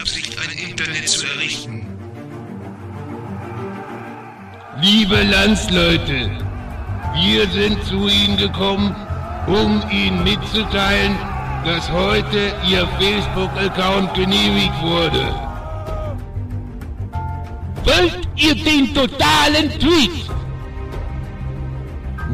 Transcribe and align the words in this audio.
Absicht, 0.00 0.36
ein 0.38 0.70
Internet 0.70 1.08
zu 1.08 1.26
errichten. 1.26 1.86
Liebe 4.80 5.22
Landsleute, 5.24 6.30
wir 7.20 7.48
sind 7.48 7.82
zu 7.84 8.08
Ihnen 8.08 8.36
gekommen, 8.36 8.94
um 9.46 9.82
Ihnen 9.90 10.22
mitzuteilen, 10.22 11.16
dass 11.64 11.90
heute 11.90 12.52
Ihr 12.68 12.86
Facebook-Account 12.98 14.14
genehmigt 14.14 14.80
wurde. 14.82 15.34
Wollt 17.84 18.28
ihr 18.36 18.54
den 18.54 18.94
totalen 18.94 19.70
Tweet? 19.80 20.28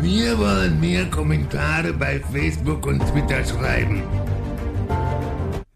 Wir 0.00 0.38
wollen 0.38 0.80
mehr 0.80 1.06
Kommentare 1.06 1.92
bei 1.92 2.20
Facebook 2.32 2.84
und 2.86 3.00
Twitter 3.10 3.42
schreiben. 3.44 4.02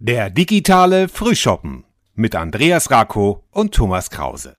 Der 0.08 0.30
digitale 0.30 1.06
Frühschoppen 1.06 1.84
mit 2.14 2.34
Andreas 2.34 2.90
Rako 2.90 3.44
und 3.50 3.74
Thomas 3.74 4.08
Krause. 4.08 4.54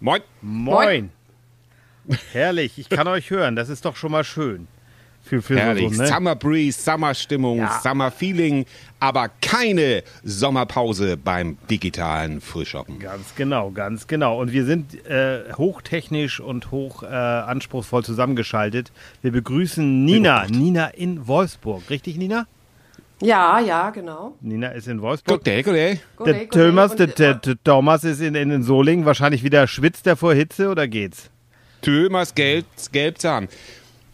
Moin. 0.00 0.22
Moin. 0.40 1.10
Herrlich, 2.32 2.78
ich 2.78 2.88
kann 2.88 3.06
euch 3.06 3.28
hören, 3.28 3.54
das 3.54 3.68
ist 3.68 3.84
doch 3.84 3.96
schon 3.96 4.12
mal 4.12 4.24
schön. 4.24 4.66
Für, 5.24 5.40
für 5.40 5.56
Herrlich. 5.56 5.96
So, 5.96 6.02
ne? 6.02 6.08
Summer 6.08 6.34
Breeze, 6.34 6.82
Summerstimmung, 6.82 7.58
Ja. 7.58 7.80
Summer 7.82 8.10
Feeling, 8.10 8.66
aber 9.00 9.30
keine 9.40 10.02
Sommerpause 10.24 11.16
beim 11.16 11.56
digitalen 11.70 12.40
Frühschoppen. 12.40 12.98
Ganz 12.98 13.34
genau, 13.36 13.70
ganz 13.70 14.06
genau. 14.06 14.40
Und 14.40 14.52
wir 14.52 14.64
sind 14.64 15.06
äh, 15.06 15.52
hochtechnisch 15.56 16.40
und 16.40 16.70
hoch 16.70 17.02
äh, 17.02 17.06
anspruchsvoll 17.06 18.04
zusammengeschaltet. 18.04 18.90
Wir 19.22 19.32
begrüßen 19.32 20.04
Nina. 20.04 20.46
Nina 20.48 20.88
in 20.88 21.26
Wolfsburg. 21.26 21.88
Richtig, 21.88 22.16
Nina? 22.18 22.46
Ja, 23.20 23.60
ja, 23.60 23.90
genau. 23.90 24.34
Nina 24.40 24.68
ist 24.70 24.88
in 24.88 25.00
Wolfsburg. 25.00 25.38
Gut, 25.38 25.46
der, 25.46 25.62
gut, 25.62 25.74
der. 25.74 25.96
Gute, 26.16 26.32
Der 26.32 26.44
gute. 26.46 26.58
Thomas, 26.66 26.96
der, 26.96 27.06
der, 27.06 27.34
der 27.34 27.54
Thomas 27.62 28.02
ist 28.02 28.20
in, 28.20 28.34
in, 28.34 28.50
in 28.50 28.62
Solingen. 28.64 29.04
Wahrscheinlich 29.06 29.44
wieder 29.44 29.68
schwitzt 29.68 30.06
er 30.08 30.16
vor 30.16 30.34
Hitze 30.34 30.68
oder 30.68 30.88
geht's? 30.88 31.30
Thomas 31.82 32.34
Gelb, 32.34 32.66
Gelbzahn. 32.90 33.48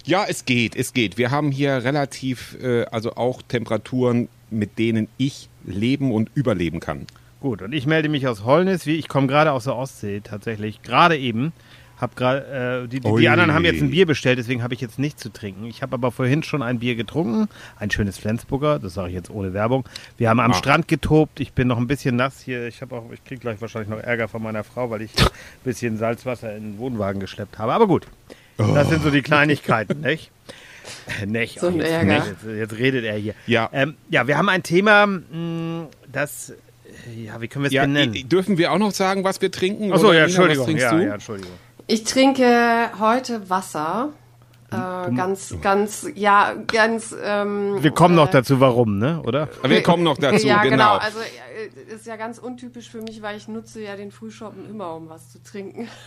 Ja, 0.09 0.25
es 0.27 0.47
geht, 0.47 0.75
es 0.75 0.95
geht. 0.95 1.19
Wir 1.19 1.31
haben 1.31 1.51
hier 1.53 1.84
relativ, 1.84 2.56
äh, 2.62 2.84
also 2.87 3.17
auch 3.17 3.42
Temperaturen, 3.42 4.28
mit 4.48 4.78
denen 4.78 5.06
ich 5.19 5.50
leben 5.67 6.12
und 6.12 6.31
überleben 6.34 6.81
kann. 6.81 7.06
Gut, 7.42 7.61
und 7.61 7.75
ich 7.75 7.84
melde 7.84 8.09
mich 8.09 8.27
aus 8.27 8.42
Holnis. 8.42 8.87
Wie, 8.87 8.95
ich 8.97 9.06
komme 9.06 9.27
gerade 9.27 9.53
aus 9.53 9.65
der 9.65 9.77
Ostsee 9.77 10.23
tatsächlich. 10.25 10.81
Gerade 10.83 11.19
eben. 11.19 11.53
Hab 11.98 12.17
grad, 12.17 12.48
äh, 12.48 12.89
die, 12.89 13.00
die, 13.00 13.17
die 13.19 13.28
anderen 13.28 13.53
haben 13.53 13.67
jetzt 13.67 13.83
ein 13.83 13.91
Bier 13.91 14.06
bestellt, 14.06 14.39
deswegen 14.39 14.62
habe 14.62 14.73
ich 14.73 14.81
jetzt 14.81 14.98
nichts 14.98 15.20
zu 15.20 15.28
trinken. 15.31 15.67
Ich 15.67 15.83
habe 15.83 15.92
aber 15.92 16.11
vorhin 16.11 16.43
schon 16.43 16.62
ein 16.62 16.78
Bier 16.78 16.95
getrunken. 16.95 17.48
Ein 17.78 17.91
schönes 17.91 18.17
Flensburger, 18.17 18.78
das 18.78 18.95
sage 18.95 19.09
ich 19.09 19.15
jetzt 19.15 19.28
ohne 19.28 19.53
Werbung. 19.53 19.84
Wir 20.17 20.31
haben 20.31 20.41
am 20.41 20.53
Ah. 20.53 20.55
Strand 20.55 20.89
getobt. 20.89 21.39
Ich 21.39 21.53
bin 21.53 21.69
noch 21.69 21.77
ein 21.77 21.87
bisschen 21.87 22.17
nass 22.17 22.41
hier. 22.41 22.67
Ich 22.67 22.81
habe 22.81 22.97
auch, 22.97 23.05
ich 23.12 23.22
kriege 23.25 23.41
gleich 23.43 23.61
wahrscheinlich 23.61 23.91
noch 23.91 23.98
Ärger 23.98 24.28
von 24.28 24.43
meiner 24.43 24.65
Frau, 24.65 24.89
weil 24.89 25.03
ich 25.03 25.11
ein 25.20 25.27
bisschen 25.65 25.98
Salzwasser 25.98 26.56
in 26.56 26.72
den 26.72 26.78
Wohnwagen 26.78 27.20
geschleppt 27.20 27.59
habe. 27.59 27.75
Aber 27.75 27.87
gut, 27.87 28.06
das 28.59 28.89
sind 28.89 29.03
so 29.03 29.11
die 29.11 29.23
Kleinigkeiten, 29.23 30.01
nicht? 30.01 30.31
Nicht. 31.27 31.61
So 31.61 31.67
ein 31.69 31.75
Oh, 31.75 31.78
jetzt, 31.78 31.91
Ärger. 31.91 32.14
Jetzt, 32.27 32.45
jetzt 32.56 32.78
redet 32.78 33.05
er 33.05 33.17
hier. 33.17 33.34
Ja. 33.47 33.69
Ähm, 33.73 33.97
ja, 34.09 34.27
wir 34.27 34.39
haben 34.39 34.48
ein 34.48 34.62
Thema, 34.62 35.06
mh, 35.06 35.87
das, 36.11 36.50
äh, 36.50 37.25
ja, 37.27 37.41
wie 37.42 37.48
können 37.48 37.65
wir 37.65 37.69
es 37.69 37.75
Ja, 37.75 37.83
benennen? 37.83 38.27
dürfen 38.28 38.56
wir 38.56 38.73
auch 38.73 38.78
noch 38.78 38.92
sagen, 38.92 39.23
was 39.23 39.41
wir 39.42 39.50
trinken? 39.53 39.92
Achso, 39.92 40.12
ja, 40.12 40.25
Entschuldigung. 40.25 40.75
Ja, 40.77 40.92
du? 40.95 41.05
ja, 41.05 41.15
Entschuldigung. 41.15 41.53
Ich 41.87 42.05
trinke 42.05 42.91
heute 42.98 43.48
Wasser. 43.50 44.12
Äh, 44.70 45.14
ganz, 45.14 45.55
ganz, 45.62 46.06
ja, 46.14 46.55
ganz. 46.66 47.16
Ähm, 47.22 47.83
Wir 47.83 47.91
kommen 47.91 48.14
noch 48.14 48.28
äh, 48.28 48.33
dazu, 48.33 48.61
warum, 48.61 48.98
ne? 48.98 49.22
Oder? 49.25 49.48
Wir 49.62 49.83
kommen 49.83 50.02
noch 50.02 50.19
dazu, 50.19 50.47
ja, 50.47 50.62
genau. 50.62 50.77
genau. 50.77 50.97
Also 50.97 51.20
äh, 51.20 51.94
ist 51.94 52.06
ja 52.06 52.16
ganz 52.16 52.38
untypisch 52.38 52.91
für 52.91 53.00
mich, 53.00 53.22
weil 53.22 53.38
ich 53.38 53.48
nutze 53.48 53.83
ja 53.83 53.97
den 53.97 54.10
Frühschoppen 54.10 54.69
immer, 54.69 54.94
um 54.94 55.09
was 55.09 55.32
zu 55.32 55.43
trinken. 55.43 55.88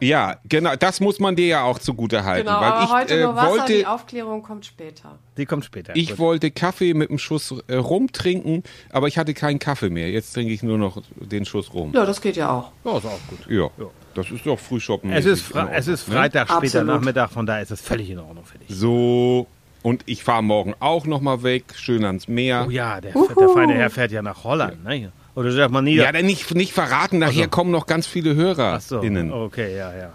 Ja, 0.00 0.36
genau, 0.44 0.76
das 0.76 1.00
muss 1.00 1.20
man 1.20 1.36
dir 1.36 1.46
ja 1.46 1.62
auch 1.62 1.78
zugute 1.78 2.24
halten. 2.24 2.46
Genau, 2.46 2.60
weil 2.60 2.72
aber 2.72 2.84
ich 2.84 2.90
heute 2.90 3.14
äh, 3.14 3.22
nur 3.22 3.36
Wasser. 3.36 3.50
wollte, 3.50 3.72
die 3.72 3.86
Aufklärung 3.86 4.42
kommt 4.42 4.66
später. 4.66 5.18
Die 5.36 5.46
kommt 5.46 5.64
später. 5.64 5.96
ich 5.96 6.10
Gut. 6.10 6.18
wollte 6.18 6.50
Kaffee 6.50 6.92
mit 6.92 7.08
einem 7.08 7.18
Schuss 7.18 7.54
äh, 7.68 7.76
Rum 7.76 8.12
trinken, 8.12 8.62
aber 8.90 9.08
ich 9.08 9.16
hatte 9.16 9.32
keinen 9.32 9.58
Kaffee 9.58 9.88
mehr. 9.90 10.10
Jetzt 10.10 10.34
trinke 10.34 10.52
ich 10.52 10.62
nur 10.62 10.76
noch 10.76 11.02
den 11.16 11.44
Schuss 11.46 11.72
Rum. 11.72 11.92
Ja, 11.94 12.04
das 12.04 12.20
geht 12.20 12.36
ja 12.36 12.50
auch. 12.50 12.72
Ja, 12.84 12.98
ist 12.98 13.06
auch 13.06 13.18
gut. 13.28 13.46
Ja, 13.48 13.70
das 14.16 14.30
ist 14.30 14.46
doch 14.46 14.58
Frühschoppen. 14.58 15.12
Es 15.12 15.24
ist, 15.24 15.42
Fre 15.42 15.68
es 15.72 15.88
ist 15.88 16.02
Freitag, 16.02 16.48
später 16.48 16.56
Absolut. 16.80 16.86
Nachmittag, 16.86 17.30
von 17.30 17.46
daher 17.46 17.62
ist 17.62 17.70
es 17.70 17.80
völlig 17.80 18.10
in 18.10 18.18
Ordnung 18.18 18.44
für 18.44 18.58
dich. 18.58 18.68
So, 18.68 19.46
und 19.82 20.02
ich 20.06 20.24
fahre 20.24 20.42
morgen 20.42 20.74
auch 20.80 21.06
noch 21.06 21.20
mal 21.20 21.42
weg, 21.42 21.64
schön 21.76 22.04
ans 22.04 22.26
Meer. 22.28 22.64
Oh 22.66 22.70
ja, 22.70 23.00
der, 23.00 23.12
der 23.12 23.48
feine 23.50 23.74
Herr 23.74 23.90
fährt 23.90 24.12
ja 24.12 24.22
nach 24.22 24.44
Holland, 24.44 24.84
ne? 24.84 25.12
Oder 25.34 25.52
sagt 25.52 25.70
man 25.70 25.84
nie. 25.84 25.96
Ja, 25.96 26.10
dann 26.12 26.24
nicht, 26.26 26.54
nicht 26.54 26.72
verraten, 26.72 27.18
nachher 27.18 27.46
kommen 27.48 27.70
noch 27.70 27.86
ganz 27.86 28.06
viele 28.06 28.34
Hörer 28.34 28.74
Ach 28.78 28.80
so, 28.80 29.00
innen. 29.00 29.30
okay, 29.32 29.76
ja, 29.76 29.94
ja. 29.94 30.12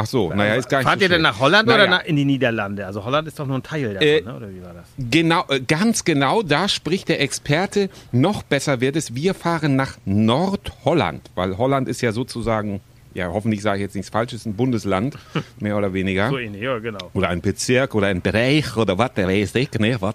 Ach 0.00 0.06
so, 0.06 0.32
naja, 0.32 0.54
ist 0.54 0.68
gar 0.68 0.78
nicht 0.78 0.86
Fahrt 0.86 1.00
so 1.00 1.04
ihr 1.06 1.08
denn 1.08 1.22
nach 1.22 1.40
Holland 1.40 1.66
Naja, 1.66 1.82
oder 1.82 1.90
nach, 1.90 2.04
in 2.04 2.14
die 2.14 2.24
Niederlande? 2.24 2.86
Also 2.86 3.04
Holland 3.04 3.26
ist 3.26 3.38
doch 3.40 3.46
nur 3.46 3.56
ein 3.58 3.64
Teil 3.64 3.94
davon, 3.94 4.06
Äh, 4.06 4.20
ne? 4.20 4.36
oder 4.36 4.48
wie 4.50 4.62
war 4.62 4.72
das? 4.74 4.84
Genau, 4.96 5.44
äh, 5.48 5.60
ganz 5.60 6.04
genau, 6.04 6.42
da 6.42 6.68
spricht 6.68 7.08
der 7.08 7.20
Experte. 7.20 7.90
Noch 8.12 8.44
besser 8.44 8.80
wird 8.80 8.94
es, 8.94 9.16
wir 9.16 9.34
fahren 9.34 9.74
nach 9.74 9.96
Nordholland, 10.04 11.30
weil 11.34 11.58
Holland 11.58 11.88
ist 11.88 12.00
ja 12.00 12.12
sozusagen, 12.12 12.80
ja, 13.14 13.30
hoffentlich 13.32 13.62
sage 13.62 13.78
ich 13.78 13.82
jetzt 13.82 13.94
nichts 13.94 14.10
Falsches, 14.10 14.46
ein 14.46 14.54
Bundesland, 14.54 15.16
mehr 15.60 15.76
oder 15.76 15.92
weniger. 15.92 16.28
So 16.30 16.38
ähnlich, 16.38 16.62
ja, 16.62 16.78
genau. 16.78 17.10
Oder 17.14 17.28
ein 17.28 17.40
Bezirk 17.40 17.94
oder 17.94 18.08
ein 18.08 18.20
Bereich 18.20 18.76
oder 18.76 18.98
was, 18.98 19.16
weiß 19.16 19.54
ich 19.54 19.72
nicht, 19.78 20.00
was 20.02 20.14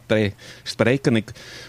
sprechen. 0.63 1.15
Ich 1.17 1.25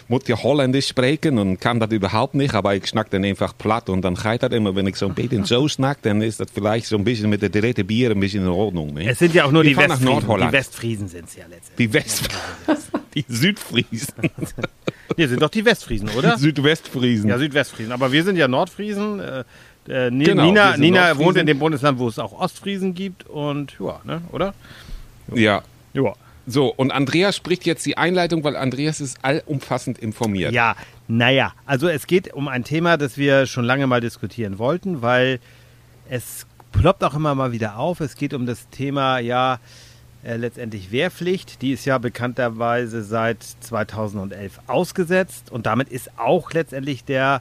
muss 0.08 0.26
ja 0.26 0.42
Holländisch 0.42 0.88
sprechen 0.88 1.38
und 1.38 1.60
kann 1.60 1.80
das 1.80 1.90
überhaupt 1.90 2.34
nicht, 2.34 2.54
aber 2.54 2.74
ich 2.74 2.86
schnack 2.86 3.10
dann 3.10 3.24
einfach 3.24 3.56
platt 3.56 3.88
und 3.88 4.02
dann 4.02 4.14
geht 4.14 4.42
das 4.42 4.52
immer, 4.52 4.74
wenn 4.74 4.86
ich 4.86 4.96
so 4.96 5.06
ein 5.06 5.14
bisschen 5.14 5.44
so 5.44 5.66
snack, 5.68 6.02
dann 6.02 6.22
ist 6.22 6.40
das 6.40 6.48
vielleicht 6.52 6.86
so 6.86 6.96
ein 6.96 7.04
bisschen 7.04 7.30
mit 7.30 7.42
der 7.42 7.48
dritten 7.48 7.86
Bier 7.86 8.10
ein 8.10 8.20
bisschen 8.20 8.42
in 8.44 8.50
Ordnung. 8.50 8.94
Ne? 8.94 9.08
Es 9.08 9.18
sind 9.18 9.34
ja 9.34 9.44
auch 9.44 9.52
nur 9.52 9.62
Wir 9.62 9.70
die 9.70 9.76
Westfriesen. 9.76 10.38
Die 10.38 10.52
Westfriesen 10.52 11.08
sind 11.08 11.28
es 11.28 11.36
ja 11.36 11.44
letztendlich. 11.48 11.76
Die 11.76 11.92
West, 11.92 12.28
die 13.14 13.24
Südfriesen, 13.28 14.14
Nee, 15.16 15.26
sind 15.26 15.42
doch 15.42 15.50
die 15.50 15.64
Westfriesen, 15.64 16.08
oder? 16.10 16.38
Südwestfriesen. 16.38 17.28
Ja, 17.28 17.38
Südwestfriesen. 17.38 17.92
Aber 17.92 18.10
wir 18.12 18.24
sind 18.24 18.36
ja 18.36 18.48
Nordfriesen. 18.48 19.20
Äh, 19.20 19.44
äh, 19.88 20.10
Ni- 20.10 20.24
Genau, 20.24 20.44
Nina, 20.44 20.76
Nina 20.76 21.16
wohnt 21.18 21.36
in 21.36 21.46
dem 21.46 21.58
Bundesland, 21.58 21.98
wo 21.98 22.08
es 22.08 22.18
auch 22.18 22.32
Ostfriesen 22.32 22.94
gibt. 22.94 23.26
Und 23.28 23.76
ja, 23.80 24.00
ne, 24.04 24.20
oder? 24.32 24.54
ja. 25.34 25.62
Ja. 25.92 26.12
So, 26.46 26.66
und 26.68 26.90
Andreas 26.90 27.36
spricht 27.36 27.64
jetzt 27.64 27.86
die 27.86 27.96
Einleitung, 27.96 28.44
weil 28.44 28.54
Andreas 28.56 29.00
ist 29.00 29.16
allumfassend 29.22 29.98
informiert. 29.98 30.52
Ja, 30.52 30.76
naja, 31.08 31.54
also 31.64 31.88
es 31.88 32.06
geht 32.06 32.34
um 32.34 32.48
ein 32.48 32.64
Thema, 32.64 32.98
das 32.98 33.16
wir 33.16 33.46
schon 33.46 33.64
lange 33.64 33.86
mal 33.86 34.02
diskutieren 34.02 34.58
wollten, 34.58 35.00
weil 35.00 35.38
es 36.10 36.46
ploppt 36.72 37.02
auch 37.02 37.14
immer 37.14 37.34
mal 37.34 37.52
wieder 37.52 37.78
auf. 37.78 38.00
Es 38.00 38.16
geht 38.16 38.34
um 38.34 38.44
das 38.44 38.68
Thema, 38.68 39.20
ja, 39.20 39.58
äh, 40.22 40.36
letztendlich 40.36 40.90
Wehrpflicht. 40.92 41.62
Die 41.62 41.72
ist 41.72 41.86
ja 41.86 41.96
bekannterweise 41.96 43.02
seit 43.04 43.42
2011 43.42 44.60
ausgesetzt 44.66 45.50
und 45.50 45.64
damit 45.64 45.88
ist 45.88 46.10
auch 46.18 46.52
letztendlich 46.52 47.04
der 47.04 47.40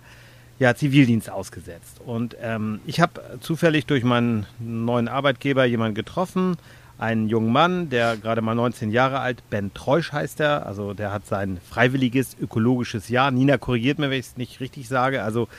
ja, 0.64 0.74
Zivildienst 0.76 1.30
ausgesetzt. 1.30 2.00
Und 2.06 2.38
ähm, 2.42 2.80
ich 2.86 3.02
habe 3.02 3.22
zufällig 3.42 3.86
durch 3.86 4.06
meinen 4.06 4.46
neuen 4.60 5.10
Arbeitgeber 5.10 5.66
jemanden 5.66 5.94
getroffen, 5.94 6.56
einen 6.98 7.28
jungen 7.28 7.52
Mann, 7.52 7.90
der 7.90 8.16
gerade 8.16 8.42
mal 8.42 8.56
19 8.56 8.90
Jahre 8.90 9.20
alt, 9.20 9.44
Ben 9.50 9.74
Treusch 9.74 10.14
heißt 10.14 10.40
er, 10.40 10.66
also 10.66 10.94
der 10.94 11.12
hat 11.12 11.26
sein 11.26 11.60
freiwilliges 11.70 12.38
ökologisches 12.40 13.10
Jahr. 13.10 13.30
Nina 13.30 13.58
korrigiert 13.58 14.00
mir, 14.00 14.10
wenn 14.10 14.20
ich 14.22 14.28
es 14.28 14.38
nicht 14.38 14.62
richtig 14.62 14.88
sage. 14.88 15.22
Also 15.22 15.50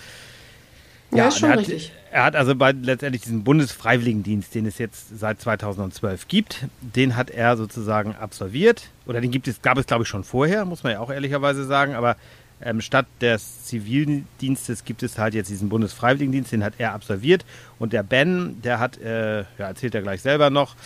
Ja, 1.13 1.29
ist 1.29 1.39
schon 1.39 1.51
er 1.51 1.53
hat, 1.53 1.59
richtig. 1.59 1.93
Er 2.11 2.25
hat 2.25 2.35
also 2.35 2.55
bei 2.55 2.73
letztendlich 2.73 3.25
diesen 3.25 3.45
Bundesfreiwilligendienst, 3.45 4.55
den 4.55 4.65
es 4.65 4.79
jetzt 4.79 5.19
seit 5.19 5.39
2012 5.39 6.29
gibt, 6.29 6.65
den 6.81 7.15
hat 7.15 7.29
er 7.29 7.59
sozusagen 7.59 8.15
absolviert. 8.15 8.89
Oder 9.05 9.21
den 9.21 9.31
gibt 9.31 9.49
es, 9.49 9.61
gab 9.61 9.77
es 9.77 9.85
glaube 9.85 10.05
ich 10.05 10.09
schon 10.09 10.25
vorher, 10.25 10.65
muss 10.65 10.83
man 10.83 10.93
ja 10.93 11.01
auch 11.01 11.11
ehrlicherweise 11.11 11.67
sagen. 11.67 11.95
Aber 11.95 12.17
ähm, 12.65 12.81
statt 12.81 13.07
des 13.21 13.65
Zivildienstes 13.65 14.85
gibt 14.85 15.03
es 15.03 15.19
halt 15.19 15.35
jetzt 15.35 15.51
diesen 15.51 15.69
Bundesfreiwilligendienst, 15.69 16.53
den 16.53 16.65
hat 16.65 16.75
er 16.79 16.95
absolviert. 16.95 17.45
Und 17.79 17.93
der 17.93 18.03
Ben, 18.03 18.61
der 18.63 18.79
hat, 18.81 18.99
äh, 18.99 19.41
ja, 19.41 19.47
erzählt 19.59 19.95
er 19.95 20.03
gleich 20.03 20.23
selber 20.23 20.51
noch, 20.51 20.77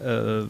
äh, 0.00 0.42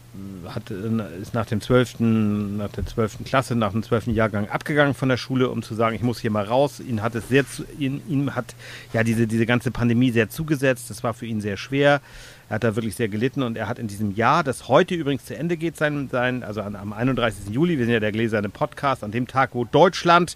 hat, 0.49 0.69
äh, 0.69 1.21
ist 1.21 1.33
nach 1.33 1.45
dem 1.45 1.61
12., 1.61 1.99
nach 1.99 2.69
der 2.69 2.85
12. 2.85 3.23
Klasse, 3.25 3.55
nach 3.55 3.71
dem 3.71 3.83
12. 3.83 4.07
Jahrgang 4.07 4.49
abgegangen 4.49 4.93
von 4.93 5.09
der 5.09 5.17
Schule, 5.17 5.49
um 5.49 5.63
zu 5.63 5.75
sagen, 5.75 5.95
ich 5.95 6.01
muss 6.01 6.19
hier 6.19 6.31
mal 6.31 6.45
raus. 6.45 6.79
Ihn 6.79 7.01
hat 7.01 7.15
es 7.15 7.29
sehr 7.29 7.47
zu, 7.47 7.63
ihn, 7.77 8.01
ihm 8.07 8.35
hat 8.35 8.53
ja 8.93 9.03
diese, 9.03 9.27
diese 9.27 9.45
ganze 9.45 9.71
Pandemie 9.71 10.11
sehr 10.11 10.29
zugesetzt. 10.29 10.89
Das 10.89 11.03
war 11.03 11.13
für 11.13 11.25
ihn 11.25 11.41
sehr 11.41 11.57
schwer. 11.57 12.01
Er 12.49 12.55
hat 12.55 12.63
da 12.63 12.75
wirklich 12.75 12.95
sehr 12.95 13.07
gelitten 13.07 13.43
und 13.43 13.57
er 13.57 13.67
hat 13.67 13.79
in 13.79 13.87
diesem 13.87 14.15
Jahr, 14.15 14.43
das 14.43 14.67
heute 14.67 14.95
übrigens 14.95 15.25
zu 15.25 15.37
Ende 15.37 15.55
geht, 15.55 15.77
sein, 15.77 16.09
sein 16.11 16.43
also 16.43 16.61
an, 16.61 16.75
am 16.75 16.93
31. 16.93 17.53
Juli, 17.53 17.77
wir 17.77 17.85
sind 17.85 17.93
ja 17.93 17.99
der 17.99 18.11
gläserne 18.11 18.49
Podcast, 18.49 19.03
an 19.03 19.11
dem 19.11 19.27
Tag, 19.27 19.51
wo 19.53 19.65
Deutschland 19.65 20.35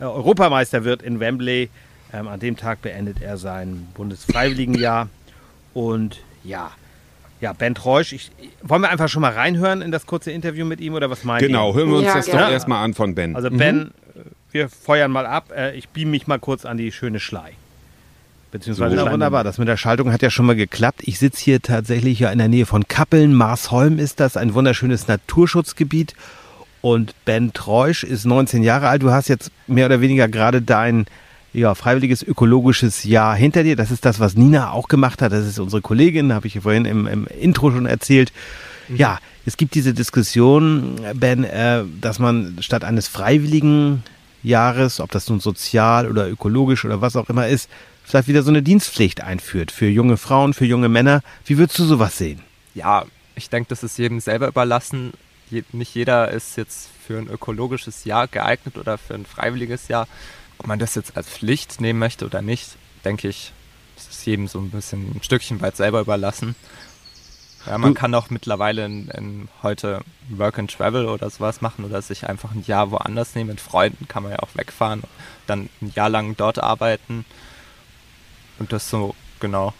äh, 0.00 0.04
Europameister 0.04 0.84
wird 0.84 1.02
in 1.02 1.20
Wembley, 1.20 1.68
ähm, 2.12 2.28
an 2.28 2.40
dem 2.40 2.56
Tag 2.56 2.82
beendet 2.82 3.20
er 3.22 3.36
sein 3.38 3.86
Bundesfreiwilligenjahr. 3.94 5.08
Und 5.74 6.20
ja, 6.44 6.70
Ja, 7.40 7.52
Ben 7.52 7.74
Treusch, 7.74 8.12
ich, 8.12 8.30
wollen 8.62 8.80
wir 8.82 8.90
einfach 8.90 9.08
schon 9.08 9.20
mal 9.20 9.32
reinhören 9.32 9.82
in 9.82 9.90
das 9.90 10.06
kurze 10.06 10.30
Interview 10.30 10.64
mit 10.64 10.80
ihm 10.80 10.94
oder 10.94 11.10
was 11.10 11.24
meint 11.24 11.40
Genau, 11.44 11.70
ihr? 11.70 11.74
hören 11.74 11.88
wir 11.90 11.96
uns 11.98 12.06
Ja, 12.06 12.14
das 12.14 12.26
gerne. 12.26 12.42
doch 12.42 12.50
erstmal 12.52 12.82
an 12.84 12.94
von 12.94 13.14
Ben. 13.14 13.34
Also 13.36 13.50
Ben, 13.50 13.90
äh, 14.14 14.20
wir 14.52 14.68
feuern 14.70 15.10
mal 15.10 15.26
ab. 15.26 15.52
Äh, 15.54 15.76
Ich 15.76 15.88
beam 15.90 16.10
mich 16.10 16.26
mal 16.26 16.38
kurz 16.38 16.64
an 16.64 16.76
die 16.78 16.90
schöne 16.92 17.18
Schlei. 17.20 17.52
Beziehungsweise 18.52 18.94
Ja, 18.94 19.02
Schlei- 19.02 19.12
wunderbar. 19.12 19.42
Das 19.44 19.58
mit 19.58 19.66
der 19.68 19.76
Schaltung 19.76 20.12
hat 20.12 20.22
ja 20.22 20.30
schon 20.30 20.46
mal 20.46 20.54
geklappt. 20.54 21.00
Ich 21.02 21.18
sitze 21.18 21.42
hier 21.42 21.60
tatsächlich 21.60 22.20
ja 22.20 22.30
in 22.30 22.38
der 22.38 22.48
Nähe 22.48 22.66
von 22.66 22.86
Kappeln. 22.86 23.34
Marsholm 23.34 23.98
ist 23.98 24.20
das, 24.20 24.36
ein 24.36 24.54
wunderschönes 24.54 25.08
Naturschutzgebiet. 25.08 26.14
Und 26.84 27.14
Ben 27.24 27.54
Treusch 27.54 28.04
ist 28.04 28.26
19 28.26 28.62
Jahre 28.62 28.88
alt. 28.88 29.02
Du 29.02 29.10
hast 29.10 29.28
jetzt 29.28 29.50
mehr 29.66 29.86
oder 29.86 30.02
weniger 30.02 30.28
gerade 30.28 30.60
dein 30.60 31.06
ja, 31.54 31.74
freiwilliges 31.74 32.22
ökologisches 32.22 33.04
Jahr 33.04 33.34
hinter 33.34 33.62
dir. 33.62 33.74
Das 33.74 33.90
ist 33.90 34.04
das, 34.04 34.20
was 34.20 34.36
Nina 34.36 34.70
auch 34.70 34.88
gemacht 34.88 35.22
hat. 35.22 35.32
Das 35.32 35.46
ist 35.46 35.58
unsere 35.58 35.80
Kollegin, 35.80 36.34
habe 36.34 36.46
ich 36.46 36.60
vorhin 36.60 36.84
im, 36.84 37.06
im 37.06 37.26
Intro 37.40 37.70
schon 37.70 37.86
erzählt. 37.86 38.34
Ja, 38.94 39.18
es 39.46 39.56
gibt 39.56 39.74
diese 39.74 39.94
Diskussion, 39.94 41.00
Ben, 41.14 41.44
äh, 41.44 41.84
dass 42.02 42.18
man 42.18 42.58
statt 42.60 42.84
eines 42.84 43.08
freiwilligen 43.08 44.02
Jahres, 44.42 45.00
ob 45.00 45.10
das 45.10 45.26
nun 45.30 45.40
sozial 45.40 46.06
oder 46.06 46.28
ökologisch 46.28 46.84
oder 46.84 47.00
was 47.00 47.16
auch 47.16 47.30
immer 47.30 47.48
ist, 47.48 47.70
vielleicht 48.04 48.28
wieder 48.28 48.42
so 48.42 48.50
eine 48.50 48.62
Dienstpflicht 48.62 49.22
einführt 49.22 49.70
für 49.70 49.86
junge 49.86 50.18
Frauen, 50.18 50.52
für 50.52 50.66
junge 50.66 50.90
Männer. 50.90 51.22
Wie 51.46 51.56
würdest 51.56 51.78
du 51.78 51.84
sowas 51.84 52.18
sehen? 52.18 52.40
Ja, 52.74 53.06
ich 53.36 53.48
denke, 53.48 53.70
das 53.70 53.82
ist 53.82 53.96
jedem 53.96 54.20
selber 54.20 54.48
überlassen. 54.48 55.14
Je, 55.54 55.62
nicht 55.70 55.94
jeder 55.94 56.32
ist 56.32 56.56
jetzt 56.56 56.88
für 57.06 57.16
ein 57.16 57.28
ökologisches 57.28 58.04
Jahr 58.04 58.26
geeignet 58.26 58.76
oder 58.76 58.98
für 58.98 59.14
ein 59.14 59.24
freiwilliges 59.24 59.86
Jahr. 59.86 60.08
Ob 60.58 60.66
man 60.66 60.80
das 60.80 60.96
jetzt 60.96 61.16
als 61.16 61.28
Pflicht 61.28 61.80
nehmen 61.80 62.00
möchte 62.00 62.26
oder 62.26 62.42
nicht, 62.42 62.76
denke 63.04 63.28
ich, 63.28 63.52
das 63.94 64.08
ist 64.08 64.26
jedem 64.26 64.48
so 64.48 64.58
ein 64.58 64.70
bisschen 64.70 65.12
ein 65.14 65.22
Stückchen 65.22 65.60
weit 65.60 65.76
selber 65.76 66.00
überlassen. 66.00 66.56
Ja, 67.66 67.78
man 67.78 67.94
kann 67.94 68.14
auch 68.14 68.30
mittlerweile 68.30 68.84
in, 68.84 69.08
in 69.10 69.48
heute 69.62 70.00
Work 70.28 70.58
and 70.58 70.70
Travel 70.70 71.06
oder 71.06 71.30
sowas 71.30 71.60
machen 71.60 71.84
oder 71.84 72.02
sich 72.02 72.28
einfach 72.28 72.50
ein 72.50 72.64
Jahr 72.66 72.90
woanders 72.90 73.36
nehmen. 73.36 73.50
Mit 73.50 73.60
Freunden 73.60 74.08
kann 74.08 74.24
man 74.24 74.32
ja 74.32 74.40
auch 74.40 74.54
wegfahren, 74.54 75.04
dann 75.46 75.70
ein 75.80 75.92
Jahr 75.94 76.10
lang 76.10 76.36
dort 76.36 76.58
arbeiten 76.58 77.24
und 78.58 78.72
das 78.72 78.90
so, 78.90 79.14
genau. 79.38 79.72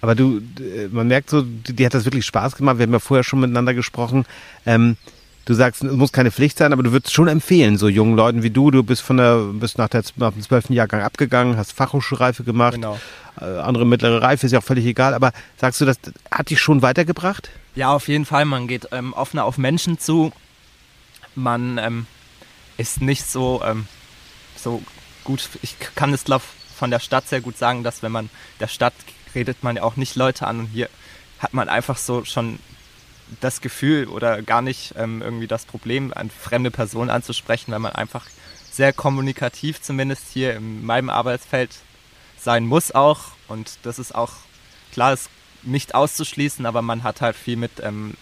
Aber 0.00 0.14
du, 0.14 0.38
äh, 0.60 0.88
man 0.90 1.08
merkt 1.08 1.30
so, 1.30 1.42
dir 1.42 1.86
hat 1.86 1.94
das 1.94 2.04
wirklich 2.04 2.26
Spaß 2.26 2.56
gemacht. 2.56 2.78
Wir 2.78 2.84
haben 2.84 2.92
ja 2.92 2.98
vorher 2.98 3.24
schon 3.24 3.40
miteinander 3.40 3.74
gesprochen. 3.74 4.24
Ähm, 4.64 4.96
du 5.44 5.54
sagst, 5.54 5.82
es 5.82 5.92
muss 5.92 6.12
keine 6.12 6.30
Pflicht 6.30 6.58
sein, 6.58 6.72
aber 6.72 6.82
du 6.82 6.92
würdest 6.92 7.12
schon 7.12 7.26
empfehlen, 7.26 7.78
so 7.78 7.88
jungen 7.88 8.16
Leuten 8.16 8.42
wie 8.42 8.50
du. 8.50 8.70
Du 8.70 8.82
bist 8.82 9.02
von 9.02 9.16
der, 9.16 9.38
bist 9.54 9.78
nach, 9.78 9.88
der, 9.88 10.04
nach 10.16 10.32
dem 10.32 10.42
zwölften 10.42 10.72
Jahrgang 10.72 11.02
abgegangen, 11.02 11.56
hast 11.56 11.72
Fachhochschulreife 11.72 12.44
gemacht. 12.44 12.74
Genau. 12.74 12.98
Äh, 13.40 13.44
andere 13.44 13.86
mittlere 13.86 14.22
Reife 14.22 14.46
ist 14.46 14.52
ja 14.52 14.60
auch 14.60 14.64
völlig 14.64 14.86
egal. 14.86 15.14
Aber 15.14 15.32
sagst 15.56 15.80
du, 15.80 15.84
das 15.84 15.98
hat 16.30 16.50
dich 16.50 16.60
schon 16.60 16.82
weitergebracht? 16.82 17.50
Ja, 17.74 17.92
auf 17.92 18.08
jeden 18.08 18.24
Fall. 18.24 18.44
Man 18.44 18.68
geht 18.68 18.88
ähm, 18.92 19.12
offener 19.12 19.44
auf 19.44 19.58
Menschen 19.58 19.98
zu. 19.98 20.32
Man 21.34 21.78
ähm, 21.78 22.06
ist 22.76 23.00
nicht 23.00 23.28
so, 23.28 23.62
ähm, 23.64 23.86
so 24.56 24.82
gut. 25.24 25.48
Ich 25.62 25.76
kann 25.94 26.12
es, 26.12 26.24
glaube 26.24 26.44
von 26.78 26.90
der 26.90 27.00
Stadt 27.00 27.28
sehr 27.28 27.40
gut 27.40 27.58
sagen, 27.58 27.82
dass 27.82 28.02
wenn 28.02 28.12
man 28.12 28.30
der 28.60 28.68
Stadt 28.68 28.94
redet 29.34 29.62
man 29.62 29.76
ja 29.76 29.82
auch 29.82 29.96
nicht 29.96 30.16
Leute 30.16 30.46
an 30.46 30.60
und 30.60 30.66
hier 30.66 30.88
hat 31.38 31.54
man 31.54 31.68
einfach 31.68 31.96
so 31.96 32.24
schon 32.24 32.58
das 33.40 33.60
Gefühl 33.60 34.08
oder 34.08 34.42
gar 34.42 34.62
nicht 34.62 34.94
ähm, 34.96 35.22
irgendwie 35.22 35.46
das 35.46 35.66
Problem, 35.66 36.12
an 36.14 36.30
fremde 36.30 36.70
Personen 36.70 37.10
anzusprechen, 37.10 37.72
weil 37.72 37.78
man 37.78 37.92
einfach 37.92 38.26
sehr 38.70 38.92
kommunikativ 38.92 39.82
zumindest 39.82 40.24
hier 40.32 40.56
in 40.56 40.84
meinem 40.84 41.10
Arbeitsfeld 41.10 41.70
sein 42.38 42.66
muss 42.66 42.92
auch. 42.94 43.32
Und 43.48 43.78
das 43.82 43.98
ist 43.98 44.14
auch, 44.14 44.32
klar, 44.92 45.12
ist 45.12 45.30
nicht 45.62 45.94
auszuschließen, 45.94 46.64
aber 46.66 46.82
man 46.82 47.02
hat 47.02 47.20
halt 47.20 47.36
viel 47.36 47.56
mit 47.56 47.72
ähm, 47.82 48.14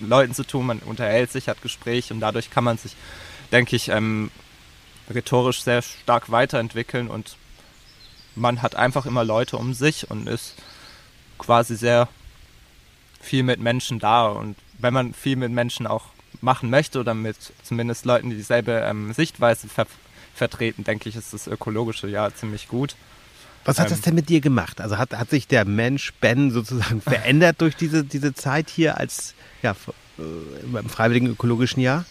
Leuten 0.00 0.34
zu 0.34 0.44
tun, 0.44 0.66
man 0.66 0.78
unterhält 0.80 1.30
sich, 1.30 1.48
hat 1.48 1.62
Gespräche 1.62 2.12
und 2.14 2.20
dadurch 2.20 2.50
kann 2.50 2.64
man 2.64 2.78
sich, 2.78 2.96
denke 3.52 3.76
ich, 3.76 3.88
ähm, 3.88 4.30
rhetorisch 5.10 5.62
sehr 5.62 5.82
stark 5.82 6.30
weiterentwickeln 6.30 7.08
und 7.08 7.36
man 8.34 8.62
hat 8.62 8.76
einfach 8.76 9.06
immer 9.06 9.24
Leute 9.24 9.56
um 9.56 9.74
sich 9.74 10.10
und 10.10 10.28
ist 10.28 10.54
quasi 11.38 11.76
sehr 11.76 12.08
viel 13.20 13.42
mit 13.42 13.60
Menschen 13.60 13.98
da. 13.98 14.26
Und 14.26 14.56
wenn 14.78 14.94
man 14.94 15.14
viel 15.14 15.36
mit 15.36 15.52
Menschen 15.52 15.86
auch 15.86 16.06
machen 16.40 16.70
möchte 16.70 17.00
oder 17.00 17.14
mit 17.14 17.36
zumindest 17.62 18.04
Leuten, 18.04 18.30
die 18.30 18.36
dieselbe 18.36 18.72
ähm, 18.72 19.12
Sichtweise 19.12 19.68
ver 19.68 19.86
vertreten, 20.34 20.82
denke 20.82 21.10
ich, 21.10 21.14
ist 21.14 21.34
das 21.34 21.46
ökologische 21.46 22.08
ja 22.08 22.32
ziemlich 22.34 22.66
gut. 22.66 22.96
Was 23.66 23.78
hat 23.78 23.88
Ähm, 23.88 23.90
das 23.92 24.00
denn 24.00 24.14
mit 24.14 24.30
dir 24.30 24.40
gemacht? 24.40 24.80
Also 24.80 24.96
hat, 24.96 25.12
hat 25.12 25.28
sich 25.28 25.46
der 25.46 25.66
Mensch 25.66 26.14
Ben 26.20 26.50
sozusagen 26.50 27.00
verändert 27.02 27.60
durch 27.60 27.76
diese, 27.76 28.02
diese 28.02 28.32
Zeit 28.32 28.70
hier 28.70 28.96
als 28.96 29.34
ja, 29.62 29.76
äh, 30.18 30.78
im 30.78 30.88
freiwilligen 30.88 31.28
ökologischen 31.28 31.80
Jahr? 31.82 32.06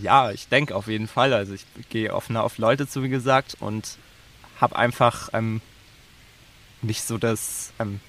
Ja, 0.00 0.30
ich 0.30 0.48
denke 0.48 0.74
auf 0.74 0.86
jeden 0.86 1.06
Fall. 1.06 1.34
Also 1.34 1.52
ich 1.52 1.66
gehe 1.90 2.14
offener 2.14 2.44
auf 2.44 2.58
Leute 2.58 2.88
zu, 2.88 3.02
wie 3.02 3.08
gesagt, 3.08 3.56
und 3.60 3.98
habe 4.60 4.76
einfach 4.76 5.30
ähm, 5.32 5.60
nicht 6.82 7.02
so 7.02 7.18
das 7.18 7.72
ähm, 7.78 8.00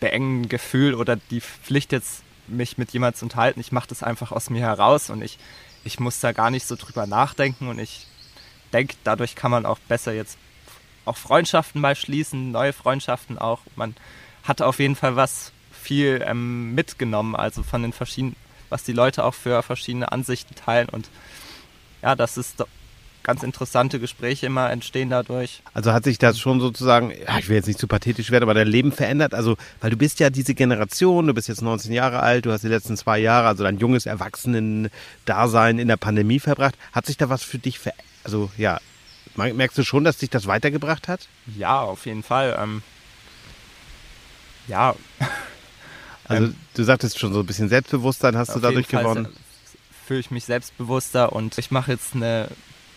beengende 0.00 0.48
Gefühl 0.48 0.94
oder 0.94 1.16
die 1.16 1.40
Pflicht 1.40 1.92
jetzt, 1.92 2.22
mich 2.48 2.78
mit 2.78 2.92
jemandem 2.92 3.18
zu 3.18 3.24
unterhalten. 3.24 3.60
Ich 3.60 3.72
mache 3.72 3.88
das 3.88 4.02
einfach 4.02 4.30
aus 4.30 4.50
mir 4.50 4.60
heraus 4.60 5.10
und 5.10 5.22
ich, 5.22 5.38
ich 5.84 5.98
muss 5.98 6.20
da 6.20 6.32
gar 6.32 6.50
nicht 6.50 6.66
so 6.66 6.76
drüber 6.76 7.06
nachdenken 7.06 7.68
und 7.68 7.78
ich 7.78 8.06
denke, 8.72 8.94
dadurch 9.02 9.34
kann 9.34 9.50
man 9.50 9.66
auch 9.66 9.78
besser 9.80 10.12
jetzt 10.12 10.38
auch 11.04 11.16
Freundschaften 11.16 11.80
mal 11.80 11.96
schließen, 11.96 12.50
neue 12.52 12.72
Freundschaften 12.72 13.38
auch. 13.38 13.60
Man 13.74 13.94
hat 14.44 14.62
auf 14.62 14.78
jeden 14.78 14.96
Fall 14.96 15.16
was 15.16 15.52
viel 15.72 16.24
ähm, 16.26 16.74
mitgenommen, 16.74 17.34
also 17.34 17.62
von 17.62 17.82
den 17.82 17.92
verschiedenen, 17.92 18.36
was 18.68 18.84
die 18.84 18.92
Leute 18.92 19.24
auch 19.24 19.34
für 19.34 19.62
verschiedene 19.62 20.10
Ansichten 20.12 20.54
teilen 20.54 20.88
und 20.88 21.08
ja, 22.02 22.14
das 22.14 22.36
ist 22.36 22.64
ganz 23.26 23.42
interessante 23.42 23.98
Gespräche 23.98 24.46
immer 24.46 24.70
entstehen 24.70 25.10
dadurch. 25.10 25.60
Also 25.74 25.92
hat 25.92 26.04
sich 26.04 26.16
das 26.18 26.38
schon 26.38 26.60
sozusagen, 26.60 27.10
ja, 27.10 27.38
ich 27.38 27.48
will 27.48 27.56
jetzt 27.56 27.66
nicht 27.66 27.78
zu 27.78 27.88
pathetisch 27.88 28.30
werden, 28.30 28.44
aber 28.44 28.54
dein 28.54 28.68
Leben 28.68 28.92
verändert? 28.92 29.34
Also, 29.34 29.56
weil 29.80 29.90
du 29.90 29.96
bist 29.96 30.20
ja 30.20 30.30
diese 30.30 30.54
Generation, 30.54 31.26
du 31.26 31.34
bist 31.34 31.48
jetzt 31.48 31.60
19 31.60 31.92
Jahre 31.92 32.20
alt, 32.20 32.46
du 32.46 32.52
hast 32.52 32.62
die 32.62 32.68
letzten 32.68 32.96
zwei 32.96 33.18
Jahre, 33.18 33.48
also 33.48 33.64
dein 33.64 33.78
junges 33.78 34.06
Erwachsenen-Dasein 34.06 35.78
in 35.78 35.88
der 35.88 35.96
Pandemie 35.96 36.38
verbracht. 36.40 36.76
Hat 36.92 37.06
sich 37.06 37.16
da 37.16 37.28
was 37.28 37.42
für 37.42 37.58
dich 37.58 37.78
verändert? 37.78 38.06
Also, 38.24 38.50
ja, 38.56 38.78
merkst 39.34 39.76
du 39.76 39.84
schon, 39.84 40.04
dass 40.04 40.18
dich 40.18 40.30
das 40.30 40.46
weitergebracht 40.46 41.08
hat? 41.08 41.26
Ja, 41.58 41.80
auf 41.80 42.06
jeden 42.06 42.22
Fall. 42.22 42.56
Ähm, 42.60 42.82
ja, 44.68 44.94
Also, 46.28 46.52
du 46.74 46.82
sagtest 46.82 47.20
schon 47.20 47.32
so 47.32 47.40
ein 47.40 47.46
bisschen 47.46 47.68
Selbstbewusstsein 47.68 48.36
hast 48.36 48.48
du 48.50 48.54
auf 48.54 48.60
dadurch 48.62 48.86
jeden 48.88 48.90
Fall 48.90 49.02
gewonnen. 49.04 49.24
se- 49.26 49.78
fühle 50.08 50.18
ich 50.20 50.30
mich 50.32 50.44
selbstbewusster 50.44 51.32
und 51.32 51.56
ich 51.58 51.70
mache 51.70 51.92
jetzt 51.92 52.14
eine, 52.16 52.48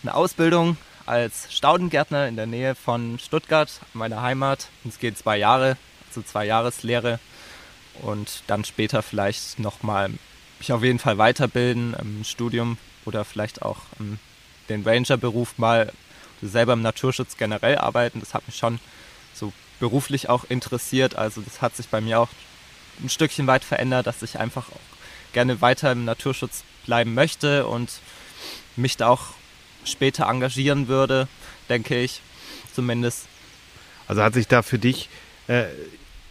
eine 0.02 0.14
Ausbildung 0.14 0.76
als 1.06 1.52
Staudengärtner 1.52 2.28
in 2.28 2.36
der 2.36 2.46
Nähe 2.46 2.74
von 2.74 3.18
Stuttgart, 3.18 3.70
meiner 3.92 4.22
Heimat. 4.22 4.68
Es 4.86 4.98
geht 4.98 5.18
zwei 5.18 5.36
Jahre, 5.36 5.76
also 6.08 6.22
zwei 6.22 6.46
Jahreslehre 6.46 7.18
und 8.02 8.42
dann 8.46 8.64
später 8.64 9.02
vielleicht 9.02 9.58
nochmal 9.58 10.10
mich 10.58 10.72
auf 10.72 10.82
jeden 10.82 10.98
Fall 10.98 11.18
weiterbilden 11.18 11.94
im 11.94 12.24
Studium 12.24 12.78
oder 13.04 13.24
vielleicht 13.24 13.62
auch 13.62 13.78
ähm, 13.98 14.18
den 14.68 14.84
Ranger-Beruf 14.84 15.58
mal 15.58 15.92
selber 16.42 16.74
im 16.74 16.82
Naturschutz 16.82 17.36
generell 17.36 17.78
arbeiten. 17.78 18.20
Das 18.20 18.34
hat 18.34 18.46
mich 18.46 18.56
schon 18.56 18.78
so 19.34 19.52
beruflich 19.80 20.28
auch 20.28 20.44
interessiert. 20.48 21.16
Also 21.16 21.40
das 21.40 21.60
hat 21.60 21.76
sich 21.76 21.88
bei 21.88 22.00
mir 22.00 22.20
auch 22.20 22.28
ein 23.02 23.08
Stückchen 23.08 23.46
weit 23.46 23.64
verändert, 23.64 24.06
dass 24.06 24.22
ich 24.22 24.38
einfach 24.38 24.68
auch 24.68 25.32
gerne 25.32 25.60
weiter 25.60 25.92
im 25.92 26.04
Naturschutz 26.04 26.64
bleiben 26.86 27.14
möchte 27.14 27.66
und 27.66 27.90
mich 28.76 28.96
da 28.96 29.08
auch 29.08 29.34
später 29.84 30.26
engagieren 30.28 30.88
würde, 30.88 31.28
denke 31.68 32.00
ich. 32.00 32.20
Zumindest. 32.74 33.26
Also 34.08 34.22
hat 34.22 34.34
sich 34.34 34.48
da 34.48 34.62
für 34.62 34.78
dich 34.78 35.08
äh, 35.48 35.64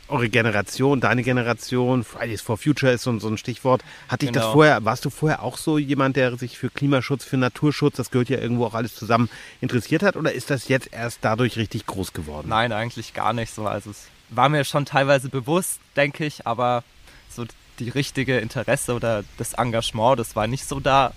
eure 0.08 0.30
Generation, 0.30 1.02
deine 1.02 1.22
Generation, 1.24 2.04
Fridays 2.04 2.42
for 2.42 2.58
Future 2.58 2.92
ist 2.92 3.04
so, 3.04 3.12
ein- 3.12 3.20
so 3.20 3.28
ein 3.28 3.38
Stichwort. 3.38 3.84
Hat 4.08 4.22
dich 4.24 4.32
das 4.32 4.42
Genau. 4.44 4.54
vorher, 4.54 4.84
warst 4.86 5.06
du 5.06 5.10
vorher 5.12 5.44
auch 5.44 5.58
so 5.58 5.78
jemand, 5.78 6.16
der 6.16 6.36
sich 6.38 6.58
für 6.58 6.70
Klimaschutz, 6.70 7.24
für 7.26 7.38
Naturschutz, 7.38 7.96
das 7.98 8.10
gehört 8.10 8.30
ja 8.30 8.40
irgendwo 8.40 8.66
auch 8.66 8.74
alles 8.74 8.96
zusammen, 8.96 9.30
interessiert 9.62 10.02
hat? 10.02 10.16
Oder 10.16 10.32
ist 10.34 10.50
das 10.50 10.68
jetzt 10.68 10.90
erst 10.92 11.20
dadurch 11.22 11.58
richtig 11.58 11.86
groß 11.86 12.14
geworden? 12.14 12.48
Nein, 12.50 12.72
eigentlich 12.72 13.14
gar 13.14 13.34
nicht 13.34 13.54
so. 13.54 13.68
Also 13.68 13.92
es 13.92 14.08
war 14.30 14.50
mir 14.50 14.64
schon 14.66 14.86
teilweise 14.86 15.30
bewusst, 15.30 15.80
denke 15.96 16.26
ich, 16.26 16.48
aber 16.48 16.84
so 17.30 17.46
die 17.80 17.90
richtige 17.90 18.40
Interesse 18.40 18.94
oder 18.94 19.24
das 19.38 19.54
Engagement, 19.54 20.20
das 20.20 20.36
war 20.36 20.48
nicht 20.48 20.68
so 20.68 20.80
da. 20.80 21.14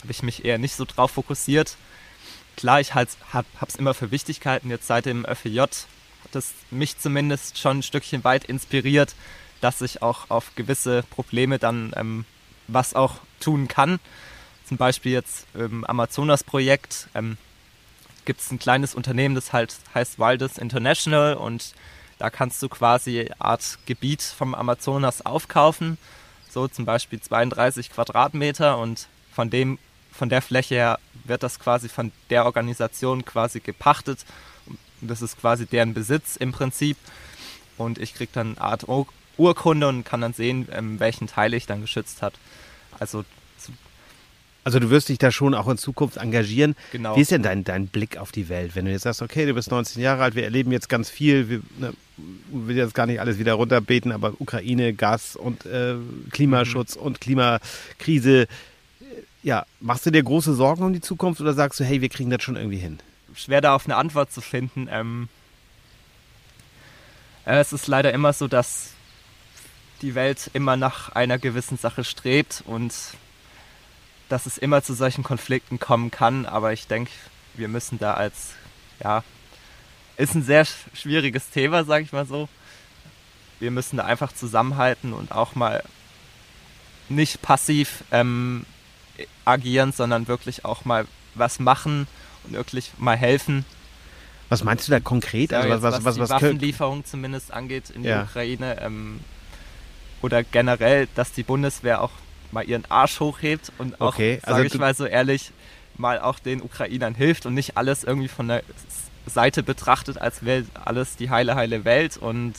Habe 0.00 0.10
ich 0.10 0.22
mich 0.22 0.44
eher 0.44 0.58
nicht 0.58 0.76
so 0.76 0.84
drauf 0.84 1.12
fokussiert. 1.12 1.76
Klar, 2.56 2.80
ich 2.80 2.94
halt, 2.94 3.10
hab, 3.32 3.46
hab's 3.60 3.76
immer 3.76 3.94
für 3.94 4.10
Wichtigkeiten. 4.10 4.70
Jetzt 4.70 4.86
seit 4.86 5.06
dem 5.06 5.24
FEJ 5.24 5.60
hat 5.60 5.70
das 6.32 6.52
mich 6.70 6.98
zumindest 6.98 7.58
schon 7.58 7.78
ein 7.78 7.82
Stückchen 7.82 8.24
weit 8.24 8.44
inspiriert, 8.44 9.14
dass 9.60 9.80
ich 9.80 10.02
auch 10.02 10.30
auf 10.30 10.54
gewisse 10.54 11.02
Probleme 11.10 11.58
dann 11.58 11.92
ähm, 11.96 12.24
was 12.68 12.94
auch 12.94 13.16
tun 13.40 13.68
kann. 13.68 13.98
Zum 14.66 14.76
Beispiel 14.76 15.12
jetzt 15.12 15.46
im 15.54 15.84
Amazonas-Projekt 15.84 17.08
ähm, 17.14 17.36
gibt 18.24 18.40
es 18.40 18.50
ein 18.50 18.58
kleines 18.58 18.94
Unternehmen, 18.94 19.34
das 19.34 19.52
halt 19.52 19.76
heißt 19.94 20.18
Waldes 20.18 20.58
International 20.58 21.34
und 21.34 21.74
Da 22.18 22.30
kannst 22.30 22.62
du 22.62 22.68
quasi 22.68 23.30
Art 23.38 23.78
Gebiet 23.86 24.22
vom 24.22 24.54
Amazonas 24.54 25.24
aufkaufen, 25.26 25.98
so 26.48 26.68
zum 26.68 26.84
Beispiel 26.84 27.20
32 27.20 27.90
Quadratmeter 27.90 28.78
und 28.78 29.08
von 29.32 29.50
dem 29.50 29.78
von 30.12 30.28
der 30.28 30.42
Fläche 30.42 30.76
her 30.76 30.98
wird 31.24 31.42
das 31.42 31.58
quasi 31.58 31.88
von 31.88 32.12
der 32.30 32.44
Organisation 32.44 33.24
quasi 33.24 33.58
gepachtet. 33.58 34.24
Das 35.00 35.22
ist 35.22 35.40
quasi 35.40 35.66
deren 35.66 35.92
Besitz 35.92 36.36
im 36.36 36.52
Prinzip. 36.52 36.96
Und 37.76 37.98
ich 37.98 38.14
kriege 38.14 38.30
dann 38.32 38.56
eine 38.56 38.60
Art 38.60 38.88
Ur 38.88 39.08
Urkunde 39.36 39.88
und 39.88 40.04
kann 40.04 40.20
dann 40.20 40.32
sehen, 40.32 40.68
ähm, 40.70 41.00
welchen 41.00 41.26
Teil 41.26 41.54
ich 41.54 41.66
dann 41.66 41.80
geschützt 41.80 42.22
hat. 42.22 42.34
Also 43.00 43.24
also 44.64 44.78
du 44.78 44.88
wirst 44.88 45.10
dich 45.10 45.18
da 45.18 45.30
schon 45.30 45.54
auch 45.54 45.68
in 45.68 45.76
Zukunft 45.76 46.16
engagieren. 46.16 46.74
Genau. 46.90 47.16
Wie 47.16 47.20
ist 47.20 47.30
denn 47.30 47.42
dein, 47.42 47.64
dein 47.64 47.86
Blick 47.86 48.16
auf 48.16 48.32
die 48.32 48.48
Welt? 48.48 48.74
Wenn 48.74 48.86
du 48.86 48.90
jetzt 48.90 49.02
sagst, 49.02 49.20
okay, 49.20 49.44
du 49.44 49.52
bist 49.52 49.70
19 49.70 50.02
Jahre 50.02 50.22
alt, 50.22 50.34
wir 50.34 50.44
erleben 50.44 50.72
jetzt 50.72 50.88
ganz 50.88 51.10
viel, 51.10 51.50
wir, 51.50 51.60
ne, 51.78 51.92
will 52.16 52.76
jetzt 52.76 52.94
gar 52.94 53.06
nicht 53.06 53.20
alles 53.20 53.38
wieder 53.38 53.54
runterbeten, 53.54 54.10
aber 54.10 54.32
Ukraine, 54.38 54.94
Gas 54.94 55.36
und 55.36 55.66
äh, 55.66 55.96
Klimaschutz 56.30 56.96
mhm. 56.96 57.02
und 57.02 57.20
Klimakrise. 57.20 58.48
Ja, 59.42 59.66
machst 59.80 60.06
du 60.06 60.10
dir 60.10 60.22
große 60.22 60.54
Sorgen 60.54 60.82
um 60.82 60.94
die 60.94 61.02
Zukunft 61.02 61.42
oder 61.42 61.52
sagst 61.52 61.78
du, 61.78 61.84
hey, 61.84 62.00
wir 62.00 62.08
kriegen 62.08 62.30
das 62.30 62.42
schon 62.42 62.56
irgendwie 62.56 62.78
hin? 62.78 62.98
Schwer 63.34 63.60
da 63.60 63.74
auf 63.74 63.84
eine 63.84 63.96
Antwort 63.96 64.32
zu 64.32 64.40
finden. 64.40 64.88
Ähm, 64.90 65.28
äh, 67.44 67.58
es 67.58 67.74
ist 67.74 67.86
leider 67.86 68.14
immer 68.14 68.32
so, 68.32 68.48
dass 68.48 68.92
die 70.00 70.14
Welt 70.14 70.50
immer 70.54 70.78
nach 70.78 71.10
einer 71.10 71.38
gewissen 71.38 71.76
Sache 71.76 72.04
strebt 72.04 72.62
und 72.66 72.94
dass 74.28 74.46
es 74.46 74.58
immer 74.58 74.82
zu 74.82 74.94
solchen 74.94 75.24
Konflikten 75.24 75.78
kommen 75.78 76.10
kann, 76.10 76.46
aber 76.46 76.72
ich 76.72 76.86
denke, 76.86 77.10
wir 77.54 77.68
müssen 77.68 77.98
da 77.98 78.14
als, 78.14 78.52
ja, 79.02 79.22
ist 80.16 80.34
ein 80.34 80.42
sehr 80.42 80.64
schwieriges 80.64 81.50
Thema, 81.50 81.84
sage 81.84 82.04
ich 82.04 82.12
mal 82.12 82.26
so. 82.26 82.48
Wir 83.60 83.70
müssen 83.70 83.96
da 83.96 84.04
einfach 84.04 84.32
zusammenhalten 84.32 85.12
und 85.12 85.32
auch 85.32 85.54
mal 85.54 85.82
nicht 87.08 87.42
passiv 87.42 88.04
ähm, 88.10 88.66
agieren, 89.44 89.92
sondern 89.92 90.28
wirklich 90.28 90.64
auch 90.64 90.84
mal 90.84 91.06
was 91.34 91.58
machen 91.58 92.06
und 92.44 92.52
wirklich 92.52 92.92
mal 92.98 93.16
helfen. 93.16 93.64
Was 94.48 94.62
meinst 94.62 94.86
du 94.86 94.92
da 94.92 95.00
konkret? 95.00 95.52
Also 95.52 95.82
was, 95.82 95.82
was, 95.82 96.04
was, 96.04 96.18
was, 96.18 96.28
die 96.28 96.34
Waffenlieferung 96.34 97.04
zumindest 97.04 97.52
angeht 97.52 97.90
in 97.90 98.04
ja. 98.04 98.18
die 98.18 98.28
Ukraine 98.28 98.80
ähm, 98.80 99.20
oder 100.22 100.42
generell, 100.42 101.08
dass 101.14 101.32
die 101.32 101.42
Bundeswehr 101.42 102.00
auch 102.02 102.12
mal 102.54 102.64
ihren 102.64 102.84
Arsch 102.90 103.20
hochhebt 103.20 103.70
und 103.76 104.00
auch, 104.00 104.14
okay, 104.14 104.38
also 104.42 104.56
sage 104.56 104.68
ich 104.68 104.78
mal 104.78 104.94
so 104.94 105.04
ehrlich, 105.04 105.52
mal 105.98 106.18
auch 106.20 106.38
den 106.38 106.62
Ukrainern 106.62 107.14
hilft 107.14 107.44
und 107.44 107.54
nicht 107.54 107.76
alles 107.76 108.04
irgendwie 108.04 108.28
von 108.28 108.48
der 108.48 108.62
Seite 109.26 109.62
betrachtet, 109.62 110.18
als 110.18 110.44
wäre 110.44 110.64
alles 110.84 111.16
die 111.16 111.28
heile, 111.28 111.54
heile 111.54 111.84
Welt 111.84 112.16
und 112.16 112.54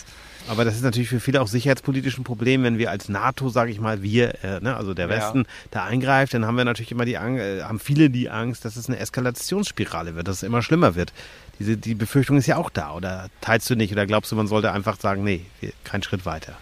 aber 0.47 0.63
das 0.63 0.75
ist 0.75 0.83
natürlich 0.83 1.09
für 1.09 1.19
viele 1.19 1.41
auch 1.41 1.47
sicherheitspolitisch 1.47 2.19
ein 2.19 2.23
Problem, 2.23 2.63
wenn 2.63 2.77
wir 2.77 2.91
als 2.91 3.09
NATO, 3.09 3.49
sage 3.49 3.71
ich 3.71 3.79
mal, 3.79 4.03
wir, 4.03 4.43
äh, 4.43 4.59
ne, 4.59 4.75
also 4.75 4.93
der 4.93 5.09
Westen, 5.09 5.39
ja. 5.39 5.43
da 5.71 5.85
eingreift, 5.85 6.35
dann 6.35 6.45
haben 6.45 6.55
wir 6.55 6.65
natürlich 6.65 6.91
immer 6.91 7.05
die 7.05 7.17
Angst, 7.17 7.41
äh, 7.41 7.63
haben 7.63 7.79
viele 7.79 8.11
die 8.11 8.29
Angst, 8.29 8.63
dass 8.63 8.75
es 8.75 8.87
eine 8.87 8.99
Eskalationsspirale 8.99 10.15
wird, 10.15 10.27
dass 10.27 10.37
es 10.37 10.43
immer 10.43 10.61
schlimmer 10.61 10.93
wird. 10.93 11.13
Diese, 11.57 11.77
die 11.77 11.95
Befürchtung 11.95 12.37
ist 12.37 12.45
ja 12.45 12.57
auch 12.57 12.69
da, 12.69 12.93
oder 12.93 13.29
teilst 13.41 13.69
du 13.71 13.75
nicht, 13.75 13.91
oder 13.91 14.05
glaubst 14.05 14.31
du, 14.31 14.35
man 14.35 14.47
sollte 14.47 14.71
einfach 14.71 14.99
sagen, 14.99 15.23
nee, 15.23 15.45
kein 15.83 16.03
Schritt 16.03 16.27
weiter? 16.27 16.53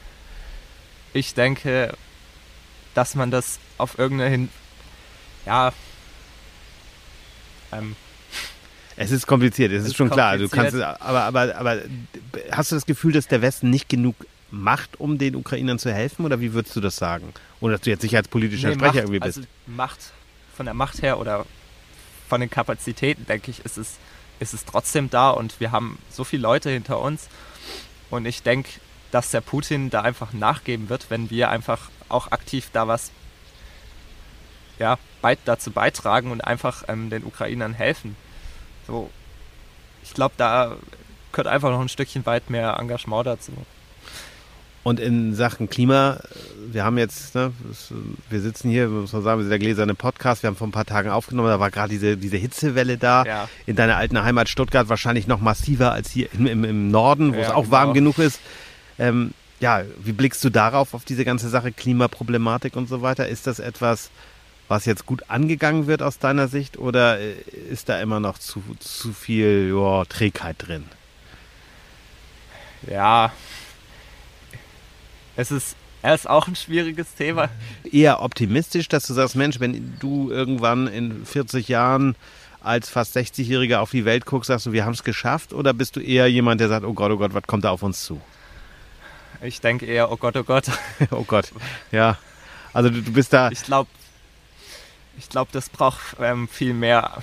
Ich 1.12 1.34
denke, 1.34 1.94
dass 2.94 3.16
man 3.16 3.32
das 3.32 3.60
auf 3.78 3.98
irgendeine 3.98 4.30
hin. 4.30 4.50
Ja. 5.46 5.74
Ähm, 7.72 7.96
es 8.96 9.12
ist 9.12 9.26
kompliziert, 9.26 9.72
es 9.72 9.84
ist, 9.84 9.90
ist 9.90 9.96
schon 9.98 10.10
klar. 10.10 10.38
Du 10.38 10.48
kannst, 10.48 10.76
aber, 10.76 11.24
aber, 11.24 11.56
aber 11.56 11.82
hast 12.52 12.72
du 12.72 12.76
das 12.76 12.86
Gefühl, 12.86 13.12
dass 13.14 13.28
der 13.28 13.42
Westen 13.42 13.70
nicht 13.70 13.90
genug 13.90 14.16
macht, 14.52 15.00
um 15.00 15.18
den 15.18 15.36
Ukrainern 15.36 15.80
zu 15.80 15.92
helfen? 15.92 16.26
Oder 16.26 16.40
wie 16.40 16.54
würdest 16.54 16.76
du 16.76 16.82
das 16.82 16.96
sagen? 16.96 17.34
Ohne 17.60 17.74
dass 17.74 17.82
du 17.82 17.90
jetzt 17.90 18.02
sicherheitspolitischer 18.02 18.70
nee, 18.70 18.76
Sprecher 18.76 18.94
Macht, 18.94 18.98
irgendwie 18.98 19.20
bist. 19.20 19.38
Also 19.38 19.50
Macht, 19.66 20.00
von 20.56 20.66
der 20.66 20.76
Macht 20.76 21.02
her 21.02 21.20
oder 21.20 21.46
von 22.30 22.40
den 22.40 22.50
Kapazitäten, 22.50 23.26
denke 23.26 23.52
ich, 23.52 23.66
ist 23.66 23.78
es, 23.78 23.98
ist 24.40 24.54
es 24.54 24.66
trotzdem 24.66 25.10
da 25.10 25.32
und 25.32 25.60
wir 25.60 25.72
haben 25.72 25.98
so 26.12 26.24
viele 26.24 26.44
Leute 26.44 26.70
hinter 26.70 27.00
uns. 27.00 27.28
Und 28.10 28.26
ich 28.26 28.44
denke, 28.44 28.70
dass 29.12 29.32
der 29.32 29.42
Putin 29.42 29.90
da 29.90 30.02
einfach 30.02 30.34
nachgeben 30.34 30.90
wird, 30.90 31.10
wenn 31.10 31.30
wir 31.30 31.50
einfach 31.50 31.90
auch 32.10 32.32
aktiv 32.32 32.70
da 32.74 32.88
was 32.88 33.12
ja, 34.80 34.98
beit, 35.22 35.40
dazu 35.46 35.72
beitragen 35.72 36.32
und 36.32 36.42
einfach 36.42 36.84
ähm, 36.88 37.10
den 37.10 37.24
Ukrainern 37.24 37.74
helfen. 37.74 38.16
So, 38.88 39.10
ich 40.04 40.14
glaube, 40.14 40.34
da 40.38 40.76
gehört 41.32 41.48
einfach 41.48 41.70
noch 41.70 41.82
ein 41.82 41.90
Stückchen 41.90 42.26
weit 42.26 42.50
mehr 42.50 42.78
Engagement 42.80 43.28
dazu. 43.28 43.52
Und 44.84 45.00
in 45.00 45.34
Sachen 45.34 45.70
Klima, 45.70 46.20
wir 46.70 46.84
haben 46.84 46.98
jetzt, 46.98 47.36
ne, 47.36 47.54
wir 48.30 48.42
sitzen 48.42 48.70
hier, 48.70 48.90
muss 48.90 49.14
man 49.14 49.24
sagen, 49.24 49.40
wir 49.40 49.44
sind 49.44 49.52
der 49.52 49.60
gläserne 49.60 49.96
Podcast, 49.96 50.44
wir 50.44 50.50
haben 50.50 50.58
vor 50.58 50.68
ein 50.68 50.72
paar 50.72 50.86
Tagen 50.86 51.10
aufgenommen, 51.10 51.48
da 51.48 51.60
war 51.62 51.72
gerade 51.72 51.90
diese, 51.90 52.18
diese 52.18 52.36
Hitzewelle 52.36 52.98
da. 52.98 53.24
Ja. 53.24 53.50
In 53.66 53.78
deiner 53.78 53.96
alten 53.96 54.22
Heimat 54.22 54.50
Stuttgart 54.50 54.90
wahrscheinlich 54.90 55.26
noch 55.26 55.40
massiver 55.40 55.94
als 55.94 56.12
hier 56.12 56.28
im, 56.34 56.48
im, 56.48 56.66
im 56.66 56.92
Norden, 56.92 57.34
wo 57.34 57.38
ja, 57.38 57.44
es 57.44 57.50
auch 57.52 57.64
genau. 57.64 57.72
warm 57.72 57.94
genug 57.94 58.18
ist. 58.18 58.42
Ähm, 59.00 59.34
ja, 59.64 59.84
wie 60.04 60.12
blickst 60.12 60.44
du 60.44 60.50
darauf, 60.50 60.94
auf 60.94 61.06
diese 61.06 61.24
ganze 61.24 61.48
Sache 61.48 61.72
Klimaproblematik 61.72 62.76
und 62.76 62.90
so 62.90 63.02
weiter? 63.02 63.30
Ist 63.30 63.48
das 63.48 63.60
etwas, 63.60 64.12
was 64.68 64.84
jetzt 64.84 65.06
gut 65.06 65.30
angegangen 65.30 65.88
wird 65.88 66.04
aus 66.04 66.20
deiner 66.20 66.50
Sicht 66.50 66.78
oder 66.78 67.18
äh, 67.18 67.36
ist 67.70 67.88
da 67.88 68.02
immer 68.02 68.20
noch 68.20 68.40
zu, 68.40 68.62
zu 68.82 69.14
viel 69.14 69.70
joa, 69.70 70.04
Trägheit 70.04 70.58
drin? 70.60 70.84
Ja, 72.90 73.32
es 75.38 75.50
ist, 75.50 75.78
er 76.02 76.14
ist 76.14 76.30
auch 76.30 76.50
ein 76.50 76.58
schwieriges 76.58 77.16
Thema. 77.16 77.48
Eher 77.90 78.22
optimistisch, 78.22 78.90
dass 78.90 79.08
du 79.08 79.14
sagst, 79.14 79.38
Mensch, 79.38 79.62
wenn 79.62 79.96
du 80.02 80.30
irgendwann 80.30 80.88
in 80.88 81.26
40 81.26 81.70
Jahren 81.70 82.18
als 82.60 82.90
fast 82.90 83.16
60-Jähriger 83.16 83.78
auf 83.78 83.92
die 83.92 84.04
Welt 84.04 84.26
guckst, 84.26 84.50
sagst 84.50 84.66
du, 84.66 84.74
wir 84.74 84.84
haben 84.84 84.94
es 84.94 85.06
geschafft? 85.06 85.54
Oder 85.54 85.74
bist 85.74 85.96
du 85.96 86.02
eher 86.02 86.28
jemand, 86.28 86.60
der 86.60 86.68
sagt, 86.68 86.84
oh 86.84 86.92
Gott, 86.92 87.12
oh 87.12 87.18
Gott, 87.18 87.34
was 87.34 87.44
kommt 87.44 87.64
da 87.64 87.70
auf 87.70 87.82
uns 87.82 88.04
zu? 88.04 88.20
Ich 89.44 89.60
denke 89.60 89.86
eher, 89.86 90.12
oh 90.12 90.18
Gott, 90.18 90.38
oh 90.38 90.44
Gott. 90.44 90.66
oh 91.12 91.24
Gott, 91.24 91.52
ja. 91.92 92.18
Also 92.72 92.90
du, 92.90 93.02
du 93.02 93.12
bist 93.12 93.34
da. 93.34 93.52
Ich 93.52 93.64
glaube, 93.64 93.90
ich 95.18 95.30
glaube, 95.30 95.52
das 95.52 95.70
braucht 95.70 96.00
ähm, 96.20 96.48
viel 96.48 96.74
mehr, 96.74 97.22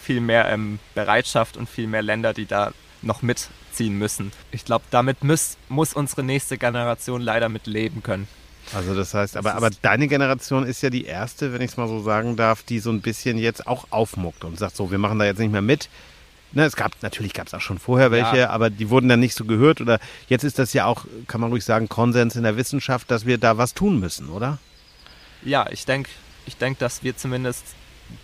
viel 0.00 0.20
mehr 0.20 0.50
ähm, 0.50 0.78
Bereitschaft 0.94 1.56
und 1.56 1.68
viel 1.68 1.86
mehr 1.86 2.02
Länder, 2.02 2.34
die 2.34 2.46
da 2.46 2.72
noch 3.02 3.22
mitziehen 3.22 3.96
müssen. 3.96 4.32
Ich 4.50 4.64
glaube, 4.64 4.84
damit 4.90 5.24
muss, 5.24 5.56
muss 5.68 5.94
unsere 5.94 6.22
nächste 6.22 6.58
Generation 6.58 7.22
leider 7.22 7.48
mit 7.48 7.66
leben 7.66 8.02
können. 8.02 8.28
Also 8.74 8.96
das 8.96 9.14
heißt, 9.14 9.36
aber, 9.36 9.54
aber 9.54 9.70
deine 9.70 10.08
Generation 10.08 10.66
ist 10.66 10.82
ja 10.82 10.90
die 10.90 11.04
erste, 11.04 11.52
wenn 11.52 11.60
ich 11.60 11.70
es 11.70 11.76
mal 11.76 11.86
so 11.86 12.02
sagen 12.02 12.34
darf, 12.34 12.64
die 12.64 12.80
so 12.80 12.90
ein 12.90 13.00
bisschen 13.00 13.38
jetzt 13.38 13.66
auch 13.68 13.86
aufmuckt 13.90 14.42
und 14.42 14.58
sagt 14.58 14.74
so, 14.74 14.90
wir 14.90 14.98
machen 14.98 15.20
da 15.20 15.24
jetzt 15.24 15.38
nicht 15.38 15.52
mehr 15.52 15.62
mit. 15.62 15.88
Ne, 16.52 16.64
es 16.64 16.76
gab, 16.76 16.92
natürlich 17.02 17.34
gab 17.34 17.48
es 17.48 17.54
auch 17.54 17.60
schon 17.60 17.78
vorher 17.78 18.10
welche, 18.10 18.38
ja. 18.38 18.50
aber 18.50 18.70
die 18.70 18.88
wurden 18.88 19.08
dann 19.08 19.20
nicht 19.20 19.34
so 19.34 19.44
gehört. 19.44 19.80
Oder 19.80 19.98
jetzt 20.28 20.44
ist 20.44 20.58
das 20.58 20.72
ja 20.72 20.86
auch, 20.86 21.04
kann 21.26 21.40
man 21.40 21.50
ruhig 21.50 21.64
sagen, 21.64 21.88
Konsens 21.88 22.36
in 22.36 22.44
der 22.44 22.56
Wissenschaft, 22.56 23.10
dass 23.10 23.26
wir 23.26 23.38
da 23.38 23.58
was 23.58 23.74
tun 23.74 24.00
müssen, 24.00 24.30
oder? 24.30 24.58
Ja, 25.42 25.66
ich 25.70 25.84
denke, 25.84 26.10
ich 26.46 26.56
denk, 26.56 26.78
dass 26.78 27.02
wir 27.02 27.16
zumindest 27.16 27.64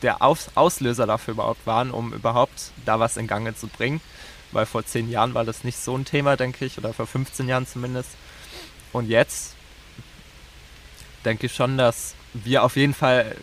der 0.00 0.22
Aus 0.22 0.50
Auslöser 0.54 1.06
dafür 1.06 1.34
überhaupt 1.34 1.66
waren, 1.66 1.90
um 1.90 2.12
überhaupt 2.12 2.70
da 2.84 3.00
was 3.00 3.16
in 3.16 3.26
Gange 3.26 3.54
zu 3.54 3.66
bringen. 3.66 4.00
Weil 4.52 4.66
vor 4.66 4.84
zehn 4.84 5.10
Jahren 5.10 5.34
war 5.34 5.44
das 5.44 5.64
nicht 5.64 5.78
so 5.78 5.96
ein 5.96 6.04
Thema, 6.04 6.36
denke 6.36 6.64
ich, 6.64 6.78
oder 6.78 6.92
vor 6.92 7.06
15 7.06 7.48
Jahren 7.48 7.66
zumindest. 7.66 8.10
Und 8.92 9.08
jetzt 9.08 9.54
denke 11.24 11.46
ich 11.46 11.54
schon, 11.54 11.78
dass 11.78 12.14
wir 12.34 12.62
auf 12.62 12.76
jeden 12.76 12.94
Fall 12.94 13.36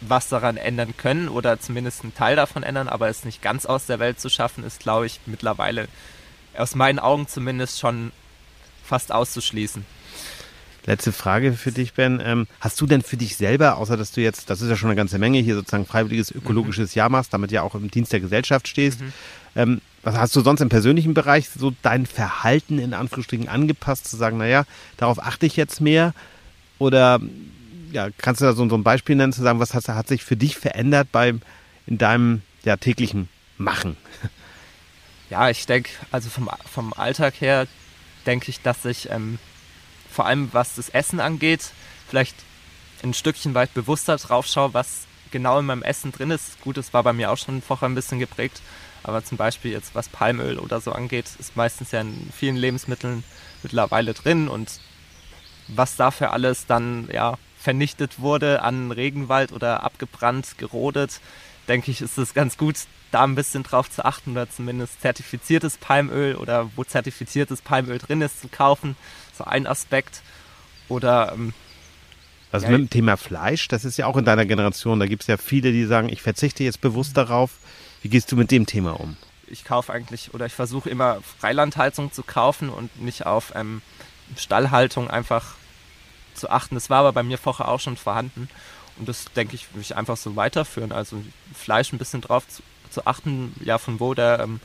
was 0.00 0.28
daran 0.28 0.56
ändern 0.56 0.94
können 0.96 1.28
oder 1.28 1.60
zumindest 1.60 2.02
einen 2.02 2.14
Teil 2.14 2.36
davon 2.36 2.62
ändern, 2.62 2.88
aber 2.88 3.08
es 3.08 3.24
nicht 3.24 3.42
ganz 3.42 3.66
aus 3.66 3.86
der 3.86 3.98
Welt 3.98 4.20
zu 4.20 4.28
schaffen, 4.28 4.64
ist, 4.64 4.80
glaube 4.80 5.06
ich, 5.06 5.20
mittlerweile 5.26 5.88
aus 6.56 6.74
meinen 6.74 6.98
Augen 6.98 7.28
zumindest 7.28 7.78
schon 7.78 8.12
fast 8.84 9.12
auszuschließen. 9.12 9.84
Letzte 10.86 11.12
Frage 11.12 11.52
für 11.52 11.72
dich, 11.72 11.92
Ben. 11.92 12.22
Ähm, 12.24 12.46
hast 12.58 12.80
du 12.80 12.86
denn 12.86 13.02
für 13.02 13.18
dich 13.18 13.36
selber, 13.36 13.76
außer 13.76 13.96
dass 13.96 14.12
du 14.12 14.22
jetzt, 14.22 14.48
das 14.48 14.62
ist 14.62 14.70
ja 14.70 14.76
schon 14.76 14.88
eine 14.88 14.96
ganze 14.96 15.18
Menge, 15.18 15.38
hier 15.38 15.54
sozusagen 15.54 15.84
freiwilliges 15.84 16.30
ökologisches 16.30 16.94
mhm. 16.94 16.98
Jahr 16.98 17.08
machst, 17.10 17.34
damit 17.34 17.52
ja 17.52 17.62
auch 17.62 17.74
im 17.74 17.90
Dienst 17.90 18.12
der 18.12 18.20
Gesellschaft 18.20 18.66
stehst, 18.66 19.00
mhm. 19.00 19.12
ähm, 19.56 19.80
was 20.02 20.16
hast 20.16 20.34
du 20.34 20.40
sonst 20.40 20.62
im 20.62 20.70
persönlichen 20.70 21.12
Bereich 21.12 21.50
so 21.50 21.74
dein 21.82 22.06
Verhalten 22.06 22.78
in 22.78 22.94
Anführungsstrichen 22.94 23.48
angepasst, 23.48 24.08
zu 24.08 24.16
sagen, 24.16 24.38
naja, 24.38 24.64
darauf 24.96 25.22
achte 25.22 25.44
ich 25.44 25.56
jetzt 25.56 25.82
mehr? 25.82 26.14
Oder 26.78 27.20
ja, 27.92 28.08
kannst 28.18 28.40
du 28.40 28.44
da 28.44 28.52
so, 28.52 28.68
so 28.68 28.74
ein 28.74 28.82
Beispiel 28.82 29.16
nennen, 29.16 29.32
zu 29.32 29.42
sagen, 29.42 29.60
was 29.60 29.74
hat, 29.74 29.86
hat 29.88 30.08
sich 30.08 30.24
für 30.24 30.36
dich 30.36 30.56
verändert 30.56 31.08
beim, 31.12 31.42
in 31.86 31.98
deinem 31.98 32.42
ja, 32.64 32.76
täglichen 32.76 33.28
Machen? 33.58 33.96
Ja, 35.30 35.48
ich 35.48 35.64
denke, 35.64 35.90
also 36.10 36.28
vom, 36.28 36.50
vom 36.68 36.92
Alltag 36.92 37.34
her 37.40 37.68
denke 38.26 38.50
ich, 38.50 38.62
dass 38.62 38.84
ich 38.84 39.10
ähm, 39.10 39.38
vor 40.10 40.26
allem 40.26 40.48
was 40.50 40.74
das 40.74 40.88
Essen 40.88 41.20
angeht, 41.20 41.70
vielleicht 42.08 42.34
ein 43.04 43.14
Stückchen 43.14 43.54
weit 43.54 43.72
bewusster 43.72 44.16
drauf 44.16 44.46
schaue, 44.46 44.74
was 44.74 45.06
genau 45.30 45.60
in 45.60 45.66
meinem 45.66 45.84
Essen 45.84 46.10
drin 46.10 46.32
ist. 46.32 46.60
Gut, 46.62 46.76
das 46.76 46.92
war 46.92 47.04
bei 47.04 47.12
mir 47.12 47.30
auch 47.30 47.36
schon 47.36 47.62
vorher 47.62 47.88
ein 47.88 47.94
bisschen 47.94 48.18
geprägt, 48.18 48.60
Aber 49.04 49.24
zum 49.24 49.38
Beispiel 49.38 49.70
jetzt 49.70 49.94
was 49.94 50.08
Palmöl 50.08 50.58
oder 50.58 50.80
so 50.80 50.92
angeht, 50.92 51.26
ist 51.38 51.56
meistens 51.56 51.92
ja 51.92 52.00
in 52.00 52.28
vielen 52.36 52.56
Lebensmitteln 52.56 53.22
mittlerweile 53.62 54.14
drin 54.14 54.48
und 54.48 54.80
was 55.68 55.96
dafür 55.96 56.32
alles 56.32 56.66
dann 56.66 57.08
ja 57.12 57.38
vernichtet 57.60 58.20
wurde 58.20 58.62
an 58.62 58.90
Regenwald 58.90 59.52
oder 59.52 59.82
abgebrannt, 59.82 60.56
gerodet, 60.58 61.20
denke 61.68 61.90
ich, 61.90 62.00
ist 62.00 62.18
es 62.18 62.34
ganz 62.34 62.56
gut, 62.56 62.76
da 63.10 63.24
ein 63.24 63.34
bisschen 63.34 63.62
drauf 63.62 63.90
zu 63.90 64.04
achten 64.04 64.32
oder 64.32 64.48
zumindest 64.48 65.00
zertifiziertes 65.02 65.76
Palmöl 65.76 66.36
oder 66.36 66.70
wo 66.76 66.84
zertifiziertes 66.84 67.60
Palmöl 67.60 67.98
drin 67.98 68.22
ist 68.22 68.40
zu 68.40 68.48
kaufen. 68.48 68.96
So 69.36 69.44
ein 69.44 69.66
Aspekt. 69.66 70.22
Oder 70.88 71.32
ähm, 71.34 71.52
also 72.52 72.66
ja, 72.66 72.72
mit 72.72 72.80
dem 72.80 72.90
Thema 72.90 73.16
Fleisch, 73.16 73.68
das 73.68 73.84
ist 73.84 73.96
ja 73.96 74.06
auch 74.06 74.16
in 74.16 74.24
deiner 74.24 74.46
Generation, 74.46 74.98
da 74.98 75.06
gibt 75.06 75.22
es 75.22 75.28
ja 75.28 75.36
viele, 75.36 75.72
die 75.72 75.84
sagen, 75.84 76.08
ich 76.08 76.22
verzichte 76.22 76.64
jetzt 76.64 76.80
bewusst 76.80 77.16
darauf. 77.16 77.52
Wie 78.02 78.08
gehst 78.08 78.32
du 78.32 78.36
mit 78.36 78.50
dem 78.50 78.66
Thema 78.66 78.98
um? 78.98 79.16
Ich 79.46 79.64
kaufe 79.64 79.92
eigentlich 79.92 80.32
oder 80.32 80.46
ich 80.46 80.54
versuche 80.54 80.88
immer 80.88 81.18
Freilandhaltung 81.38 82.12
zu 82.12 82.22
kaufen 82.22 82.70
und 82.70 83.00
nicht 83.00 83.26
auf 83.26 83.52
ähm, 83.54 83.82
Stallhaltung 84.36 85.10
einfach 85.10 85.56
zu 86.40 86.50
achten. 86.50 86.74
Das 86.74 86.90
war 86.90 87.00
aber 87.00 87.12
bei 87.12 87.22
mir 87.22 87.38
vorher 87.38 87.68
auch 87.68 87.80
schon 87.80 87.96
vorhanden. 87.96 88.48
Und 88.98 89.08
das, 89.08 89.26
denke 89.36 89.54
ich, 89.54 89.72
will 89.74 89.82
ich 89.82 89.96
einfach 89.96 90.16
so 90.16 90.36
weiterführen. 90.36 90.92
Also 90.92 91.22
Fleisch 91.54 91.92
ein 91.92 91.98
bisschen 91.98 92.20
drauf 92.20 92.46
zu, 92.48 92.62
zu 92.90 93.06
achten, 93.06 93.54
ja, 93.64 93.78
von 93.78 94.00
wo 94.00 94.14
der, 94.14 94.40
ähm, 94.40 94.60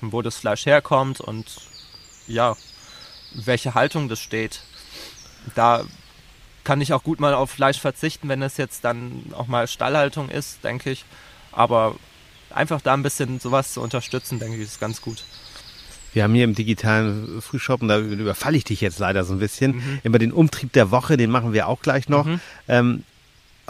von 0.00 0.12
wo 0.12 0.22
das 0.22 0.36
Fleisch 0.36 0.66
herkommt 0.66 1.20
und 1.20 1.46
ja, 2.26 2.56
welche 3.32 3.74
Haltung 3.74 4.08
das 4.08 4.20
steht. 4.20 4.62
Da 5.54 5.84
kann 6.64 6.80
ich 6.80 6.92
auch 6.92 7.02
gut 7.02 7.20
mal 7.20 7.34
auf 7.34 7.50
Fleisch 7.50 7.80
verzichten, 7.80 8.28
wenn 8.28 8.42
es 8.42 8.56
jetzt 8.56 8.84
dann 8.84 9.32
auch 9.36 9.46
mal 9.46 9.66
Stallhaltung 9.66 10.28
ist, 10.28 10.62
denke 10.64 10.90
ich. 10.90 11.04
Aber 11.52 11.96
einfach 12.50 12.80
da 12.80 12.94
ein 12.94 13.02
bisschen 13.02 13.40
sowas 13.40 13.72
zu 13.72 13.80
unterstützen, 13.80 14.38
denke 14.38 14.56
ich, 14.56 14.62
ist 14.62 14.80
ganz 14.80 15.00
gut. 15.00 15.24
Wir 16.12 16.24
haben 16.24 16.34
hier 16.34 16.44
im 16.44 16.54
digitalen 16.54 17.40
Frühshoppen, 17.40 17.88
da 17.88 17.98
überfalle 17.98 18.56
ich 18.56 18.64
dich 18.64 18.80
jetzt 18.80 18.98
leider 18.98 19.24
so 19.24 19.34
ein 19.34 19.38
bisschen, 19.38 19.76
mhm. 19.76 19.98
immer 20.02 20.18
den 20.18 20.32
Umtrieb 20.32 20.72
der 20.72 20.90
Woche, 20.90 21.16
den 21.16 21.30
machen 21.30 21.52
wir 21.52 21.68
auch 21.68 21.82
gleich 21.82 22.08
noch. 22.08 22.26
Mhm. 22.26 22.40
Ähm, 22.68 23.02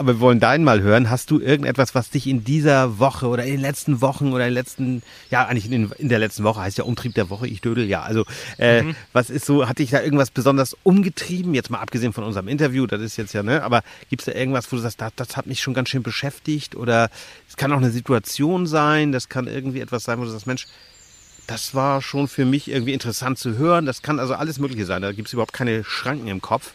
aber 0.01 0.15
wir 0.15 0.19
wollen 0.19 0.39
deinen 0.39 0.63
mal 0.63 0.81
hören. 0.81 1.11
Hast 1.11 1.29
du 1.29 1.39
irgendetwas, 1.39 1.93
was 1.93 2.09
dich 2.09 2.25
in 2.25 2.43
dieser 2.43 2.97
Woche 2.97 3.27
oder 3.27 3.43
in 3.43 3.51
den 3.51 3.61
letzten 3.61 4.01
Wochen 4.01 4.33
oder 4.33 4.47
in 4.47 4.49
den 4.49 4.55
letzten, 4.55 5.03
ja, 5.29 5.45
eigentlich 5.45 5.71
in, 5.71 5.91
in 5.91 6.09
der 6.09 6.17
letzten 6.17 6.43
Woche 6.43 6.59
heißt 6.59 6.79
ja 6.79 6.85
Umtrieb 6.85 7.13
der 7.13 7.29
Woche, 7.29 7.47
ich 7.47 7.61
dödel, 7.61 7.85
ja. 7.85 8.01
Also, 8.01 8.25
äh, 8.57 8.81
mhm. 8.81 8.95
was 9.13 9.29
ist 9.29 9.45
so, 9.45 9.69
hat 9.69 9.77
dich 9.77 9.91
da 9.91 10.01
irgendwas 10.01 10.31
besonders 10.31 10.75
umgetrieben? 10.81 11.53
Jetzt 11.53 11.69
mal 11.69 11.77
abgesehen 11.77 12.13
von 12.13 12.23
unserem 12.23 12.47
Interview, 12.47 12.87
das 12.87 12.99
ist 12.99 13.15
jetzt 13.17 13.33
ja, 13.33 13.43
ne, 13.43 13.61
aber 13.61 13.83
gibt 14.09 14.23
es 14.23 14.25
da 14.25 14.31
irgendwas, 14.31 14.71
wo 14.71 14.75
du 14.75 14.81
sagst, 14.81 15.01
das, 15.01 15.13
das 15.15 15.37
hat 15.37 15.45
mich 15.45 15.61
schon 15.61 15.75
ganz 15.75 15.89
schön 15.89 16.01
beschäftigt? 16.01 16.75
Oder 16.75 17.11
es 17.47 17.55
kann 17.55 17.71
auch 17.71 17.77
eine 17.77 17.91
Situation 17.91 18.65
sein, 18.65 19.11
das 19.11 19.29
kann 19.29 19.45
irgendwie 19.45 19.81
etwas 19.81 20.03
sein, 20.03 20.17
wo 20.17 20.23
du 20.23 20.31
sagst, 20.31 20.47
Mensch, 20.47 20.65
das 21.51 21.75
war 21.75 22.01
schon 22.01 22.29
für 22.29 22.45
mich 22.45 22.69
irgendwie 22.69 22.93
interessant 22.93 23.37
zu 23.37 23.57
hören. 23.57 23.85
Das 23.85 24.01
kann 24.01 24.19
also 24.19 24.33
alles 24.35 24.57
Mögliche 24.57 24.85
sein. 24.85 25.01
Da 25.01 25.11
gibt 25.11 25.27
es 25.27 25.33
überhaupt 25.33 25.51
keine 25.51 25.83
Schranken 25.83 26.27
im 26.29 26.41
Kopf. 26.41 26.71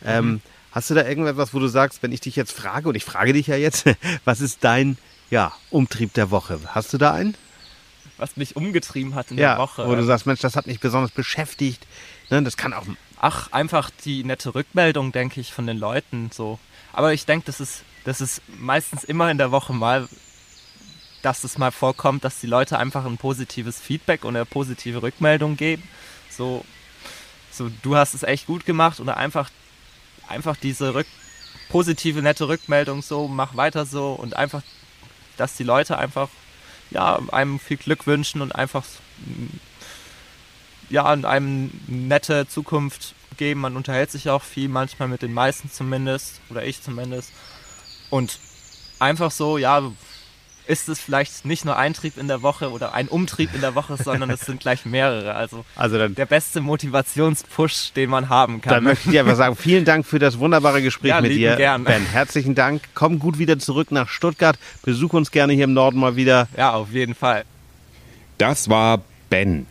Mhm. 0.00 0.08
Ähm, 0.08 0.40
hast 0.72 0.88
du 0.88 0.94
da 0.94 1.06
irgendetwas, 1.06 1.52
wo 1.52 1.58
du 1.58 1.68
sagst, 1.68 2.02
wenn 2.02 2.10
ich 2.10 2.20
dich 2.20 2.34
jetzt 2.34 2.52
frage, 2.52 2.88
und 2.88 2.94
ich 2.94 3.04
frage 3.04 3.34
dich 3.34 3.48
ja 3.48 3.56
jetzt, 3.56 3.84
was 4.24 4.40
ist 4.40 4.64
dein 4.64 4.96
ja, 5.28 5.52
Umtrieb 5.68 6.14
der 6.14 6.30
Woche? 6.30 6.58
Hast 6.68 6.94
du 6.94 6.98
da 6.98 7.12
einen? 7.12 7.36
Was 8.16 8.38
mich 8.38 8.56
umgetrieben 8.56 9.14
hat 9.14 9.30
in 9.30 9.36
ja, 9.36 9.56
der 9.56 9.58
Woche. 9.58 9.86
Wo 9.86 9.94
du 9.94 10.04
sagst, 10.04 10.24
Mensch, 10.24 10.40
das 10.40 10.56
hat 10.56 10.66
mich 10.66 10.80
besonders 10.80 11.10
beschäftigt. 11.10 11.86
Ne, 12.30 12.42
das 12.42 12.56
kann 12.56 12.72
auch. 12.72 12.86
Ach, 13.20 13.52
einfach 13.52 13.90
die 14.04 14.24
nette 14.24 14.54
Rückmeldung, 14.54 15.12
denke 15.12 15.40
ich, 15.40 15.52
von 15.52 15.66
den 15.66 15.78
Leuten 15.78 16.30
so. 16.32 16.58
Aber 16.94 17.12
ich 17.12 17.26
denke, 17.26 17.44
das 17.44 17.60
ist, 17.60 17.82
das 18.04 18.22
ist 18.22 18.40
meistens 18.58 19.04
immer 19.04 19.30
in 19.30 19.36
der 19.36 19.50
Woche 19.50 19.74
mal 19.74 20.08
dass 21.24 21.42
es 21.42 21.56
mal 21.56 21.70
vorkommt, 21.70 22.24
dass 22.24 22.40
die 22.40 22.46
Leute 22.46 22.78
einfach 22.78 23.06
ein 23.06 23.16
positives 23.16 23.80
Feedback 23.80 24.24
und 24.24 24.36
eine 24.36 24.44
positive 24.44 25.02
Rückmeldung 25.02 25.56
geben. 25.56 25.82
So, 26.28 26.64
so 27.50 27.70
du 27.82 27.96
hast 27.96 28.14
es 28.14 28.22
echt 28.22 28.46
gut 28.46 28.66
gemacht 28.66 29.00
oder 29.00 29.16
einfach, 29.16 29.50
einfach 30.28 30.56
diese 30.56 30.94
Rück 30.94 31.06
positive, 31.70 32.20
nette 32.20 32.46
Rückmeldung 32.46 33.00
so, 33.00 33.26
mach 33.26 33.56
weiter 33.56 33.86
so 33.86 34.12
und 34.12 34.36
einfach, 34.36 34.62
dass 35.36 35.56
die 35.56 35.64
Leute 35.64 35.96
einfach 35.98 36.28
ja, 36.90 37.18
einem 37.32 37.58
viel 37.58 37.78
Glück 37.78 38.06
wünschen 38.06 38.42
und 38.42 38.54
einfach 38.54 38.84
ja, 40.90 41.06
einem 41.06 41.70
nette 41.86 42.46
Zukunft 42.46 43.14
geben. 43.38 43.62
Man 43.62 43.76
unterhält 43.76 44.10
sich 44.10 44.28
auch 44.28 44.42
viel, 44.42 44.68
manchmal 44.68 45.08
mit 45.08 45.22
den 45.22 45.32
meisten 45.32 45.70
zumindest, 45.70 46.40
oder 46.50 46.64
ich 46.64 46.82
zumindest. 46.82 47.32
Und 48.10 48.38
einfach 48.98 49.30
so, 49.30 49.58
ja, 49.58 49.90
ist 50.66 50.88
es 50.88 51.00
vielleicht 51.00 51.44
nicht 51.44 51.64
nur 51.64 51.76
ein 51.76 51.94
Trieb 51.94 52.16
in 52.16 52.28
der 52.28 52.42
Woche 52.42 52.70
oder 52.70 52.94
ein 52.94 53.08
Umtrieb 53.08 53.54
in 53.54 53.60
der 53.60 53.74
Woche, 53.74 53.96
sondern 54.02 54.30
es 54.30 54.40
sind 54.40 54.60
gleich 54.60 54.84
mehrere. 54.84 55.34
Also, 55.34 55.64
also 55.76 55.98
dann, 55.98 56.14
der 56.14 56.26
beste 56.26 56.60
Motivationspush, 56.60 57.92
den 57.92 58.10
man 58.10 58.28
haben 58.28 58.60
kann. 58.60 58.74
Dann 58.74 58.84
möchte 58.84 59.10
ich 59.10 59.18
einfach 59.18 59.36
sagen, 59.36 59.56
vielen 59.56 59.84
Dank 59.84 60.06
für 60.06 60.18
das 60.18 60.38
wunderbare 60.38 60.82
Gespräch 60.82 61.10
ja, 61.10 61.20
mit 61.20 61.32
dir, 61.32 61.56
gern. 61.56 61.84
Ben. 61.84 62.04
Herzlichen 62.06 62.54
Dank. 62.54 62.82
Komm 62.94 63.18
gut 63.18 63.38
wieder 63.38 63.58
zurück 63.58 63.90
nach 63.90 64.08
Stuttgart. 64.08 64.58
Besuch 64.82 65.12
uns 65.12 65.30
gerne 65.30 65.52
hier 65.52 65.64
im 65.64 65.72
Norden 65.74 65.98
mal 65.98 66.16
wieder. 66.16 66.48
Ja, 66.56 66.72
auf 66.72 66.92
jeden 66.92 67.14
Fall. 67.14 67.44
Das 68.38 68.68
war 68.68 69.02
Ben. 69.30 69.66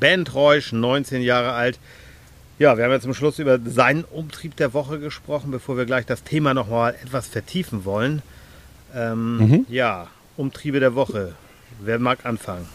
Ben 0.00 0.24
Treusch, 0.24 0.72
19 0.72 1.22
Jahre 1.22 1.52
alt. 1.52 1.78
Ja, 2.58 2.76
wir 2.76 2.84
haben 2.84 2.90
ja 2.90 3.00
zum 3.00 3.14
Schluss 3.14 3.38
über 3.38 3.58
seinen 3.64 4.04
Umtrieb 4.04 4.56
der 4.56 4.74
Woche 4.74 4.98
gesprochen, 4.98 5.50
bevor 5.50 5.76
wir 5.76 5.86
gleich 5.86 6.06
das 6.06 6.24
Thema 6.24 6.54
nochmal 6.54 6.94
etwas 7.04 7.28
vertiefen 7.28 7.84
wollen. 7.84 8.22
Ähm, 8.94 9.38
mhm. 9.38 9.66
Ja, 9.68 10.08
Umtriebe 10.36 10.80
der 10.80 10.94
Woche. 10.94 11.34
Wer 11.80 11.98
mag 11.98 12.24
anfangen? 12.24 12.66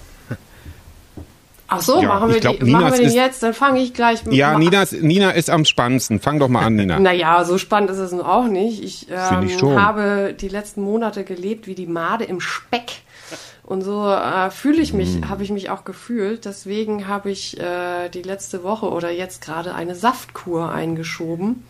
Ach 1.76 1.82
so, 1.82 2.02
ja, 2.02 2.08
machen 2.08 2.32
wir, 2.32 2.40
glaub, 2.40 2.60
die, 2.60 2.70
machen 2.70 2.92
wir 2.92 2.98
den 2.98 3.08
ist, 3.08 3.16
jetzt, 3.16 3.42
dann 3.42 3.54
fange 3.56 3.82
ich 3.82 3.96
gleich 3.96 4.24
mit. 4.26 4.36
Ja, 4.36 4.60
Nina 4.60 4.84
ist, 4.84 4.94
Nina 5.02 5.32
ist 5.32 5.50
am 5.50 5.66
spannendsten. 5.66 6.20
Fang 6.20 6.38
doch 6.38 6.48
mal 6.48 6.64
an, 6.64 6.76
Nina. 6.76 7.00
naja, 7.00 7.44
so 7.46 7.58
spannend 7.58 7.90
ist 7.90 7.98
es 7.98 8.12
nun 8.12 8.22
auch 8.22 8.46
nicht. 8.46 8.84
Ich, 8.84 9.08
ähm, 9.10 9.48
ich 9.48 9.62
habe 9.62 10.36
die 10.40 10.50
letzten 10.50 10.84
Monate 10.84 11.24
gelebt 11.24 11.66
wie 11.66 11.74
die 11.74 11.88
Made 11.88 12.26
im 12.26 12.42
Speck. 12.42 13.03
Und 13.64 13.82
so 13.82 14.06
äh, 14.10 14.52
fühle 14.52 14.82
ich 14.82 14.94
mich, 14.94 15.16
mhm. 15.16 15.30
habe 15.30 15.44
ich 15.44 15.52
mich 15.52 15.70
auch 15.70 15.86
gefühlt. 15.86 16.46
Deswegen 16.46 17.08
habe 17.08 17.32
ich 17.32 17.60
äh, 17.60 18.10
die 18.10 18.22
letzte 18.22 18.64
Woche 18.64 18.90
oder 18.90 19.10
jetzt 19.10 19.42
gerade 19.42 19.74
eine 19.74 19.96
Saftkur 19.96 20.72
eingeschoben. 20.72 21.64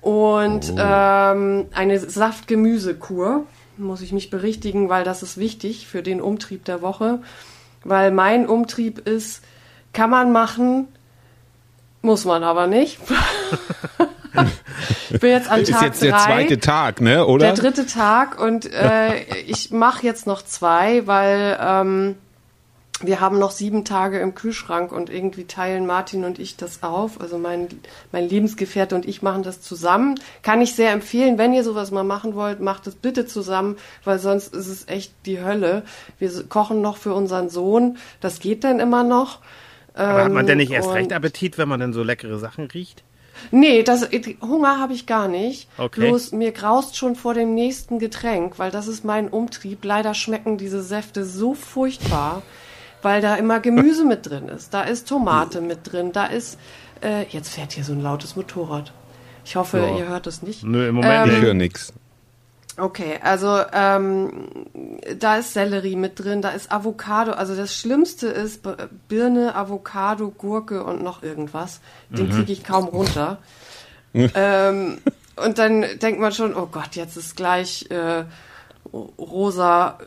Und 0.00 0.72
oh. 0.72 0.78
ähm, 0.78 1.66
eine 1.74 1.98
Saftgemüsekur 1.98 3.44
muss 3.76 4.02
ich 4.02 4.12
mich 4.12 4.30
berichtigen, 4.30 4.88
weil 4.88 5.04
das 5.04 5.22
ist 5.22 5.36
wichtig 5.36 5.88
für 5.88 6.02
den 6.02 6.20
Umtrieb 6.20 6.64
der 6.64 6.80
Woche. 6.80 7.20
Weil 7.82 8.12
mein 8.12 8.46
Umtrieb 8.46 9.06
ist, 9.06 9.42
kann 9.92 10.10
man 10.10 10.32
machen, 10.32 10.86
muss 12.02 12.24
man 12.24 12.44
aber 12.44 12.66
nicht. 12.66 12.98
Ich 15.10 15.20
bin 15.20 15.30
jetzt 15.30 15.50
an 15.50 15.64
Tag 15.64 15.68
Ist 15.68 15.82
jetzt 15.82 16.02
der 16.02 16.18
zweite 16.18 16.60
Tag, 16.60 17.00
ne, 17.00 17.26
oder? 17.26 17.46
Der 17.46 17.54
dritte 17.54 17.86
Tag 17.86 18.40
und 18.40 18.72
äh, 18.72 19.22
ich 19.46 19.70
mache 19.70 20.06
jetzt 20.06 20.26
noch 20.26 20.42
zwei, 20.42 21.06
weil 21.06 21.58
ähm, 21.60 22.16
wir 23.02 23.20
haben 23.20 23.38
noch 23.38 23.50
sieben 23.50 23.84
Tage 23.84 24.18
im 24.18 24.34
Kühlschrank 24.34 24.92
und 24.92 25.08
irgendwie 25.08 25.44
teilen 25.44 25.86
Martin 25.86 26.24
und 26.24 26.38
ich 26.38 26.56
das 26.56 26.82
auf. 26.82 27.20
Also 27.20 27.38
mein, 27.38 27.68
mein 28.12 28.28
Lebensgefährte 28.28 28.94
und 28.94 29.06
ich 29.06 29.22
machen 29.22 29.42
das 29.42 29.62
zusammen. 29.62 30.20
Kann 30.42 30.60
ich 30.60 30.74
sehr 30.74 30.92
empfehlen, 30.92 31.38
wenn 31.38 31.54
ihr 31.54 31.64
sowas 31.64 31.90
mal 31.90 32.04
machen 32.04 32.34
wollt, 32.34 32.60
macht 32.60 32.86
es 32.86 32.94
bitte 32.94 33.26
zusammen, 33.26 33.76
weil 34.04 34.18
sonst 34.18 34.54
ist 34.54 34.68
es 34.68 34.86
echt 34.88 35.14
die 35.24 35.42
Hölle. 35.42 35.82
Wir 36.18 36.30
kochen 36.48 36.82
noch 36.82 36.98
für 36.98 37.14
unseren 37.14 37.48
Sohn. 37.48 37.96
Das 38.20 38.38
geht 38.38 38.64
dann 38.64 38.80
immer 38.80 39.02
noch. 39.02 39.38
Aber 39.94 40.24
hat 40.24 40.32
man 40.32 40.46
denn 40.46 40.58
nicht 40.58 40.70
erst 40.70 40.92
recht 40.92 41.12
Appetit, 41.12 41.58
wenn 41.58 41.68
man 41.68 41.80
dann 41.80 41.92
so 41.92 42.02
leckere 42.02 42.38
Sachen 42.38 42.66
riecht? 42.66 43.02
Nee, 43.50 43.82
das, 43.82 44.08
Hunger 44.42 44.78
habe 44.78 44.92
ich 44.92 45.06
gar 45.06 45.28
nicht. 45.28 45.68
Okay. 45.78 46.00
Bloß 46.00 46.32
mir 46.32 46.52
graust 46.52 46.96
schon 46.96 47.16
vor 47.16 47.34
dem 47.34 47.54
nächsten 47.54 47.98
Getränk, 47.98 48.58
weil 48.58 48.70
das 48.70 48.86
ist 48.86 49.04
mein 49.04 49.28
Umtrieb. 49.28 49.84
Leider 49.84 50.14
schmecken 50.14 50.58
diese 50.58 50.82
Säfte 50.82 51.24
so 51.24 51.54
furchtbar, 51.54 52.42
weil 53.02 53.20
da 53.20 53.36
immer 53.36 53.60
Gemüse 53.60 54.04
mit 54.04 54.28
drin 54.28 54.48
ist. 54.48 54.74
Da 54.74 54.82
ist 54.82 55.08
Tomate 55.08 55.60
mit 55.60 55.90
drin, 55.90 56.12
da 56.12 56.26
ist. 56.26 56.58
Äh, 57.02 57.24
jetzt 57.30 57.54
fährt 57.54 57.72
hier 57.72 57.84
so 57.84 57.92
ein 57.92 58.02
lautes 58.02 58.36
Motorrad. 58.36 58.92
Ich 59.44 59.56
hoffe, 59.56 59.78
ja. 59.78 59.96
ihr 59.96 60.08
hört 60.08 60.26
es 60.26 60.42
nicht. 60.42 60.62
Nö, 60.64 60.88
im 60.88 60.96
Moment 60.96 61.28
ähm, 61.28 61.34
ich 61.34 61.42
höre 61.42 61.54
nichts. 61.54 61.92
Okay, 62.80 63.18
also 63.22 63.60
ähm, 63.72 64.48
da 65.18 65.36
ist 65.36 65.52
Sellerie 65.52 65.96
mit 65.96 66.18
drin, 66.18 66.40
da 66.40 66.50
ist 66.50 66.72
Avocado. 66.72 67.32
Also 67.32 67.54
das 67.54 67.74
Schlimmste 67.76 68.28
ist 68.28 68.62
Birne, 69.08 69.54
Avocado, 69.54 70.30
Gurke 70.30 70.82
und 70.84 71.02
noch 71.02 71.22
irgendwas. 71.22 71.80
Den 72.08 72.28
mhm. 72.28 72.32
kriege 72.32 72.52
ich 72.52 72.64
kaum 72.64 72.86
runter. 72.86 73.38
ähm, 74.14 74.98
und 75.36 75.58
dann 75.58 75.84
denkt 76.00 76.20
man 76.20 76.32
schon, 76.32 76.54
oh 76.54 76.68
Gott, 76.70 76.96
jetzt 76.96 77.16
ist 77.16 77.36
gleich 77.36 77.90
äh, 77.90 78.24
rosa, 78.92 79.98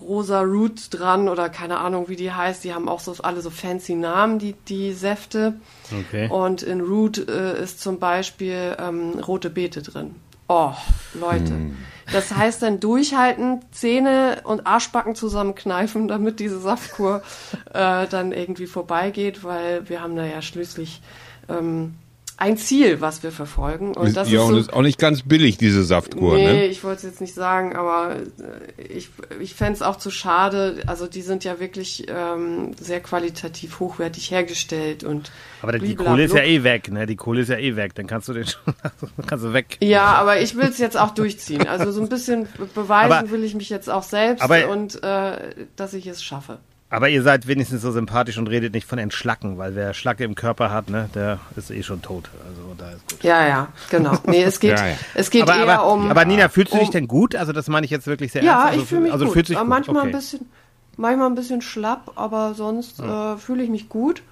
rosa 0.00 0.40
Root 0.40 0.88
dran 0.90 1.28
oder 1.28 1.48
keine 1.48 1.78
Ahnung, 1.78 2.08
wie 2.08 2.16
die 2.16 2.32
heißt. 2.32 2.64
Die 2.64 2.74
haben 2.74 2.88
auch 2.88 3.00
so 3.00 3.14
alle 3.22 3.40
so 3.40 3.50
fancy 3.50 3.94
Namen, 3.94 4.38
die, 4.38 4.54
die 4.68 4.92
Säfte. 4.92 5.54
Okay. 5.92 6.28
Und 6.28 6.62
in 6.62 6.80
Root 6.80 7.28
äh, 7.28 7.62
ist 7.62 7.80
zum 7.80 7.98
Beispiel 7.98 8.76
ähm, 8.78 9.20
rote 9.20 9.48
Beete 9.48 9.82
drin. 9.82 10.16
Oh, 10.48 10.72
Leute. 11.14 11.50
Hm. 11.50 11.76
Das 12.10 12.34
heißt 12.34 12.62
dann 12.62 12.80
durchhalten, 12.80 13.60
Zähne 13.70 14.40
und 14.44 14.66
Arschbacken 14.66 15.14
zusammenkneifen, 15.14 16.08
damit 16.08 16.40
diese 16.40 16.58
Saftkur 16.58 17.22
äh, 17.74 18.06
dann 18.06 18.32
irgendwie 18.32 18.66
vorbeigeht, 18.66 19.44
weil 19.44 19.88
wir 19.90 20.00
haben 20.00 20.16
da 20.16 20.24
ja 20.24 20.40
schließlich 20.40 21.02
ähm, 21.50 21.96
ein 22.38 22.56
Ziel, 22.56 23.00
was 23.00 23.24
wir 23.24 23.32
verfolgen. 23.32 23.94
Und 23.96 24.16
das 24.16 24.30
ja, 24.30 24.40
ist, 24.40 24.46
so, 24.46 24.52
und 24.52 24.60
ist 24.60 24.72
auch 24.72 24.82
nicht 24.82 24.98
ganz 24.98 25.22
billig, 25.22 25.58
diese 25.58 25.82
Saftkur. 25.82 26.36
Nee, 26.36 26.44
ne? 26.44 26.66
ich 26.66 26.84
wollte 26.84 26.98
es 26.98 27.02
jetzt 27.02 27.20
nicht 27.20 27.34
sagen, 27.34 27.74
aber 27.74 28.14
äh, 28.14 28.82
ich, 28.82 29.10
ich 29.40 29.54
fände 29.54 29.72
es 29.72 29.82
auch 29.82 29.96
zu 29.96 30.12
schade. 30.12 30.80
Also 30.86 31.08
die 31.08 31.22
sind 31.22 31.42
ja 31.42 31.58
wirklich 31.58 32.06
ähm, 32.08 32.74
sehr 32.80 33.00
qualitativ 33.00 33.80
hochwertig 33.80 34.30
hergestellt 34.30 35.02
und 35.02 35.32
Aber 35.62 35.76
die 35.80 35.96
Kohle 35.96 36.24
ist 36.24 36.34
ja 36.34 36.44
eh 36.44 36.62
weg, 36.62 36.92
ne? 36.92 37.06
Die 37.06 37.16
Kohle 37.16 37.40
ist 37.40 37.48
ja 37.48 37.58
eh 37.58 37.74
weg, 37.74 37.96
dann 37.96 38.06
kannst 38.06 38.28
du 38.28 38.34
den 38.34 38.46
schon 38.46 38.72
kannst 39.26 39.44
du 39.44 39.52
weg. 39.52 39.76
Ja, 39.80 40.04
aber 40.04 40.40
ich 40.40 40.54
will 40.54 40.68
es 40.68 40.78
jetzt 40.78 40.96
auch 40.96 41.10
durchziehen. 41.10 41.66
Also 41.66 41.90
so 41.90 42.00
ein 42.00 42.08
bisschen 42.08 42.46
beweisen 42.72 43.12
aber, 43.12 43.30
will 43.32 43.42
ich 43.42 43.56
mich 43.56 43.68
jetzt 43.68 43.90
auch 43.90 44.04
selbst 44.04 44.42
aber, 44.42 44.68
und 44.68 45.02
äh, 45.02 45.66
dass 45.74 45.92
ich 45.92 46.06
es 46.06 46.22
schaffe. 46.22 46.58
Aber 46.90 47.10
ihr 47.10 47.22
seid 47.22 47.46
wenigstens 47.46 47.82
so 47.82 47.92
sympathisch 47.92 48.38
und 48.38 48.46
redet 48.48 48.72
nicht 48.72 48.86
von 48.86 48.98
Entschlacken, 48.98 49.58
weil 49.58 49.74
wer 49.74 49.92
Schlacke 49.92 50.24
im 50.24 50.34
Körper 50.34 50.70
hat, 50.70 50.88
ne, 50.88 51.10
der 51.14 51.38
ist 51.54 51.70
eh 51.70 51.82
schon 51.82 52.00
tot. 52.00 52.30
Also 52.46 52.74
da 52.78 52.90
ist 52.92 53.10
gut. 53.10 53.22
Ja, 53.22 53.46
ja, 53.46 53.68
genau. 53.90 54.16
Nee, 54.26 54.42
es 54.42 54.58
geht, 54.58 54.70
ja, 54.78 54.86
ja. 54.88 54.94
Es 55.14 55.30
geht 55.30 55.42
aber, 55.42 55.56
eher 55.56 55.80
aber, 55.80 55.92
um. 55.92 56.10
Aber 56.10 56.24
Nina, 56.24 56.48
fühlst 56.48 56.72
du 56.72 56.78
dich 56.78 56.88
denn 56.88 57.06
gut? 57.06 57.36
Also 57.36 57.52
das 57.52 57.68
meine 57.68 57.84
ich 57.84 57.90
jetzt 57.90 58.06
wirklich 58.06 58.32
sehr 58.32 58.42
ja, 58.42 58.52
ernst. 58.52 58.64
Ja, 58.64 58.70
also, 58.70 58.82
ich 58.82 58.88
fühle 58.88 59.00
mich 59.02 59.12
also, 59.12 59.24
gut. 59.26 59.34
Fühlt 59.34 59.46
sich 59.48 59.56
aber 59.56 59.66
gut. 59.66 59.70
manchmal 59.70 59.96
okay. 59.98 60.06
ein 60.06 60.12
bisschen, 60.12 60.46
manchmal 60.96 61.26
ein 61.26 61.34
bisschen 61.34 61.60
schlapp, 61.60 62.12
aber 62.16 62.54
sonst 62.54 63.00
ja. 63.00 63.34
äh, 63.34 63.36
fühle 63.36 63.62
ich 63.62 63.68
mich 63.68 63.90
gut 63.90 64.22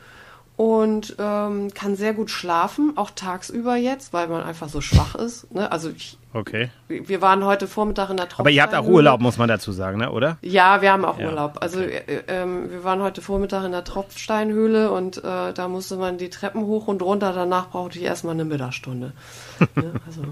und 0.56 1.16
ähm, 1.18 1.72
kann 1.74 1.96
sehr 1.96 2.14
gut 2.14 2.30
schlafen, 2.30 2.94
auch 2.96 3.10
tagsüber 3.10 3.76
jetzt, 3.76 4.14
weil 4.14 4.26
man 4.28 4.42
einfach 4.42 4.70
so 4.70 4.80
schwach 4.80 5.14
ist. 5.14 5.52
Ne? 5.52 5.70
Also 5.70 5.90
ich, 5.90 6.16
okay. 6.32 6.70
Wir 6.88 7.20
waren 7.20 7.44
heute 7.44 7.68
Vormittag 7.68 8.08
in 8.08 8.16
der 8.16 8.28
Tropfsteinhöhle. 8.28 8.40
Aber 8.40 8.50
ihr 8.50 8.62
habt 8.62 8.74
auch 8.74 8.90
Urlaub, 8.90 9.20
muss 9.20 9.36
man 9.36 9.48
dazu 9.48 9.72
sagen, 9.72 9.98
ne? 9.98 10.10
oder? 10.10 10.38
Ja, 10.40 10.80
wir 10.80 10.92
haben 10.92 11.04
auch 11.04 11.18
ja. 11.18 11.28
Urlaub. 11.28 11.58
Also 11.60 11.80
okay. 11.80 12.00
äh, 12.06 12.42
äh, 12.42 12.70
wir 12.70 12.84
waren 12.84 13.02
heute 13.02 13.20
Vormittag 13.20 13.64
in 13.64 13.72
der 13.72 13.84
Tropfsteinhöhle 13.84 14.90
und 14.90 15.18
äh, 15.18 15.52
da 15.52 15.68
musste 15.68 15.96
man 15.96 16.16
die 16.16 16.30
Treppen 16.30 16.62
hoch 16.62 16.88
und 16.88 17.02
runter. 17.02 17.34
Danach 17.34 17.68
brauchte 17.68 17.98
ich 17.98 18.04
erstmal 18.04 18.32
eine 18.32 18.46
Mittagsstunde. 18.46 19.12
ne? 19.74 19.92
Also 20.06 20.22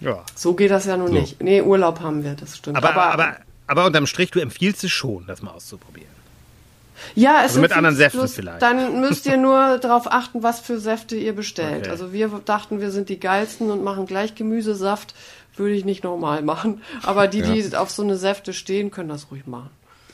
ja. 0.00 0.22
so 0.36 0.54
geht 0.54 0.70
das 0.70 0.86
ja 0.86 0.96
nun 0.96 1.08
so. 1.08 1.14
nicht. 1.14 1.42
Nee, 1.42 1.62
Urlaub 1.62 2.00
haben 2.00 2.22
wir, 2.22 2.34
das 2.34 2.56
stimmt. 2.56 2.76
Aber, 2.76 2.90
aber, 2.90 3.12
aber, 3.12 3.36
aber 3.66 3.86
unterm 3.86 4.06
Strich, 4.06 4.30
du 4.30 4.38
empfiehlst 4.38 4.84
es 4.84 4.92
schon, 4.92 5.26
das 5.26 5.42
mal 5.42 5.50
auszuprobieren. 5.50 6.17
Ja, 7.14 7.38
es 7.38 7.50
also 7.50 7.60
mit 7.60 7.72
anderen 7.72 7.96
Säften 7.96 8.20
bloß, 8.20 8.34
vielleicht. 8.34 8.62
Dann 8.62 9.00
müsst 9.00 9.26
ihr 9.26 9.36
nur 9.36 9.78
darauf 9.82 10.10
achten, 10.10 10.42
was 10.42 10.60
für 10.60 10.78
Säfte 10.78 11.16
ihr 11.16 11.34
bestellt. 11.34 11.82
Okay. 11.82 11.90
Also 11.90 12.12
wir 12.12 12.28
dachten, 12.44 12.80
wir 12.80 12.90
sind 12.90 13.08
die 13.08 13.20
geilsten 13.20 13.70
und 13.70 13.82
machen 13.82 14.06
gleich 14.06 14.34
Gemüsesaft. 14.34 15.14
Würde 15.56 15.74
ich 15.74 15.84
nicht 15.84 16.04
normal 16.04 16.42
machen. 16.42 16.82
Aber 17.02 17.26
die, 17.26 17.40
ja. 17.40 17.52
die 17.52 17.76
auf 17.76 17.90
so 17.90 18.02
eine 18.02 18.16
Säfte 18.16 18.52
stehen, 18.52 18.90
können 18.90 19.08
das 19.08 19.30
ruhig 19.30 19.46
machen. 19.46 19.70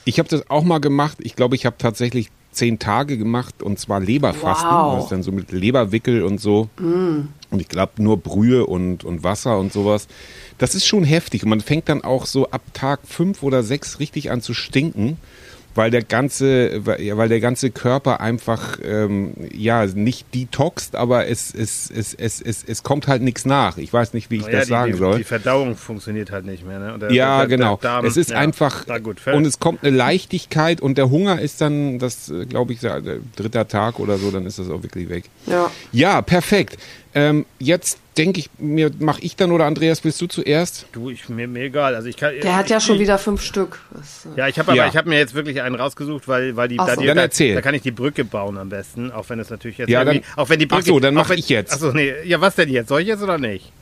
Ich 0.06 0.18
habe 0.18 0.28
das 0.28 0.48
auch 0.50 0.64
mal 0.64 0.78
gemacht. 0.78 1.18
Ich 1.20 1.36
glaube, 1.36 1.54
ich 1.54 1.66
habe 1.66 1.76
tatsächlich 1.78 2.30
zehn 2.54 2.78
Tage 2.78 3.18
gemacht 3.18 3.62
und 3.62 3.78
zwar 3.78 4.00
Leberfasten. 4.00 4.70
Wow. 4.70 4.94
Das 4.94 5.04
ist 5.04 5.12
dann 5.12 5.22
so 5.22 5.32
mit 5.32 5.52
Leberwickel 5.52 6.22
und 6.22 6.40
so. 6.40 6.68
Mm. 6.78 7.28
Und 7.50 7.60
ich 7.60 7.68
glaube 7.68 8.02
nur 8.02 8.16
Brühe 8.16 8.66
und, 8.66 9.04
und 9.04 9.22
Wasser 9.22 9.58
und 9.58 9.72
sowas. 9.72 10.06
Das 10.58 10.74
ist 10.74 10.86
schon 10.86 11.04
heftig. 11.04 11.42
Und 11.42 11.50
man 11.50 11.60
fängt 11.60 11.88
dann 11.88 12.02
auch 12.02 12.26
so 12.26 12.50
ab 12.50 12.62
Tag 12.72 13.00
fünf 13.04 13.42
oder 13.42 13.62
sechs 13.62 13.98
richtig 13.98 14.30
an 14.30 14.40
zu 14.40 14.54
stinken 14.54 15.18
weil 15.74 15.90
der 15.90 16.02
ganze, 16.02 16.86
weil 16.86 17.28
der 17.28 17.40
ganze 17.40 17.70
Körper 17.70 18.20
einfach 18.20 18.78
ähm, 18.82 19.34
ja 19.52 19.86
nicht 19.86 20.34
detoxt, 20.34 20.96
aber 20.96 21.26
es, 21.26 21.52
es, 21.54 21.90
es, 21.90 22.14
es, 22.14 22.40
es, 22.40 22.64
es 22.64 22.82
kommt 22.82 23.08
halt 23.08 23.22
nichts 23.22 23.44
nach. 23.44 23.76
Ich 23.76 23.92
weiß 23.92 24.14
nicht, 24.14 24.30
wie 24.30 24.36
ich 24.36 24.46
ja, 24.46 24.52
das 24.52 24.64
die, 24.64 24.70
sagen 24.70 24.92
die, 24.92 24.98
soll. 24.98 25.18
Die 25.18 25.24
Verdauung 25.24 25.76
funktioniert 25.76 26.30
halt 26.30 26.44
nicht 26.44 26.66
mehr. 26.66 26.78
Ne? 26.78 26.98
Der, 26.98 27.12
ja, 27.12 27.38
der, 27.40 27.48
genau. 27.48 27.76
Der 27.76 27.90
Darm, 27.90 28.04
es 28.06 28.16
ist 28.16 28.30
ja, 28.30 28.38
einfach 28.38 28.86
gut, 29.02 29.26
und 29.26 29.46
es 29.46 29.58
kommt 29.58 29.82
eine 29.82 29.96
Leichtigkeit 29.96 30.80
und 30.80 30.98
der 30.98 31.10
Hunger 31.10 31.40
ist 31.40 31.60
dann, 31.60 31.98
das 31.98 32.32
glaube 32.48 32.72
ich, 32.72 32.80
der 32.80 33.00
dritter 33.36 33.66
Tag 33.66 33.98
oder 33.98 34.18
so, 34.18 34.30
dann 34.30 34.46
ist 34.46 34.58
das 34.58 34.70
auch 34.70 34.82
wirklich 34.82 35.08
weg. 35.08 35.24
Ja, 35.46 35.70
ja 35.92 36.22
perfekt. 36.22 36.78
Ähm, 37.14 37.46
jetzt 37.58 37.98
denke 38.16 38.40
ich 38.40 38.50
mir, 38.58 38.90
mache 38.98 39.20
ich 39.22 39.36
dann 39.36 39.52
oder 39.52 39.66
Andreas, 39.66 40.00
bist 40.00 40.20
du 40.20 40.26
zuerst? 40.26 40.86
Du, 40.92 41.10
ich, 41.10 41.28
mir, 41.28 41.48
mir 41.48 41.64
egal. 41.64 41.94
Also 41.94 42.08
ich 42.08 42.16
kann, 42.16 42.34
Der 42.42 42.56
hat 42.56 42.70
ja 42.70 42.80
schon 42.80 42.98
wieder 42.98 43.18
fünf 43.18 43.42
Stück. 43.42 43.80
Das, 43.90 44.26
äh 44.34 44.38
ja, 44.38 44.48
ich 44.48 44.58
habe 44.58 44.72
aber, 44.72 44.76
ja. 44.76 44.88
ich 44.88 44.96
habe 44.96 45.08
mir 45.08 45.18
jetzt 45.18 45.34
wirklich 45.34 45.62
einen 45.62 45.74
rausgesucht, 45.74 46.28
weil, 46.28 46.56
weil 46.56 46.68
die, 46.68 46.76
so. 46.76 46.86
da, 46.86 46.96
die 46.96 47.06
dann 47.06 47.16
da, 47.16 47.22
erzähl. 47.22 47.54
da 47.54 47.62
kann 47.62 47.74
ich 47.74 47.82
die 47.82 47.90
Brücke 47.90 48.24
bauen 48.24 48.58
am 48.58 48.68
besten, 48.68 49.10
auch 49.10 49.28
wenn 49.28 49.38
es 49.38 49.50
natürlich 49.50 49.78
jetzt 49.78 49.88
ja, 49.88 50.04
dann, 50.04 50.20
auch 50.36 50.48
wenn 50.48 50.58
die 50.58 50.66
Brücke, 50.66 50.82
ach 50.82 50.86
so, 50.86 51.00
dann 51.00 51.14
mache 51.14 51.34
ich 51.34 51.48
jetzt. 51.48 51.72
Achso, 51.72 51.92
nee, 51.92 52.12
ja, 52.24 52.40
was 52.40 52.54
denn 52.54 52.68
jetzt? 52.68 52.88
Soll 52.88 53.02
ich 53.02 53.08
jetzt 53.08 53.22
oder 53.22 53.38
nicht? 53.38 53.72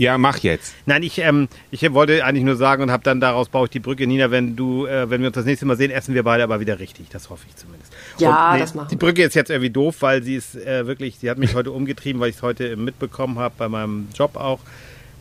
Ja, 0.00 0.16
mach 0.16 0.38
jetzt. 0.38 0.74
Nein, 0.86 1.02
ich, 1.02 1.18
ähm, 1.18 1.48
ich 1.70 1.82
wollte 1.92 2.24
eigentlich 2.24 2.44
nur 2.44 2.56
sagen 2.56 2.82
und 2.82 2.90
habe 2.90 3.02
dann 3.02 3.20
daraus 3.20 3.50
baue 3.50 3.66
ich 3.66 3.70
die 3.70 3.80
Brücke. 3.80 4.06
Nina, 4.06 4.30
wenn 4.30 4.56
du, 4.56 4.86
äh, 4.86 5.10
wenn 5.10 5.20
wir 5.20 5.26
uns 5.26 5.34
das 5.34 5.44
nächste 5.44 5.66
Mal 5.66 5.76
sehen, 5.76 5.90
essen 5.90 6.14
wir 6.14 6.22
beide 6.22 6.42
aber 6.42 6.58
wieder 6.58 6.78
richtig. 6.78 7.10
Das 7.10 7.28
hoffe 7.28 7.44
ich 7.46 7.54
zumindest. 7.56 7.92
Ja, 8.16 8.54
nee, 8.54 8.60
das 8.60 8.74
machen 8.74 8.86
wir. 8.86 8.92
Die 8.92 8.96
Brücke 8.96 9.22
ist 9.22 9.34
jetzt 9.34 9.50
irgendwie 9.50 9.68
doof, 9.68 9.96
weil 10.00 10.22
sie 10.22 10.36
ist 10.36 10.56
äh, 10.56 10.86
wirklich, 10.86 11.18
sie 11.18 11.28
hat 11.28 11.36
mich 11.36 11.54
heute 11.54 11.70
umgetrieben, 11.70 12.18
weil 12.18 12.30
ich 12.30 12.36
es 12.36 12.42
heute 12.42 12.76
mitbekommen 12.76 13.38
habe 13.38 13.54
bei 13.58 13.68
meinem 13.68 14.08
Job 14.14 14.36
auch, 14.36 14.60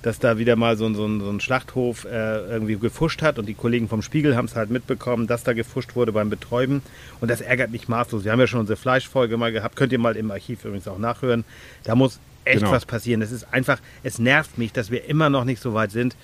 dass 0.02 0.20
da 0.20 0.38
wieder 0.38 0.56
mal 0.56 0.78
so, 0.78 0.88
so, 0.94 1.20
so 1.20 1.30
ein 1.30 1.42
Schlachthof 1.42 2.06
äh, 2.06 2.38
irgendwie 2.50 2.78
gefuscht 2.78 3.22
hat 3.22 3.38
und 3.38 3.48
die 3.48 3.56
Kollegen 3.56 3.90
vom 3.90 4.02
Spiegel 4.02 4.38
haben 4.38 4.46
es 4.46 4.56
halt 4.56 4.70
mitbekommen, 4.70 5.28
dass 5.28 5.44
da 5.44 5.52
gefuscht 5.52 5.98
wurde 5.98 6.14
beim 6.14 6.30
Betäuben 6.30 6.84
und 7.20 7.30
das 7.30 7.42
ärgert 7.42 7.72
mich 7.72 7.90
maßlos. 7.90 8.24
Wir 8.24 8.32
haben 8.32 8.40
ja 8.40 8.48
schon 8.48 8.62
unsere 8.62 8.78
Fleischfolge 8.78 9.36
mal 9.36 9.52
gehabt, 9.52 9.76
könnt 9.76 9.92
ihr 9.92 10.00
mal 10.00 10.16
im 10.16 10.32
Archiv 10.32 10.64
übrigens 10.64 10.88
auch 10.88 11.00
nachhören. 11.00 11.44
Da 11.84 11.96
muss 11.96 12.22
echt 12.50 12.60
genau. 12.60 12.72
was 12.72 12.86
passieren. 12.86 13.22
Es 13.22 13.32
ist 13.32 13.48
einfach, 13.54 13.80
es 14.04 14.20
nervt 14.20 14.58
mich, 14.58 14.74
dass 14.74 14.92
wir 14.92 15.06
immer 15.06 15.30
noch 15.30 15.46
nicht 15.46 15.62
so 15.62 15.74
weit 15.74 15.92
sind. 15.92 16.16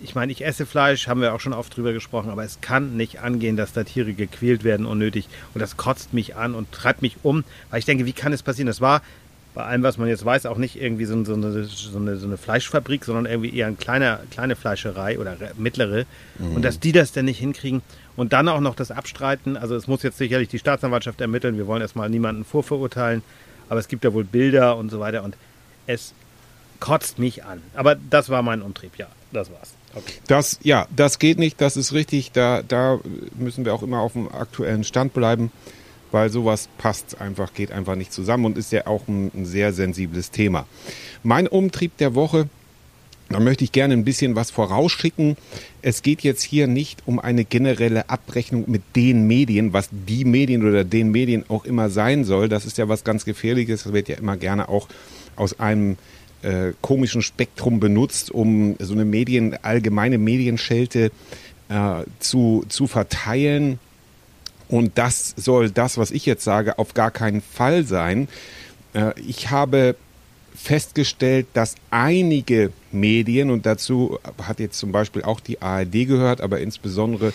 Ich 0.00 0.14
meine, 0.14 0.32
ich 0.32 0.44
esse 0.44 0.66
Fleisch, 0.66 1.08
haben 1.08 1.20
wir 1.20 1.34
auch 1.34 1.40
schon 1.40 1.52
oft 1.52 1.74
drüber 1.74 1.92
gesprochen, 1.92 2.30
aber 2.30 2.44
es 2.44 2.60
kann 2.60 2.96
nicht 2.96 3.20
angehen, 3.20 3.56
dass 3.56 3.72
da 3.72 3.84
Tiere 3.84 4.12
gequält 4.12 4.64
werden 4.64 4.86
unnötig. 4.86 5.28
Und 5.54 5.60
das 5.60 5.76
kotzt 5.76 6.12
mich 6.12 6.36
an 6.36 6.54
und 6.54 6.70
treibt 6.72 7.00
mich 7.00 7.16
um, 7.22 7.44
weil 7.70 7.78
ich 7.78 7.84
denke, 7.84 8.04
wie 8.04 8.12
kann 8.12 8.32
es 8.32 8.42
passieren? 8.42 8.66
Das 8.66 8.80
war 8.80 9.02
bei 9.54 9.64
allem, 9.64 9.84
was 9.84 9.98
man 9.98 10.08
jetzt 10.08 10.24
weiß, 10.24 10.46
auch 10.46 10.58
nicht 10.58 10.80
irgendwie 10.80 11.04
so, 11.04 11.24
so, 11.24 11.34
eine, 11.34 11.64
so, 11.64 11.96
eine, 11.96 12.16
so 12.16 12.26
eine, 12.26 12.36
Fleischfabrik, 12.36 13.04
sondern 13.04 13.26
irgendwie 13.26 13.56
eher 13.56 13.68
eine 13.68 13.76
kleine, 13.76 14.18
kleine 14.30 14.56
Fleischerei 14.56 15.18
oder 15.18 15.36
mittlere. 15.56 16.06
Mhm. 16.38 16.56
Und 16.56 16.64
dass 16.64 16.80
die 16.80 16.90
das 16.90 17.12
denn 17.12 17.26
nicht 17.26 17.38
hinkriegen 17.38 17.80
und 18.16 18.32
dann 18.32 18.48
auch 18.48 18.60
noch 18.60 18.74
das 18.74 18.90
Abstreiten. 18.90 19.56
Also 19.56 19.76
es 19.76 19.86
muss 19.86 20.02
jetzt 20.02 20.18
sicherlich 20.18 20.48
die 20.48 20.58
Staatsanwaltschaft 20.58 21.20
ermitteln. 21.20 21.56
Wir 21.56 21.68
wollen 21.68 21.82
erstmal 21.82 22.10
niemanden 22.10 22.44
vorverurteilen. 22.44 23.22
Aber 23.68 23.78
es 23.78 23.88
gibt 23.88 24.04
da 24.04 24.12
wohl 24.12 24.24
Bilder 24.24 24.76
und 24.76 24.90
so 24.90 25.00
weiter 25.00 25.22
und 25.22 25.36
es 25.86 26.14
kotzt 26.80 27.18
mich 27.18 27.44
an. 27.44 27.62
Aber 27.74 27.94
das 27.94 28.28
war 28.28 28.42
mein 28.42 28.62
Umtrieb, 28.62 28.92
ja, 28.98 29.06
das 29.32 29.50
war's. 29.50 29.74
Okay. 29.94 30.14
Das, 30.26 30.58
ja, 30.62 30.86
das 30.94 31.18
geht 31.18 31.38
nicht, 31.38 31.60
das 31.60 31.76
ist 31.76 31.92
richtig. 31.92 32.32
Da, 32.32 32.62
da 32.62 32.98
müssen 33.38 33.64
wir 33.64 33.74
auch 33.74 33.82
immer 33.82 34.00
auf 34.00 34.12
dem 34.12 34.28
aktuellen 34.32 34.84
Stand 34.84 35.14
bleiben, 35.14 35.52
weil 36.10 36.30
sowas 36.30 36.68
passt 36.78 37.20
einfach, 37.20 37.54
geht 37.54 37.70
einfach 37.70 37.94
nicht 37.94 38.12
zusammen 38.12 38.44
und 38.44 38.58
ist 38.58 38.72
ja 38.72 38.86
auch 38.86 39.06
ein, 39.08 39.30
ein 39.34 39.46
sehr 39.46 39.72
sensibles 39.72 40.30
Thema. 40.30 40.66
Mein 41.22 41.46
Umtrieb 41.46 41.96
der 41.98 42.14
Woche 42.14 42.48
da 43.28 43.40
möchte 43.40 43.64
ich 43.64 43.72
gerne 43.72 43.94
ein 43.94 44.04
bisschen 44.04 44.36
was 44.36 44.50
vorausschicken. 44.50 45.36
Es 45.82 46.02
geht 46.02 46.22
jetzt 46.22 46.42
hier 46.42 46.66
nicht 46.66 47.02
um 47.06 47.18
eine 47.18 47.44
generelle 47.44 48.08
Abrechnung 48.10 48.64
mit 48.68 48.82
den 48.94 49.26
Medien, 49.26 49.72
was 49.72 49.88
die 49.90 50.24
Medien 50.24 50.66
oder 50.66 50.84
den 50.84 51.10
Medien 51.10 51.44
auch 51.48 51.64
immer 51.64 51.90
sein 51.90 52.24
soll. 52.24 52.48
Das 52.48 52.66
ist 52.66 52.78
ja 52.78 52.88
was 52.88 53.02
ganz 53.02 53.24
Gefährliches. 53.24 53.84
Das 53.84 53.92
wird 53.92 54.08
ja 54.08 54.16
immer 54.16 54.36
gerne 54.36 54.68
auch 54.68 54.88
aus 55.36 55.60
einem 55.60 55.96
äh, 56.42 56.72
komischen 56.80 57.22
Spektrum 57.22 57.80
benutzt, 57.80 58.30
um 58.30 58.76
so 58.78 58.92
eine 58.92 59.04
Medien, 59.04 59.56
allgemeine 59.62 60.18
Medienschelte 60.18 61.10
äh, 61.68 62.02
zu, 62.18 62.64
zu 62.68 62.86
verteilen. 62.86 63.78
Und 64.68 64.98
das 64.98 65.34
soll 65.36 65.70
das, 65.70 65.98
was 65.98 66.10
ich 66.10 66.26
jetzt 66.26 66.44
sage, 66.44 66.78
auf 66.78 66.94
gar 66.94 67.10
keinen 67.10 67.40
Fall 67.40 67.84
sein. 67.84 68.28
Äh, 68.92 69.18
ich 69.20 69.50
habe 69.50 69.96
festgestellt, 70.54 71.46
dass 71.52 71.74
einige 71.90 72.72
Medien, 72.92 73.50
und 73.50 73.66
dazu 73.66 74.18
hat 74.42 74.60
jetzt 74.60 74.78
zum 74.78 74.92
Beispiel 74.92 75.22
auch 75.22 75.40
die 75.40 75.60
ARD 75.60 76.06
gehört, 76.06 76.40
aber 76.40 76.60
insbesondere 76.60 77.32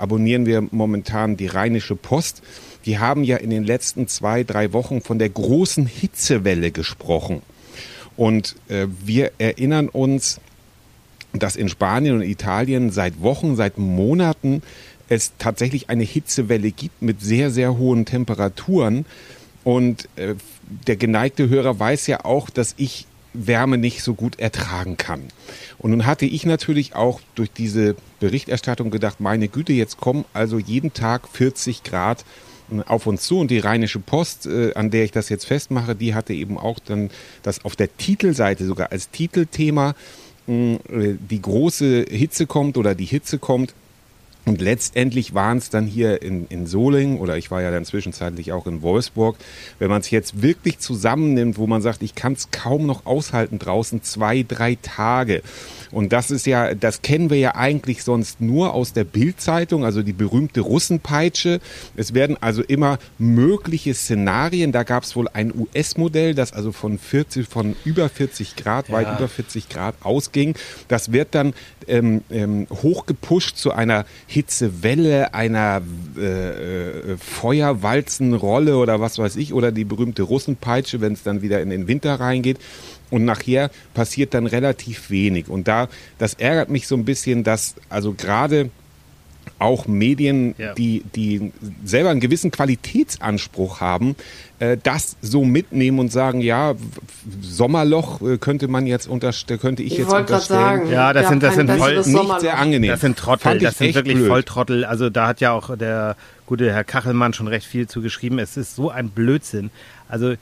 abonnieren 0.00 0.46
wir 0.46 0.66
momentan 0.70 1.36
die 1.36 1.46
Rheinische 1.46 1.96
Post, 1.96 2.42
die 2.86 2.98
haben 2.98 3.24
ja 3.24 3.36
in 3.36 3.50
den 3.50 3.64
letzten 3.64 4.08
zwei, 4.08 4.42
drei 4.42 4.72
Wochen 4.72 5.02
von 5.02 5.18
der 5.18 5.28
großen 5.28 5.86
Hitzewelle 5.86 6.70
gesprochen. 6.70 7.42
Und 8.16 8.56
äh, 8.68 8.86
wir 9.04 9.32
erinnern 9.38 9.88
uns, 9.88 10.40
dass 11.32 11.56
in 11.56 11.68
Spanien 11.68 12.16
und 12.16 12.22
Italien 12.22 12.90
seit 12.90 13.20
Wochen, 13.20 13.56
seit 13.56 13.78
Monaten 13.78 14.62
es 15.08 15.32
tatsächlich 15.38 15.90
eine 15.90 16.04
Hitzewelle 16.04 16.70
gibt 16.70 17.02
mit 17.02 17.20
sehr, 17.20 17.50
sehr 17.50 17.76
hohen 17.76 18.04
Temperaturen. 18.04 19.04
Und 19.64 20.08
äh, 20.16 20.34
der 20.86 20.96
geneigte 20.96 21.48
Hörer 21.48 21.78
weiß 21.78 22.06
ja 22.06 22.24
auch, 22.24 22.48
dass 22.48 22.74
ich 22.78 23.06
Wärme 23.32 23.78
nicht 23.78 24.02
so 24.02 24.14
gut 24.14 24.38
ertragen 24.38 24.96
kann. 24.96 25.22
Und 25.78 25.92
nun 25.92 26.06
hatte 26.06 26.26
ich 26.26 26.44
natürlich 26.46 26.94
auch 26.94 27.20
durch 27.34 27.50
diese 27.50 27.96
Berichterstattung 28.18 28.90
gedacht, 28.90 29.20
meine 29.20 29.48
Güte, 29.48 29.72
jetzt 29.72 29.98
kommen 29.98 30.24
also 30.32 30.58
jeden 30.58 30.92
Tag 30.92 31.28
40 31.28 31.82
Grad 31.82 32.24
auf 32.86 33.06
uns 33.06 33.22
zu 33.22 33.38
und 33.38 33.50
die 33.50 33.58
Rheinische 33.58 33.98
Post, 33.98 34.46
äh, 34.46 34.74
an 34.74 34.90
der 34.90 35.04
ich 35.04 35.10
das 35.10 35.28
jetzt 35.28 35.44
festmache, 35.44 35.96
die 35.96 36.14
hatte 36.14 36.32
eben 36.32 36.56
auch 36.56 36.78
dann 36.78 37.10
das 37.42 37.64
auf 37.64 37.74
der 37.74 37.96
Titelseite 37.96 38.64
sogar 38.64 38.92
als 38.92 39.10
Titelthema 39.10 39.94
äh, 40.46 40.78
die 40.88 41.42
große 41.42 42.06
Hitze 42.08 42.46
kommt 42.46 42.76
oder 42.76 42.94
die 42.94 43.04
Hitze 43.04 43.38
kommt. 43.38 43.74
Und 44.46 44.60
letztendlich 44.60 45.34
waren 45.34 45.58
es 45.58 45.70
dann 45.70 45.86
hier 45.86 46.22
in, 46.22 46.46
in 46.48 46.66
Solingen 46.66 47.18
oder 47.18 47.36
ich 47.36 47.50
war 47.50 47.60
ja 47.60 47.70
dann 47.70 47.84
zwischenzeitlich 47.84 48.52
auch 48.52 48.66
in 48.66 48.82
Wolfsburg, 48.82 49.36
wenn 49.78 49.90
man 49.90 50.00
es 50.00 50.10
jetzt 50.10 50.42
wirklich 50.42 50.78
zusammennimmt, 50.78 51.58
wo 51.58 51.66
man 51.66 51.82
sagt, 51.82 52.02
ich 52.02 52.14
kann 52.14 52.32
es 52.32 52.50
kaum 52.50 52.86
noch 52.86 53.06
aushalten 53.06 53.58
draußen, 53.58 54.02
zwei, 54.02 54.44
drei 54.46 54.78
Tage. 54.80 55.42
Und 55.92 56.12
das 56.12 56.30
ist 56.30 56.46
ja, 56.46 56.74
das 56.74 57.02
kennen 57.02 57.30
wir 57.30 57.38
ja 57.38 57.54
eigentlich 57.54 58.02
sonst 58.02 58.40
nur 58.40 58.74
aus 58.74 58.92
der 58.92 59.04
Bildzeitung, 59.04 59.84
also 59.84 60.02
die 60.02 60.12
berühmte 60.12 60.60
Russenpeitsche. 60.60 61.60
Es 61.96 62.14
werden 62.14 62.36
also 62.40 62.62
immer 62.62 62.98
mögliche 63.18 63.94
Szenarien. 63.94 64.72
Da 64.72 64.82
gab 64.82 65.02
es 65.02 65.16
wohl 65.16 65.28
ein 65.32 65.52
US-Modell, 65.54 66.34
das 66.34 66.52
also 66.52 66.72
von 66.72 66.98
40, 66.98 67.48
von 67.48 67.76
über 67.84 68.08
40 68.08 68.56
Grad, 68.56 68.88
ja. 68.88 68.94
weit 68.94 69.18
über 69.18 69.28
40 69.28 69.68
Grad 69.68 69.94
ausging. 70.02 70.54
Das 70.88 71.12
wird 71.12 71.34
dann 71.34 71.54
ähm, 71.88 72.22
ähm, 72.30 72.66
hochgepusht 72.70 73.56
zu 73.56 73.72
einer 73.72 74.04
Hitzewelle, 74.26 75.34
einer 75.34 75.82
äh, 76.16 77.12
äh, 77.12 77.16
Feuerwalzenrolle 77.16 78.76
oder 78.76 79.00
was 79.00 79.18
weiß 79.18 79.36
ich, 79.36 79.52
oder 79.52 79.72
die 79.72 79.84
berühmte 79.84 80.22
Russenpeitsche, 80.22 81.00
wenn 81.00 81.14
es 81.14 81.22
dann 81.22 81.42
wieder 81.42 81.60
in 81.60 81.70
den 81.70 81.88
Winter 81.88 82.14
reingeht. 82.14 82.58
Und 83.10 83.24
nachher 83.24 83.70
passiert 83.92 84.34
dann 84.34 84.46
relativ 84.46 85.10
wenig. 85.10 85.48
Und 85.48 85.68
da, 85.68 85.88
das 86.18 86.34
ärgert 86.34 86.68
mich 86.68 86.86
so 86.86 86.94
ein 86.94 87.04
bisschen, 87.04 87.44
dass 87.44 87.74
also 87.88 88.14
gerade 88.14 88.70
auch 89.58 89.86
Medien, 89.86 90.54
ja. 90.56 90.74
die, 90.74 91.04
die 91.14 91.52
selber 91.84 92.10
einen 92.10 92.20
gewissen 92.20 92.50
Qualitätsanspruch 92.50 93.80
haben, 93.80 94.16
äh, 94.58 94.78
das 94.82 95.16
so 95.20 95.44
mitnehmen 95.44 95.98
und 95.98 96.10
sagen, 96.10 96.40
ja, 96.40 96.74
Sommerloch 97.42 98.22
äh, 98.22 98.38
könnte 98.38 98.68
man 98.68 98.86
jetzt 98.86 99.06
unterstellen, 99.06 99.60
könnte 99.60 99.82
ich, 99.82 99.92
ich 99.92 99.98
jetzt 99.98 100.12
unterstellen. 100.12 100.60
Sagen, 100.60 100.90
ja, 100.90 101.12
das 101.12 101.28
sind, 101.28 101.42
das 101.42 101.56
sind 101.56 101.70
voll, 101.70 101.96
nicht 101.96 102.40
sehr 102.40 102.58
angenehm. 102.58 102.90
Das 102.90 103.02
sind 103.02 103.18
Trottel, 103.18 103.58
das 103.58 103.78
sind 103.78 103.94
wirklich 103.94 104.16
blöd. 104.16 104.28
Volltrottel. 104.28 104.84
Also 104.84 105.10
da 105.10 105.26
hat 105.28 105.40
ja 105.40 105.52
auch 105.52 105.76
der 105.76 106.16
gute 106.46 106.72
Herr 106.72 106.84
Kachelmann 106.84 107.34
schon 107.34 107.46
recht 107.46 107.66
viel 107.66 107.86
zu 107.86 108.00
geschrieben. 108.00 108.38
Es 108.38 108.56
ist 108.56 108.74
so 108.74 108.90
ein 108.90 109.10
Blödsinn. 109.10 109.70
Also 110.08 110.34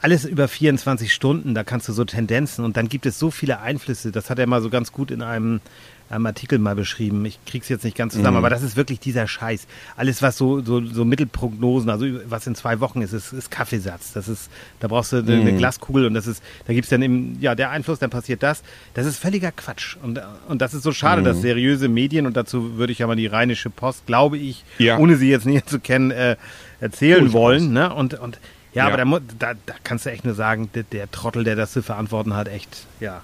alles 0.00 0.24
über 0.24 0.48
24 0.48 1.12
Stunden, 1.12 1.54
da 1.54 1.64
kannst 1.64 1.88
du 1.88 1.92
so 1.92 2.04
Tendenzen 2.04 2.64
und 2.64 2.76
dann 2.76 2.88
gibt 2.88 3.06
es 3.06 3.18
so 3.18 3.30
viele 3.30 3.60
Einflüsse. 3.60 4.12
Das 4.12 4.30
hat 4.30 4.38
er 4.38 4.46
mal 4.46 4.62
so 4.62 4.70
ganz 4.70 4.92
gut 4.92 5.10
in 5.10 5.22
einem 5.22 5.60
einem 6.10 6.26
Artikel 6.26 6.58
mal 6.58 6.74
beschrieben. 6.74 7.24
Ich 7.24 7.38
krieg's 7.44 7.68
jetzt 7.68 7.84
nicht 7.84 7.96
ganz 7.96 8.14
zusammen, 8.14 8.34
mhm. 8.34 8.38
aber 8.38 8.50
das 8.50 8.62
ist 8.62 8.76
wirklich 8.76 9.00
dieser 9.00 9.26
Scheiß. 9.26 9.66
Alles, 9.96 10.22
was 10.22 10.36
so, 10.36 10.62
so, 10.62 10.84
so 10.84 11.04
Mittelprognosen, 11.04 11.90
also 11.90 12.06
was 12.26 12.46
in 12.46 12.54
zwei 12.54 12.80
Wochen 12.80 13.02
ist, 13.02 13.12
ist, 13.12 13.32
ist 13.32 13.50
Kaffeesatz. 13.50 14.12
Das 14.12 14.28
ist, 14.28 14.50
da 14.80 14.88
brauchst 14.88 15.12
du 15.12 15.18
eine, 15.18 15.36
mhm. 15.36 15.40
eine 15.42 15.56
Glaskugel 15.56 16.06
und 16.06 16.14
das 16.14 16.26
ist, 16.26 16.42
da 16.66 16.72
gibt's 16.72 16.90
dann 16.90 17.02
eben, 17.02 17.36
ja, 17.40 17.54
der 17.54 17.70
Einfluss, 17.70 17.98
dann 17.98 18.10
passiert 18.10 18.42
das. 18.42 18.62
Das 18.94 19.06
ist 19.06 19.18
völliger 19.18 19.52
Quatsch. 19.52 19.96
Und, 20.02 20.20
und 20.48 20.62
das 20.62 20.74
ist 20.74 20.82
so 20.82 20.92
schade, 20.92 21.20
mhm. 21.20 21.26
dass 21.26 21.40
seriöse 21.40 21.88
Medien, 21.88 22.26
und 22.26 22.36
dazu 22.36 22.76
würde 22.76 22.92
ich 22.92 23.00
ja 23.00 23.06
mal 23.06 23.16
die 23.16 23.26
Rheinische 23.26 23.70
Post, 23.70 24.06
glaube 24.06 24.38
ich, 24.38 24.64
ja. 24.78 24.98
ohne 24.98 25.16
sie 25.16 25.28
jetzt 25.28 25.46
näher 25.46 25.66
zu 25.66 25.78
kennen, 25.78 26.10
äh, 26.10 26.36
erzählen 26.80 27.24
Gut 27.24 27.32
wollen. 27.32 27.72
Ne? 27.72 27.92
Und, 27.92 28.14
und 28.14 28.38
ja, 28.74 28.88
ja, 28.88 28.94
aber 28.94 29.20
da, 29.20 29.20
da, 29.38 29.54
da 29.66 29.74
kannst 29.84 30.06
du 30.06 30.10
echt 30.10 30.24
nur 30.24 30.34
sagen, 30.34 30.70
der, 30.74 30.82
der 30.84 31.10
Trottel, 31.10 31.44
der 31.44 31.56
das 31.56 31.72
zu 31.72 31.82
verantworten 31.82 32.34
hat, 32.34 32.48
echt, 32.48 32.86
ja, 33.00 33.22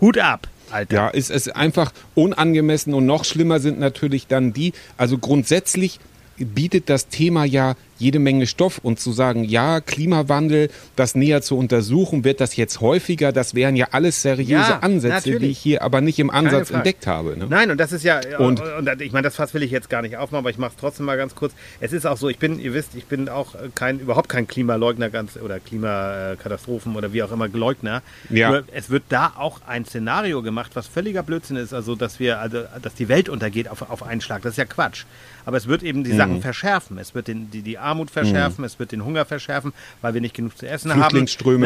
Hut 0.00 0.18
ab. 0.18 0.48
Alter. 0.70 0.94
Ja, 0.94 1.08
ist 1.08 1.30
es 1.30 1.48
einfach 1.48 1.92
unangemessen 2.14 2.94
und 2.94 3.04
noch 3.04 3.24
schlimmer 3.24 3.60
sind 3.60 3.78
natürlich 3.78 4.26
dann 4.26 4.52
die, 4.52 4.72
also 4.96 5.18
grundsätzlich 5.18 6.00
bietet 6.36 6.88
das 6.88 7.08
Thema 7.08 7.44
ja 7.44 7.74
jede 8.02 8.18
Menge 8.18 8.46
Stoff 8.46 8.78
und 8.82 9.00
zu 9.00 9.12
sagen, 9.12 9.44
ja, 9.44 9.80
Klimawandel, 9.80 10.68
das 10.96 11.14
näher 11.14 11.40
zu 11.40 11.56
untersuchen, 11.56 12.24
wird 12.24 12.40
das 12.40 12.56
jetzt 12.56 12.80
häufiger, 12.80 13.32
das 13.32 13.54
wären 13.54 13.76
ja 13.76 13.88
alles 13.92 14.22
seriöse 14.22 14.52
ja, 14.52 14.78
Ansätze, 14.80 15.14
natürlich. 15.14 15.40
die 15.40 15.50
ich 15.50 15.58
hier 15.58 15.82
aber 15.82 16.00
nicht 16.00 16.18
im 16.18 16.30
Ansatz 16.30 16.70
entdeckt 16.70 17.06
habe. 17.06 17.38
Ne? 17.38 17.46
Nein, 17.48 17.70
und 17.70 17.78
das 17.78 17.92
ist 17.92 18.04
ja, 18.04 18.20
und, 18.38 18.60
und 18.60 19.00
ich 19.00 19.12
meine, 19.12 19.24
das 19.24 19.36
Fass 19.36 19.54
will 19.54 19.62
ich 19.62 19.70
jetzt 19.70 19.88
gar 19.88 20.02
nicht 20.02 20.16
aufmachen, 20.16 20.42
aber 20.42 20.50
ich 20.50 20.58
mache 20.58 20.72
es 20.72 20.76
trotzdem 20.80 21.06
mal 21.06 21.16
ganz 21.16 21.34
kurz. 21.34 21.52
Es 21.80 21.92
ist 21.92 22.06
auch 22.06 22.16
so, 22.16 22.28
ich 22.28 22.38
bin, 22.38 22.58
ihr 22.58 22.74
wisst, 22.74 22.94
ich 22.96 23.06
bin 23.06 23.28
auch 23.28 23.54
kein, 23.74 24.00
überhaupt 24.00 24.28
kein 24.28 24.46
Klimaleugner 24.46 25.08
ganz, 25.08 25.36
oder 25.36 25.60
Klimakatastrophen 25.60 26.96
oder 26.96 27.12
wie 27.12 27.22
auch 27.22 27.30
immer 27.30 27.48
Leugner. 27.48 28.02
Ja. 28.30 28.50
Nur 28.50 28.64
es 28.72 28.90
wird 28.90 29.04
da 29.08 29.32
auch 29.36 29.60
ein 29.66 29.84
Szenario 29.84 30.42
gemacht, 30.42 30.72
was 30.74 30.88
völliger 30.88 31.22
Blödsinn 31.22 31.56
ist, 31.56 31.72
also 31.72 31.94
dass 31.94 32.18
wir, 32.18 32.40
also 32.40 32.62
dass 32.82 32.94
die 32.94 33.08
Welt 33.08 33.28
untergeht 33.28 33.68
auf, 33.68 33.88
auf 33.88 34.02
einen 34.02 34.20
Schlag. 34.20 34.42
Das 34.42 34.52
ist 34.52 34.58
ja 34.58 34.64
Quatsch. 34.64 35.04
Aber 35.44 35.56
es 35.56 35.66
wird 35.66 35.82
eben 35.82 36.04
die 36.04 36.12
mhm. 36.12 36.16
Sachen 36.16 36.40
verschärfen. 36.40 36.98
Es 36.98 37.14
wird 37.14 37.28
den, 37.28 37.50
die, 37.50 37.62
die 37.62 37.78
Armut 37.92 38.10
verschärfen, 38.10 38.62
mhm. 38.62 38.64
es 38.64 38.78
wird 38.78 38.92
den 38.92 39.04
Hunger 39.04 39.24
verschärfen, 39.24 39.72
weil 40.00 40.14
wir 40.14 40.20
nicht 40.20 40.34
genug 40.34 40.56
zu 40.56 40.66
essen 40.66 40.90
haben. 40.90 41.00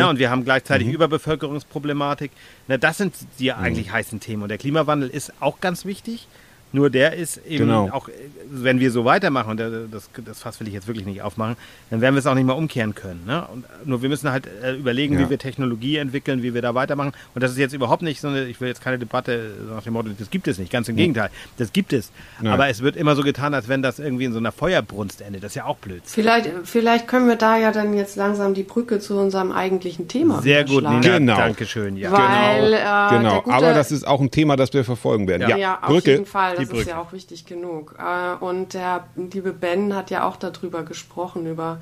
Ja, 0.00 0.10
und 0.10 0.18
wir 0.18 0.30
haben 0.30 0.44
gleichzeitig 0.44 0.88
mhm. 0.88 0.94
Überbevölkerungsproblematik. 0.94 2.32
Na, 2.66 2.76
das 2.76 2.98
sind 2.98 3.14
die 3.38 3.50
mhm. 3.50 3.58
eigentlich 3.58 3.92
heißen 3.92 4.20
Themen. 4.20 4.42
Und 4.42 4.48
der 4.48 4.58
Klimawandel 4.58 5.08
ist 5.08 5.32
auch 5.40 5.60
ganz 5.60 5.84
wichtig. 5.84 6.26
Nur 6.72 6.90
der 6.90 7.14
ist 7.14 7.38
eben 7.46 7.66
genau. 7.66 7.88
auch, 7.90 8.08
wenn 8.50 8.80
wir 8.80 8.90
so 8.90 9.04
weitermachen, 9.04 9.50
und 9.50 9.58
das, 9.90 10.10
das 10.24 10.40
Fass 10.40 10.60
will 10.60 10.68
ich 10.68 10.74
jetzt 10.74 10.86
wirklich 10.86 11.06
nicht 11.06 11.22
aufmachen, 11.22 11.56
dann 11.90 12.00
werden 12.00 12.14
wir 12.14 12.18
es 12.18 12.26
auch 12.26 12.34
nicht 12.34 12.44
mehr 12.44 12.56
umkehren 12.56 12.94
können. 12.94 13.22
Ne? 13.26 13.46
Und, 13.52 13.64
nur 13.84 14.02
wir 14.02 14.08
müssen 14.08 14.30
halt 14.30 14.48
äh, 14.62 14.74
überlegen, 14.74 15.14
ja. 15.14 15.20
wie 15.20 15.30
wir 15.30 15.38
Technologie 15.38 15.96
entwickeln, 15.96 16.42
wie 16.42 16.54
wir 16.54 16.62
da 16.62 16.74
weitermachen. 16.74 17.12
Und 17.34 17.42
das 17.42 17.52
ist 17.52 17.58
jetzt 17.58 17.72
überhaupt 17.72 18.02
nicht 18.02 18.20
so 18.20 18.28
eine, 18.28 18.44
ich 18.44 18.60
will 18.60 18.68
jetzt 18.68 18.82
keine 18.82 18.98
Debatte 18.98 19.52
nach 19.72 19.84
dem 19.84 19.92
Motto, 19.92 20.10
das 20.18 20.28
gibt 20.30 20.48
es 20.48 20.58
nicht, 20.58 20.70
ganz 20.72 20.88
im 20.88 20.96
Gegenteil, 20.96 21.30
das 21.56 21.72
gibt 21.72 21.92
es. 21.92 22.10
Ja. 22.42 22.52
Aber 22.52 22.68
es 22.68 22.82
wird 22.82 22.96
immer 22.96 23.14
so 23.14 23.22
getan, 23.22 23.54
als 23.54 23.68
wenn 23.68 23.80
das 23.80 23.98
irgendwie 23.98 24.24
in 24.24 24.32
so 24.32 24.38
einer 24.38 24.52
Feuerbrunst 24.52 25.22
endet. 25.22 25.44
Das 25.44 25.52
ist 25.52 25.56
ja 25.56 25.64
auch 25.64 25.76
blöd. 25.76 26.02
Vielleicht, 26.04 26.50
vielleicht 26.64 27.08
können 27.08 27.28
wir 27.28 27.36
da 27.36 27.56
ja 27.56 27.72
dann 27.72 27.94
jetzt 27.94 28.16
langsam 28.16 28.54
die 28.54 28.64
Brücke 28.64 28.98
zu 28.98 29.16
unserem 29.18 29.52
eigentlichen 29.52 30.08
Thema 30.08 30.42
Sehr 30.42 30.64
gut, 30.64 30.82
Nina, 30.82 31.00
genau. 31.00 31.36
Dankeschön. 31.36 31.96
Ja. 31.96 32.12
Weil, 32.12 32.72
genau, 32.72 33.38
äh, 33.38 33.42
genau. 33.42 33.44
aber 33.46 33.72
das 33.72 33.92
ist 33.92 34.06
auch 34.06 34.20
ein 34.20 34.30
Thema, 34.30 34.56
das 34.56 34.72
wir 34.72 34.84
verfolgen 34.84 35.28
werden. 35.28 35.48
Ja, 35.48 35.56
ja 35.56 35.78
auf 35.80 35.88
Brücke. 35.88 36.10
jeden 36.10 36.26
Fall 36.26 36.65
das 36.72 36.80
ist 36.80 36.88
ja 36.88 37.00
auch 37.00 37.12
wichtig 37.12 37.46
genug. 37.46 37.94
Äh, 37.98 38.34
und 38.44 38.74
der 38.74 39.06
liebe 39.16 39.52
Ben 39.52 39.94
hat 39.94 40.10
ja 40.10 40.26
auch 40.26 40.36
darüber 40.36 40.82
gesprochen, 40.82 41.46
über 41.46 41.80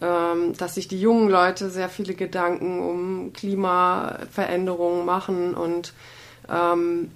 ähm, 0.00 0.56
dass 0.56 0.74
sich 0.74 0.88
die 0.88 1.00
jungen 1.00 1.28
Leute 1.28 1.70
sehr 1.70 1.88
viele 1.88 2.14
Gedanken 2.14 2.80
um 2.80 3.32
Klimaveränderungen 3.32 5.06
machen 5.06 5.54
und 5.54 5.94
ähm, 6.48 7.10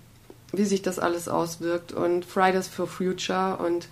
wie 0.53 0.65
sich 0.65 0.83
das 0.83 0.99
alles 0.99 1.29
auswirkt 1.29 1.93
und 1.93 2.25
Fridays 2.25 2.69
for 2.69 2.87
Future 2.87 3.59
und 3.59 3.89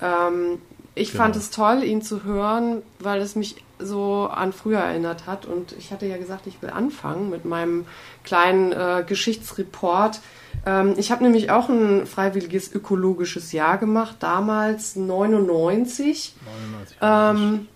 ähm, 0.00 0.58
ich 0.94 1.12
genau. 1.12 1.24
fand 1.24 1.36
es 1.36 1.50
toll, 1.50 1.82
ihn 1.84 2.02
zu 2.02 2.24
hören, 2.24 2.82
weil 2.98 3.20
es 3.20 3.36
mich 3.36 3.56
so 3.78 4.28
an 4.30 4.52
früher 4.52 4.80
erinnert 4.80 5.26
hat. 5.26 5.46
Und 5.46 5.72
ich 5.78 5.92
hatte 5.92 6.06
ja 6.06 6.16
gesagt, 6.16 6.46
ich 6.46 6.60
will 6.60 6.70
anfangen 6.70 7.30
mit 7.30 7.44
meinem 7.44 7.86
kleinen 8.24 8.72
äh, 8.72 9.04
Geschichtsreport 9.06 10.20
ähm, 10.66 10.94
ich 10.96 11.10
habe 11.10 11.24
nämlich 11.24 11.50
auch 11.50 11.68
ein 11.68 12.06
freiwilliges 12.06 12.72
ökologisches 12.72 13.52
Jahr 13.52 13.78
gemacht, 13.78 14.16
damals 14.20 14.96
99. 14.96 16.34
99 16.44 16.96
ähm, 17.00 17.68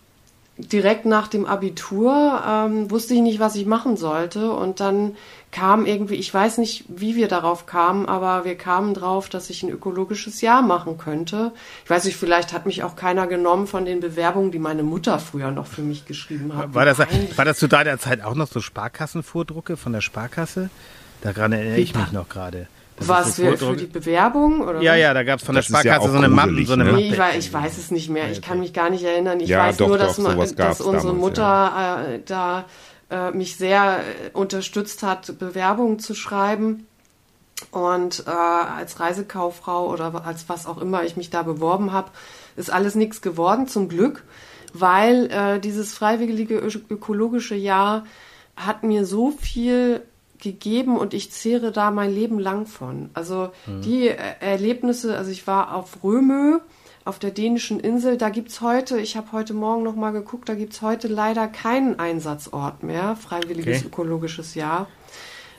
direkt 0.58 1.06
nach 1.06 1.28
dem 1.28 1.46
Abitur 1.46 2.42
ähm, 2.46 2.90
wusste 2.90 3.14
ich 3.14 3.20
nicht, 3.20 3.40
was 3.40 3.56
ich 3.56 3.66
machen 3.66 3.96
sollte. 3.96 4.52
Und 4.52 4.80
dann 4.80 5.16
kam 5.50 5.86
irgendwie, 5.86 6.14
ich 6.14 6.32
weiß 6.32 6.58
nicht, 6.58 6.84
wie 6.88 7.16
wir 7.16 7.28
darauf 7.28 7.66
kamen, 7.66 8.06
aber 8.06 8.44
wir 8.44 8.56
kamen 8.56 8.94
drauf, 8.94 9.28
dass 9.28 9.50
ich 9.50 9.62
ein 9.62 9.70
ökologisches 9.70 10.40
Jahr 10.40 10.62
machen 10.62 10.98
könnte. 10.98 11.52
Ich 11.84 11.90
weiß 11.90 12.04
nicht, 12.04 12.16
vielleicht 12.16 12.52
hat 12.52 12.66
mich 12.66 12.82
auch 12.82 12.96
keiner 12.96 13.26
genommen 13.26 13.66
von 13.66 13.84
den 13.84 14.00
Bewerbungen, 14.00 14.50
die 14.50 14.58
meine 14.58 14.82
Mutter 14.82 15.18
früher 15.18 15.50
noch 15.50 15.66
für 15.66 15.82
mich 15.82 16.06
geschrieben 16.06 16.56
hat. 16.56 16.74
War 16.74 16.84
das, 16.84 16.98
war 16.98 17.44
das 17.44 17.58
zu 17.58 17.66
deiner 17.68 17.98
Zeit 17.98 18.22
auch 18.22 18.34
noch 18.34 18.48
so 18.48 18.60
Sparkassenvordrucke 18.60 19.76
von 19.76 19.92
der 19.92 20.00
Sparkasse? 20.00 20.70
Daran 21.22 21.52
erinnere 21.52 21.78
ich 21.78 21.94
mich 21.94 22.12
noch 22.12 22.28
gerade. 22.28 22.66
Was 22.98 23.36
für, 23.36 23.56
für 23.56 23.76
die 23.76 23.86
Bewerbung? 23.86 24.60
Oder 24.60 24.80
ja, 24.80 24.94
ja, 24.94 25.14
da 25.14 25.22
gab 25.22 25.40
es 25.40 25.46
von 25.46 25.54
der 25.54 25.62
Sparkasse 25.62 26.04
ja 26.04 26.10
so 26.10 26.16
eine 26.16 26.28
Mappe. 26.28 26.64
So 26.64 26.74
eine 26.74 26.84
ne? 26.84 26.92
nee, 26.92 27.08
ich, 27.08 27.18
weiß, 27.18 27.36
ich 27.36 27.52
weiß 27.52 27.78
es 27.78 27.90
nicht 27.90 28.10
mehr. 28.10 28.30
Ich 28.30 28.42
kann 28.42 28.60
mich 28.60 28.72
gar 28.72 28.90
nicht 28.90 29.04
erinnern. 29.04 29.40
Ich 29.40 29.48
ja, 29.48 29.60
weiß 29.60 29.78
doch, 29.78 29.88
nur, 29.88 29.98
dass, 29.98 30.16
doch, 30.16 30.36
man, 30.36 30.56
dass 30.56 30.80
unsere 30.80 31.08
damals, 31.08 31.20
Mutter 31.20 31.42
ja. 31.42 32.04
äh, 32.04 32.20
da 32.24 32.64
äh, 33.10 33.30
mich 33.32 33.56
sehr 33.56 34.00
äh, 34.00 34.36
unterstützt 34.36 35.02
hat, 35.02 35.38
Bewerbungen 35.38 35.98
zu 35.98 36.14
schreiben. 36.14 36.86
Und 37.70 38.24
äh, 38.26 38.30
als 38.30 38.98
Reisekauffrau 39.00 39.88
oder 39.88 40.26
als 40.26 40.48
was 40.48 40.66
auch 40.66 40.78
immer 40.78 41.04
ich 41.04 41.16
mich 41.16 41.30
da 41.30 41.42
beworben 41.42 41.92
habe, 41.92 42.10
ist 42.56 42.70
alles 42.70 42.94
nichts 42.94 43.22
geworden, 43.22 43.68
zum 43.68 43.88
Glück, 43.88 44.24
weil 44.74 45.30
äh, 45.30 45.60
dieses 45.60 45.94
freiwillige 45.94 46.56
ökologische 46.56 47.54
Jahr 47.54 48.04
hat 48.56 48.82
mir 48.82 49.06
so 49.06 49.30
viel 49.30 50.02
gegeben 50.42 50.98
und 50.98 51.14
ich 51.14 51.30
zehre 51.30 51.72
da 51.72 51.90
mein 51.90 52.12
Leben 52.14 52.38
lang 52.38 52.66
von. 52.66 53.08
Also 53.14 53.50
mhm. 53.66 53.80
die 53.82 54.08
Erlebnisse, 54.08 55.16
also 55.16 55.30
ich 55.30 55.46
war 55.46 55.74
auf 55.74 56.04
Römö, 56.04 56.58
auf 57.04 57.18
der 57.18 57.30
dänischen 57.30 57.80
Insel, 57.80 58.16
da 58.16 58.28
gibt's 58.28 58.60
heute, 58.60 58.98
ich 58.98 59.16
habe 59.16 59.32
heute 59.32 59.54
Morgen 59.54 59.82
noch 59.82 59.96
mal 59.96 60.10
geguckt, 60.10 60.48
da 60.48 60.54
gibt's 60.54 60.82
heute 60.82 61.08
leider 61.08 61.48
keinen 61.48 61.98
Einsatzort 61.98 62.82
mehr, 62.82 63.16
freiwilliges 63.16 63.78
okay. 63.78 63.86
ökologisches 63.86 64.54
Jahr. 64.54 64.88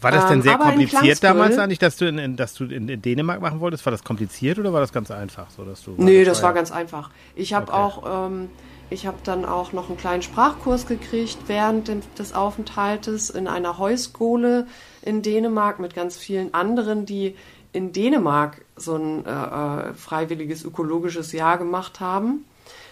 War 0.01 0.11
das 0.11 0.27
denn 0.27 0.37
ähm, 0.37 0.41
sehr 0.41 0.53
ähm, 0.53 0.59
kompliziert 0.59 1.23
damals 1.23 1.57
eigentlich, 1.57 1.79
dass 1.79 1.95
du, 1.95 2.05
in, 2.05 2.17
in, 2.17 2.35
dass 2.35 2.53
du 2.53 2.65
in, 2.65 2.89
in, 2.89 3.01
Dänemark 3.01 3.41
machen 3.41 3.61
wolltest? 3.61 3.85
War 3.85 3.91
das 3.91 4.03
kompliziert 4.03 4.59
oder 4.59 4.73
war 4.73 4.81
das 4.81 4.91
ganz 4.91 5.11
einfach? 5.11 5.49
So, 5.49 5.63
dass 5.63 5.83
du, 5.83 5.95
nee, 5.97 6.25
das, 6.25 6.37
das 6.37 6.43
war 6.43 6.53
ganz 6.53 6.71
einfach. 6.71 7.09
Ich 7.35 7.53
habe 7.53 7.67
okay. 7.67 7.77
auch, 7.77 8.27
ähm, 8.27 8.49
ich 8.93 9.07
habe 9.07 9.17
dann 9.23 9.43
auch 9.43 9.73
noch 9.73 9.89
einen 9.89 9.97
kleinen 9.97 10.21
Sprachkurs 10.21 10.85
gekriegt 10.85 11.37
während 11.47 11.89
des 12.19 12.33
Aufenthaltes 12.33 13.31
in 13.31 13.47
einer 13.47 13.79
Heuskole 13.79 14.67
in 15.01 15.23
Dänemark 15.23 15.79
mit 15.79 15.95
ganz 15.95 16.15
vielen 16.15 16.53
anderen, 16.53 17.05
die 17.05 17.35
in 17.71 17.91
Dänemark 17.91 18.63
so 18.75 18.95
ein 18.95 19.25
äh, 19.25 19.31
äh, 19.31 19.93
freiwilliges 19.95 20.63
ökologisches 20.63 21.31
Jahr 21.31 21.57
gemacht 21.57 21.99
haben. 21.99 22.45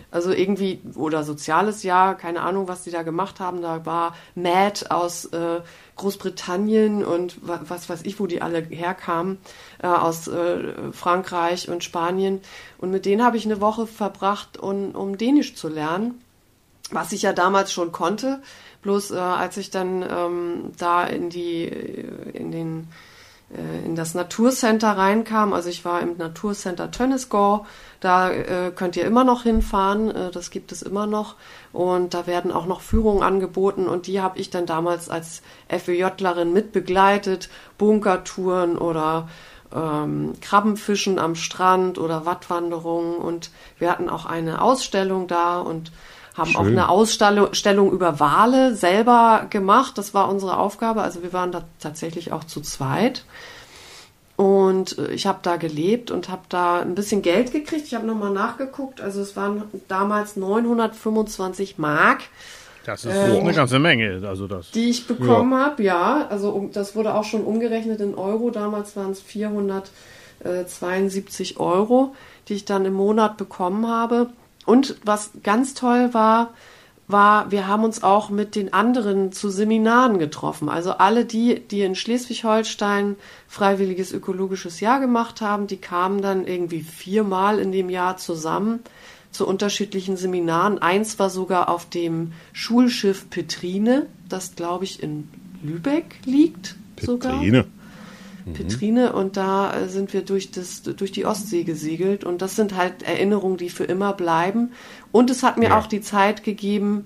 Also 0.10 0.32
irgendwie, 0.32 0.82
oder 0.96 1.24
soziales 1.24 1.84
Jahr, 1.84 2.16
keine 2.16 2.42
Ahnung, 2.42 2.68
was 2.68 2.84
die 2.84 2.92
da 2.92 3.04
gemacht 3.04 3.40
haben. 3.40 3.62
Da 3.62 3.86
war 3.86 4.16
Matt 4.34 4.90
aus 4.90 5.26
äh, 5.26 5.62
Großbritannien 6.02 7.06
und 7.06 7.38
was 7.42 7.90
weiß 7.90 8.02
ich, 8.04 8.20
wo 8.20 8.28
die 8.28 8.42
alle 8.42 8.62
herkamen, 8.62 9.38
äh, 9.82 9.88
aus 9.88 10.28
äh, 10.28 10.92
Frankreich 10.92 11.70
und 11.70 11.84
Spanien. 11.84 12.42
Und 12.78 12.92
mit 12.92 13.06
denen 13.06 13.24
habe 13.24 13.38
ich 13.38 13.46
eine 13.46 13.62
Woche 13.62 13.88
verbracht, 13.88 14.58
um, 14.58 14.92
um 14.92 15.18
Dänisch 15.18 15.56
zu 15.56 15.70
lernen, 15.70 16.22
was 16.92 17.12
ich 17.12 17.22
ja 17.22 17.34
damals 17.34 17.72
schon 17.72 17.92
konnte. 17.92 18.42
Bloß 18.82 19.12
äh, 19.12 19.18
als 19.18 19.58
ich 19.58 19.70
dann 19.70 20.04
ähm, 20.04 20.72
da 20.78 21.06
in 21.06 21.30
die, 21.30 21.66
in 21.66 22.52
den 22.52 22.88
äh, 23.54 23.86
in 23.86 23.96
das 23.96 24.14
Naturcenter 24.14 24.92
reinkam. 24.92 25.54
Also 25.54 25.70
ich 25.70 25.84
war 25.86 26.02
im 26.02 26.18
Naturcenter 26.18 26.92
Tönnesgård. 26.92 27.66
Da 28.00 28.32
äh, 28.32 28.72
könnt 28.76 28.96
ihr 28.96 29.06
immer 29.06 29.24
noch 29.24 29.44
hinfahren. 29.44 30.10
Äh, 30.12 30.32
das 30.32 30.52
gibt 30.52 30.72
es 30.72 30.82
immer 30.82 31.08
noch. 31.08 31.36
Und 31.74 32.14
da 32.14 32.28
werden 32.28 32.52
auch 32.52 32.66
noch 32.66 32.82
Führungen 32.82 33.24
angeboten. 33.24 33.88
Und 33.88 34.08
die 34.08 34.22
habe 34.22 34.40
ich 34.40 34.50
dann 34.50 34.66
damals 34.66 35.10
als 35.10 35.42
FWJlerin 35.70 36.52
mitbegleitet. 36.52 37.50
Bunkertouren 37.78 38.78
oder 38.78 39.30
ähm, 39.74 40.34
Krabbenfischen 40.42 41.20
am 41.20 41.36
Strand 41.36 41.98
oder 41.98 42.26
Wattwanderungen. 42.26 43.16
Und 43.16 43.52
wir 43.78 43.90
hatten 43.90 44.10
auch 44.10 44.26
eine 44.26 44.62
Ausstellung 44.62 45.28
da 45.28 45.60
und 45.60 45.92
haben 46.36 46.52
Schön. 46.52 46.58
auch 46.58 46.66
eine 46.66 46.90
Ausstellung 46.90 47.92
über 47.92 48.20
Wale 48.20 48.76
selber 48.76 49.48
gemacht. 49.50 49.98
Das 49.98 50.14
war 50.14 50.30
unsere 50.30 50.58
Aufgabe. 50.58 51.02
Also 51.02 51.24
wir 51.24 51.34
waren 51.34 51.52
da 51.52 51.64
tatsächlich 51.80 52.32
auch 52.32 52.44
zu 52.44 52.62
zweit. 52.62 53.26
Und 54.36 54.98
äh, 54.98 55.12
ich 55.12 55.28
habe 55.28 55.40
da 55.42 55.58
gelebt 55.58 56.12
und 56.12 56.30
habe 56.30 56.44
da 56.50 56.82
ein 56.82 56.96
bisschen 56.96 57.22
Geld 57.22 57.52
gekriegt. 57.52 57.88
Ich 57.88 57.94
habe 57.94 58.08
nochmal 58.08 58.32
nachgeguckt. 58.32 59.02
Also 59.02 59.22
es 59.22 59.36
waren 59.36 59.64
damals 59.88 60.36
925 60.36 61.78
Mark. 61.78 62.22
Das 62.86 63.06
ist 63.06 63.14
äh, 63.14 63.40
eine 63.40 63.54
ganze 63.54 63.78
Menge. 63.80 64.28
Also 64.28 64.48
das, 64.48 64.72
die 64.72 64.90
ich 64.90 65.06
bekommen 65.08 65.52
ja. 65.52 65.66
habe, 65.66 65.84
ja. 65.84 66.28
Also 66.30 66.70
das 66.74 66.96
wurde 66.96 67.14
auch 67.14 67.26
schon 67.26 67.44
umgerechnet 67.44 68.02
in 68.02 68.16
Euro. 68.16 68.50
Damals 68.50 68.96
waren 68.96 69.12
es 69.12 69.22
472 69.22 71.60
Euro, 71.60 72.16
die 72.48 72.56
ich 72.56 72.66
dann 72.66 72.86
im 72.86 72.94
Monat 72.94 73.38
bekommen 73.38 73.88
habe. 73.88 74.32
Und 74.66 74.96
was 75.04 75.30
ganz 75.44 75.76
toll 75.76 76.14
war, 76.14 76.54
war, 77.12 77.52
wir 77.52 77.68
haben 77.68 77.84
uns 77.84 78.04
auch 78.04 78.30
mit 78.30 78.56
den 78.56 78.74
anderen 78.74 79.32
zu 79.32 79.50
Seminaren 79.50 80.20
getroffen. 80.20 80.70
Also 80.70 80.92
alle 80.92 81.26
die, 81.26 81.60
die 81.60 81.82
in 81.82 81.96
Schleswig-Holstein 81.96 83.16
freiwilliges 83.48 84.12
ökologisches 84.12 84.80
Jahr 84.80 85.00
gemacht 85.00 85.42
haben, 85.42 85.68
die 85.68 85.78
kamen 85.78 86.22
dann 86.22 86.46
irgendwie 86.46 86.82
viermal 86.82 87.60
in 87.60 87.72
dem 87.72 87.90
Jahr 87.90 88.18
zusammen 88.18 88.80
zu 89.32 89.48
unterschiedlichen 89.48 90.18
Seminaren. 90.18 90.80
Eins 90.80 91.20
war 91.20 91.30
sogar 91.30 91.70
auf 91.70 91.88
dem 91.88 92.34
Schulschiff 92.54 93.30
Petrine, 93.30 94.08
das 94.28 94.56
glaube 94.56 94.84
ich 94.84 95.02
in 95.02 95.30
Lübeck 95.64 96.20
liegt. 96.26 96.76
Petrine. 96.96 97.64
Sogar. 97.64 97.66
Mhm. 98.46 98.54
Petrine 98.54 99.14
und 99.14 99.38
da 99.38 99.88
sind 99.88 100.14
wir 100.14 100.22
durch, 100.22 100.52
das, 100.52 100.82
durch 100.84 101.12
die 101.12 101.26
Ostsee 101.26 101.64
gesegelt 101.64 102.24
und 102.24 102.42
das 102.42 102.56
sind 102.56 102.76
halt 102.76 103.04
Erinnerungen, 103.04 103.58
die 103.58 103.70
für 103.70 103.84
immer 103.84 104.14
bleiben. 104.14 104.72
Und 105.12 105.30
es 105.30 105.44
hat 105.44 105.58
mir 105.58 105.70
ja. 105.70 105.80
auch 105.80 105.88
die 105.88 106.02
Zeit 106.02 106.44
gegeben, 106.44 107.06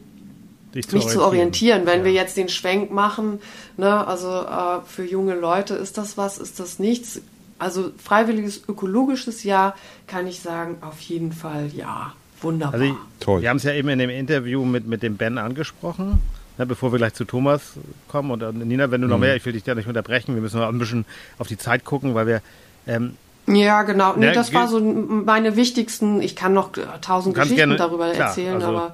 zu 0.74 0.96
mich 0.96 1.08
zu 1.08 1.24
orientieren. 1.24 1.86
Wenn 1.86 2.00
ja. 2.00 2.06
wir 2.06 2.12
jetzt 2.12 2.38
den 2.38 2.50
Schwenk 2.50 2.92
machen, 2.92 3.40
ne, 3.78 4.06
also 4.06 4.30
äh, 4.30 4.82
für 4.86 5.06
junge 5.06 5.36
Leute 5.36 5.76
ist 5.76 5.98
das 5.98 6.18
was, 6.18 6.38
ist 6.38 6.60
das 6.60 6.80
nichts. 6.80 7.22
Also 7.58 7.92
freiwilliges 7.98 8.64
ökologisches 8.68 9.44
Jahr 9.44 9.76
kann 10.08 10.28
ich 10.28 10.42
sagen, 10.42 10.78
auf 10.82 11.00
jeden 11.02 11.32
Fall 11.32 11.70
ja. 11.74 12.14
Wunderbar. 12.42 12.74
Also 12.74 12.86
ich, 12.86 12.94
Toll. 13.22 13.42
Wir 13.42 13.50
haben 13.50 13.58
es 13.58 13.64
ja 13.64 13.74
eben 13.74 13.90
in 13.90 14.00
dem 14.00 14.10
Interview 14.10 14.66
mit, 14.66 14.86
mit 14.86 15.02
dem 15.02 15.16
Ben 15.18 15.38
angesprochen. 15.38 16.20
Ne, 16.58 16.66
bevor 16.66 16.94
wir 16.94 17.00
gleich 17.00 17.14
zu 17.14 17.26
Thomas 17.26 17.74
kommen 18.08 18.32
und 18.32 18.42
äh, 18.42 18.52
Nina, 18.52 18.90
wenn 18.90 19.02
du 19.02 19.08
noch 19.08 19.18
mhm. 19.18 19.24
mehr, 19.24 19.36
ich 19.36 19.46
will 19.46 19.54
dich 19.54 19.64
da 19.64 19.76
nicht 19.76 19.88
unterbrechen, 19.88 20.36
wir 20.36 20.42
müssen 20.42 20.60
noch 20.60 20.70
ein 20.70 20.80
bisschen 20.80 21.06
auf 21.38 21.48
die 21.48 21.58
Zeit 21.58 21.84
gucken, 21.84 22.16
weil 22.16 22.28
wir 22.28 22.42
ähm, 22.88 23.18
ja, 23.48 23.84
genau. 23.84 24.14
Nee, 24.16 24.28
ne, 24.28 24.32
das 24.32 24.54
war 24.54 24.68
so 24.68 24.80
meine 24.80 25.56
wichtigsten, 25.56 26.22
ich 26.22 26.36
kann 26.36 26.54
noch 26.54 26.72
tausend 27.02 27.36
Geschichten 27.36 27.56
gerne, 27.56 27.76
darüber 27.76 28.12
klar, 28.12 28.30
erzählen, 28.30 28.56
also, 28.56 28.68
aber. 28.68 28.94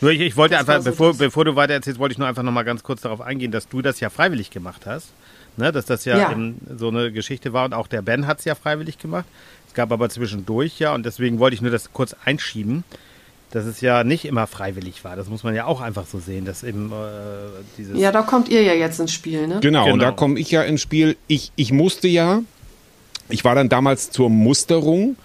Nur 0.00 0.10
ich, 0.10 0.20
ich 0.20 0.36
wollte 0.36 0.58
einfach, 0.58 0.82
so 0.82 0.90
bevor, 0.90 1.14
bevor 1.14 1.44
du 1.44 1.56
weiter 1.56 1.74
erzählst, 1.74 1.98
wollte 1.98 2.12
ich 2.12 2.18
nur 2.18 2.26
einfach 2.26 2.42
noch 2.42 2.52
mal 2.52 2.64
ganz 2.64 2.82
kurz 2.82 3.02
darauf 3.02 3.20
eingehen, 3.20 3.52
dass 3.52 3.68
du 3.68 3.82
das 3.82 4.00
ja 4.00 4.10
freiwillig 4.10 4.50
gemacht 4.50 4.86
hast. 4.86 5.08
Ne, 5.56 5.70
dass 5.70 5.86
das 5.86 6.04
ja, 6.04 6.18
ja. 6.18 6.36
so 6.76 6.88
eine 6.88 7.12
Geschichte 7.12 7.52
war 7.52 7.64
und 7.64 7.74
auch 7.74 7.86
der 7.86 8.02
Ben 8.02 8.26
hat 8.26 8.40
es 8.40 8.44
ja 8.44 8.56
freiwillig 8.56 8.98
gemacht. 8.98 9.24
Es 9.68 9.74
gab 9.74 9.92
aber 9.92 10.08
zwischendurch 10.08 10.80
ja 10.80 10.92
und 10.92 11.06
deswegen 11.06 11.38
wollte 11.38 11.54
ich 11.54 11.62
nur 11.62 11.70
das 11.70 11.92
kurz 11.92 12.16
einschieben 12.24 12.82
dass 13.54 13.66
es 13.66 13.80
ja 13.80 14.02
nicht 14.02 14.24
immer 14.24 14.48
freiwillig 14.48 15.04
war. 15.04 15.14
Das 15.14 15.28
muss 15.28 15.44
man 15.44 15.54
ja 15.54 15.64
auch 15.66 15.80
einfach 15.80 16.06
so 16.06 16.18
sehen, 16.18 16.44
dass 16.44 16.64
eben 16.64 16.90
äh, 16.90 17.62
dieses. 17.78 17.96
Ja, 17.96 18.10
da 18.10 18.22
kommt 18.22 18.48
ihr 18.48 18.62
ja 18.62 18.74
jetzt 18.74 18.98
ins 18.98 19.12
Spiel, 19.12 19.46
ne? 19.46 19.60
Genau, 19.60 19.84
genau. 19.84 19.94
und 19.94 20.00
da 20.00 20.10
komme 20.10 20.40
ich 20.40 20.50
ja 20.50 20.62
ins 20.62 20.82
Spiel. 20.82 21.16
Ich, 21.28 21.52
ich 21.54 21.70
musste 21.70 22.08
ja, 22.08 22.42
ich 23.28 23.44
war 23.44 23.54
dann 23.54 23.68
damals 23.68 24.10
zur 24.10 24.30
Musterung, 24.30 25.16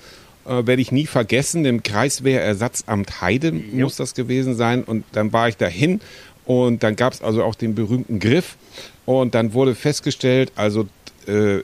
äh, 0.46 0.66
werde 0.66 0.82
ich 0.82 0.92
nie 0.92 1.06
vergessen, 1.06 1.66
im 1.66 1.84
Kreiswehrersatzamt 1.84 3.22
Heide 3.22 3.50
jo. 3.50 3.84
muss 3.84 3.96
das 3.96 4.14
gewesen 4.14 4.56
sein. 4.56 4.84
Und 4.84 5.06
dann 5.12 5.34
war 5.34 5.50
ich 5.50 5.58
dahin 5.58 6.02
und 6.46 6.84
dann 6.84 6.96
gab 6.96 7.14
es 7.14 7.22
also 7.22 7.44
auch 7.44 7.56
den 7.56 7.76
berühmten 7.76 8.20
Griff. 8.20 8.58
Und 9.06 9.36
dann 9.36 9.54
wurde 9.54 9.76
festgestellt, 9.76 10.52
also 10.56 10.88
äh, 11.28 11.58
äh, 11.58 11.64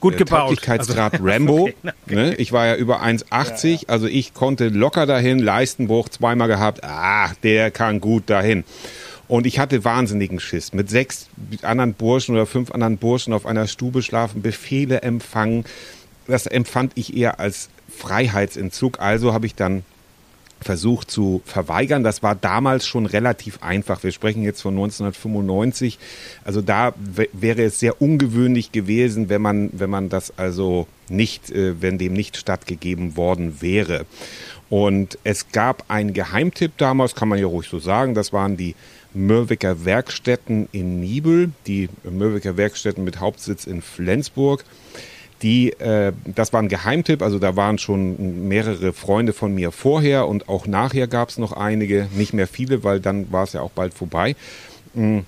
gut 0.00 0.16
gebaut. 0.16 0.40
Tauglichkeitsgrad 0.40 1.14
also, 1.14 1.24
Rambo. 1.28 1.62
Okay, 1.62 1.74
okay. 2.06 2.14
Ne? 2.14 2.34
Ich 2.36 2.52
war 2.52 2.66
ja 2.66 2.76
über 2.76 3.02
1,80, 3.02 3.66
ja, 3.66 3.72
ja. 3.72 3.78
also 3.88 4.06
ich 4.06 4.34
konnte 4.34 4.68
locker 4.68 5.06
dahin, 5.06 5.38
Leistenbruch 5.38 6.08
zweimal 6.08 6.48
gehabt. 6.48 6.84
Ah, 6.84 7.32
der 7.42 7.70
kann 7.70 8.00
gut 8.00 8.30
dahin. 8.30 8.64
Und 9.34 9.48
ich 9.48 9.58
hatte 9.58 9.82
wahnsinnigen 9.82 10.38
Schiss. 10.38 10.72
Mit 10.72 10.88
sechs 10.88 11.28
anderen 11.62 11.94
Burschen 11.94 12.36
oder 12.36 12.46
fünf 12.46 12.70
anderen 12.70 12.98
Burschen 12.98 13.32
auf 13.32 13.46
einer 13.46 13.66
Stube 13.66 14.00
schlafen, 14.00 14.42
Befehle 14.42 15.02
empfangen. 15.02 15.64
Das 16.28 16.46
empfand 16.46 16.92
ich 16.94 17.16
eher 17.16 17.40
als 17.40 17.68
Freiheitsentzug. 17.88 19.00
Also 19.00 19.32
habe 19.32 19.46
ich 19.46 19.56
dann 19.56 19.82
versucht 20.60 21.10
zu 21.10 21.42
verweigern. 21.46 22.04
Das 22.04 22.22
war 22.22 22.36
damals 22.36 22.86
schon 22.86 23.06
relativ 23.06 23.60
einfach. 23.60 24.04
Wir 24.04 24.12
sprechen 24.12 24.44
jetzt 24.44 24.62
von 24.62 24.74
1995. 24.74 25.98
Also 26.44 26.62
da 26.62 26.94
wäre 27.32 27.64
es 27.64 27.80
sehr 27.80 28.00
ungewöhnlich 28.00 28.70
gewesen, 28.70 29.30
wenn 29.30 29.42
man, 29.42 29.70
wenn 29.72 29.90
man 29.90 30.10
das 30.10 30.38
also 30.38 30.86
nicht, 31.08 31.50
äh, 31.50 31.82
wenn 31.82 31.98
dem 31.98 32.12
nicht 32.12 32.36
stattgegeben 32.36 33.16
worden 33.16 33.60
wäre. 33.60 34.06
Und 34.70 35.18
es 35.24 35.50
gab 35.50 35.90
einen 35.90 36.12
Geheimtipp 36.12 36.78
damals, 36.78 37.16
kann 37.16 37.28
man 37.28 37.40
ja 37.40 37.46
ruhig 37.46 37.68
so 37.68 37.80
sagen. 37.80 38.14
Das 38.14 38.32
waren 38.32 38.56
die 38.56 38.76
Mörwicker 39.14 39.84
Werkstätten 39.84 40.68
in 40.72 41.00
Nibel, 41.00 41.52
die 41.66 41.88
Mörwicker 42.08 42.56
Werkstätten 42.56 43.04
mit 43.04 43.20
Hauptsitz 43.20 43.66
in 43.66 43.80
Flensburg. 43.82 44.64
Die, 45.42 45.72
äh, 45.72 46.12
das 46.24 46.52
war 46.52 46.62
ein 46.62 46.68
Geheimtipp, 46.68 47.22
also 47.22 47.38
da 47.38 47.56
waren 47.56 47.78
schon 47.78 48.48
mehrere 48.48 48.92
Freunde 48.92 49.32
von 49.32 49.54
mir 49.54 49.72
vorher 49.72 50.26
und 50.26 50.48
auch 50.48 50.66
nachher 50.66 51.06
gab 51.06 51.28
es 51.28 51.38
noch 51.38 51.52
einige, 51.52 52.08
nicht 52.14 52.32
mehr 52.32 52.46
viele, 52.46 52.82
weil 52.82 53.00
dann 53.00 53.30
war 53.30 53.44
es 53.44 53.52
ja 53.52 53.60
auch 53.60 53.70
bald 53.70 53.94
vorbei. 53.94 54.36
Mm. 54.94 55.20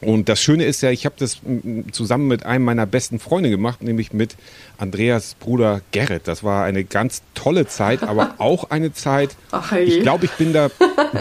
Und 0.00 0.28
das 0.28 0.42
Schöne 0.42 0.64
ist 0.64 0.82
ja, 0.82 0.90
ich 0.90 1.06
habe 1.06 1.14
das 1.18 1.40
mm, 1.42 1.90
zusammen 1.92 2.28
mit 2.28 2.44
einem 2.44 2.64
meiner 2.64 2.86
besten 2.86 3.18
Freunde 3.18 3.48
gemacht, 3.48 3.82
nämlich 3.82 4.12
mit 4.12 4.36
Andreas 4.78 5.34
Bruder 5.40 5.80
Gerrit. 5.90 6.28
Das 6.28 6.44
war 6.44 6.64
eine 6.64 6.84
ganz 6.84 7.22
tolle 7.34 7.66
Zeit, 7.66 8.02
aber 8.02 8.34
auch 8.38 8.70
eine 8.70 8.92
Zeit. 8.92 9.36
Ach, 9.52 9.72
ich 9.72 10.02
glaube, 10.02 10.26
ich 10.26 10.32
bin 10.32 10.52
da. 10.52 10.70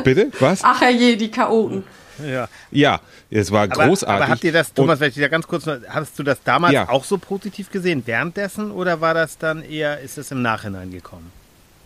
Bitte? 0.04 0.32
Was? 0.40 0.60
Ach 0.64 0.82
je, 0.90 1.16
die 1.16 1.32
Chaoten. 1.32 1.84
Ja. 2.26 2.48
ja, 2.72 3.02
es 3.30 3.52
war 3.52 3.64
aber, 3.64 3.88
großartig. 3.88 4.24
Aber 4.24 4.32
habt 4.32 4.44
ihr 4.46 4.54
das, 4.54 4.74
Thomas, 4.74 5.00
wenn 5.02 5.10
ich 5.10 5.16
da 5.16 5.28
ganz 5.28 5.48
kurz, 5.48 5.66
hast 5.90 6.18
du 6.18 6.24
das 6.24 6.42
damals 6.44 6.74
ja. 6.74 6.88
auch 6.88 7.04
so 7.04 7.18
positiv 7.18 7.70
gesehen, 7.70 8.04
währenddessen, 8.06 8.72
oder 8.72 9.02
war 9.02 9.14
das 9.14 9.38
dann 9.38 9.64
eher, 9.64 10.00
ist 10.00 10.18
es 10.18 10.32
im 10.32 10.42
Nachhinein 10.42 10.92
gekommen? 10.92 11.32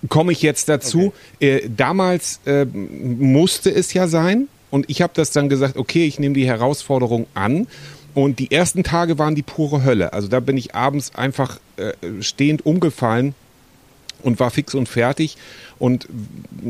Komme 0.07 0.31
ich 0.31 0.41
jetzt 0.41 0.69
dazu. 0.69 1.13
Okay. 1.35 1.57
Äh, 1.65 1.69
damals 1.75 2.39
äh, 2.45 2.65
musste 2.65 3.73
es 3.73 3.93
ja 3.93 4.07
sein 4.07 4.47
und 4.71 4.89
ich 4.89 5.01
habe 5.01 5.13
das 5.15 5.31
dann 5.31 5.49
gesagt, 5.49 5.77
okay, 5.77 6.05
ich 6.05 6.19
nehme 6.19 6.35
die 6.35 6.47
Herausforderung 6.47 7.27
an. 7.33 7.67
Und 8.15 8.39
die 8.39 8.51
ersten 8.51 8.83
Tage 8.83 9.19
waren 9.19 9.35
die 9.35 9.43
pure 9.43 9.83
Hölle. 9.83 10.13
Also 10.13 10.27
da 10.27 10.39
bin 10.39 10.57
ich 10.57 10.73
abends 10.73 11.15
einfach 11.15 11.59
äh, 11.77 11.93
stehend 12.21 12.65
umgefallen 12.65 13.35
und 14.23 14.39
war 14.39 14.49
fix 14.49 14.73
und 14.73 14.89
fertig. 14.89 15.37
Und 15.77 16.07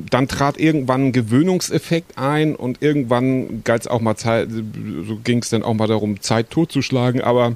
dann 0.10 0.28
trat 0.28 0.60
irgendwann 0.60 1.08
ein 1.08 1.12
Gewöhnungseffekt 1.12 2.18
ein 2.18 2.56
und 2.56 2.82
irgendwann 2.82 3.64
galt 3.64 3.90
auch 3.90 4.02
mal 4.02 4.16
Zeit, 4.16 4.50
so 4.52 5.18
ging 5.24 5.40
es 5.40 5.50
dann 5.50 5.64
auch 5.64 5.74
mal 5.74 5.88
darum, 5.88 6.22
Zeit 6.22 6.52
totzuschlagen, 6.52 7.22
aber 7.22 7.56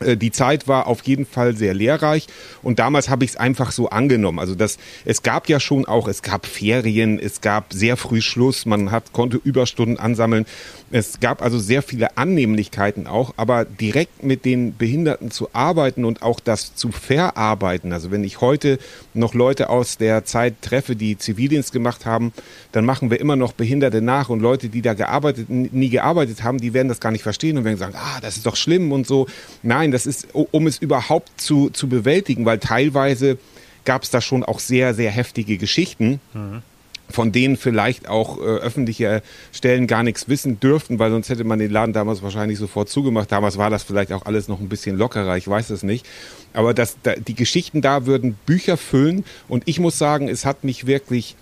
die 0.00 0.30
Zeit 0.30 0.68
war 0.68 0.86
auf 0.86 1.02
jeden 1.04 1.26
Fall 1.26 1.56
sehr 1.56 1.74
lehrreich 1.74 2.26
und 2.62 2.78
damals 2.78 3.08
habe 3.08 3.24
ich 3.24 3.32
es 3.32 3.36
einfach 3.36 3.72
so 3.72 3.88
angenommen. 3.88 4.38
Also 4.38 4.54
das, 4.54 4.78
es 5.04 5.22
gab 5.22 5.48
ja 5.48 5.60
schon 5.60 5.86
auch, 5.86 6.08
es 6.08 6.22
gab 6.22 6.46
Ferien, 6.46 7.18
es 7.18 7.40
gab 7.40 7.72
sehr 7.72 7.96
früh 7.96 8.20
Schluss, 8.20 8.66
man 8.66 8.90
hat, 8.90 9.12
konnte 9.12 9.40
Überstunden 9.42 9.98
ansammeln. 9.98 10.46
Es 10.92 11.18
gab 11.18 11.42
also 11.42 11.58
sehr 11.58 11.82
viele 11.82 12.16
Annehmlichkeiten 12.16 13.06
auch, 13.06 13.34
aber 13.36 13.64
direkt 13.64 14.22
mit 14.22 14.44
den 14.44 14.76
Behinderten 14.76 15.30
zu 15.30 15.48
arbeiten 15.52 16.04
und 16.04 16.22
auch 16.22 16.38
das 16.38 16.76
zu 16.76 16.92
verarbeiten. 16.92 17.92
Also 17.92 18.10
wenn 18.10 18.22
ich 18.22 18.40
heute 18.40 18.78
noch 19.12 19.34
Leute 19.34 19.68
aus 19.68 19.96
der 19.96 20.24
Zeit 20.24 20.62
treffe, 20.62 20.94
die 20.94 21.18
Zivildienst 21.18 21.72
gemacht 21.72 22.06
haben, 22.06 22.32
dann 22.72 22.84
machen 22.84 23.10
wir 23.10 23.20
immer 23.20 23.34
noch 23.34 23.52
Behinderte 23.52 24.00
nach 24.00 24.28
und 24.28 24.40
Leute, 24.40 24.68
die 24.68 24.82
da 24.82 24.94
gearbeitet, 24.94 25.50
nie 25.50 25.88
gearbeitet 25.88 26.44
haben, 26.44 26.58
die 26.58 26.72
werden 26.72 26.88
das 26.88 27.00
gar 27.00 27.10
nicht 27.10 27.22
verstehen 27.22 27.58
und 27.58 27.64
werden 27.64 27.78
sagen, 27.78 27.94
ah, 27.96 28.20
das 28.20 28.36
ist 28.36 28.46
doch 28.46 28.56
schlimm 28.56 28.92
und 28.92 29.06
so. 29.06 29.26
Nein, 29.62 29.85
das 29.90 30.06
ist, 30.06 30.28
um 30.32 30.66
es 30.66 30.78
überhaupt 30.78 31.40
zu, 31.40 31.70
zu 31.70 31.88
bewältigen, 31.88 32.44
weil 32.44 32.58
teilweise 32.58 33.38
gab 33.84 34.02
es 34.02 34.10
da 34.10 34.20
schon 34.20 34.44
auch 34.44 34.58
sehr, 34.58 34.94
sehr 34.94 35.10
heftige 35.10 35.58
Geschichten. 35.58 36.20
Mhm 36.34 36.62
von 37.08 37.32
denen 37.32 37.56
vielleicht 37.56 38.08
auch 38.08 38.38
äh, 38.38 38.42
öffentliche 38.42 39.22
Stellen 39.52 39.86
gar 39.86 40.02
nichts 40.02 40.28
wissen 40.28 40.58
dürften, 40.60 40.98
weil 40.98 41.10
sonst 41.10 41.28
hätte 41.28 41.44
man 41.44 41.58
den 41.58 41.70
Laden 41.70 41.92
damals 41.92 42.22
wahrscheinlich 42.22 42.58
sofort 42.58 42.88
zugemacht. 42.88 43.30
Damals 43.30 43.58
war 43.58 43.70
das 43.70 43.82
vielleicht 43.84 44.12
auch 44.12 44.26
alles 44.26 44.48
noch 44.48 44.60
ein 44.60 44.68
bisschen 44.68 44.96
lockerer, 44.96 45.36
ich 45.36 45.46
weiß 45.46 45.70
es 45.70 45.82
nicht. 45.82 46.06
Aber 46.52 46.74
das, 46.74 46.96
da, 47.02 47.14
die 47.14 47.34
Geschichten 47.34 47.80
da 47.80 48.06
würden 48.06 48.36
Bücher 48.46 48.76
füllen 48.76 49.24
und 49.48 49.62
ich 49.66 49.78
muss 49.78 49.98
sagen, 49.98 50.28
es 50.28 50.44
hat 50.44 50.64
mich 50.64 50.86
wirklich 50.86 51.36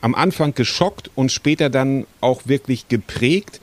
am 0.00 0.14
Anfang 0.14 0.54
geschockt 0.54 1.10
und 1.14 1.32
später 1.32 1.70
dann 1.70 2.06
auch 2.20 2.42
wirklich 2.46 2.88
geprägt. 2.88 3.60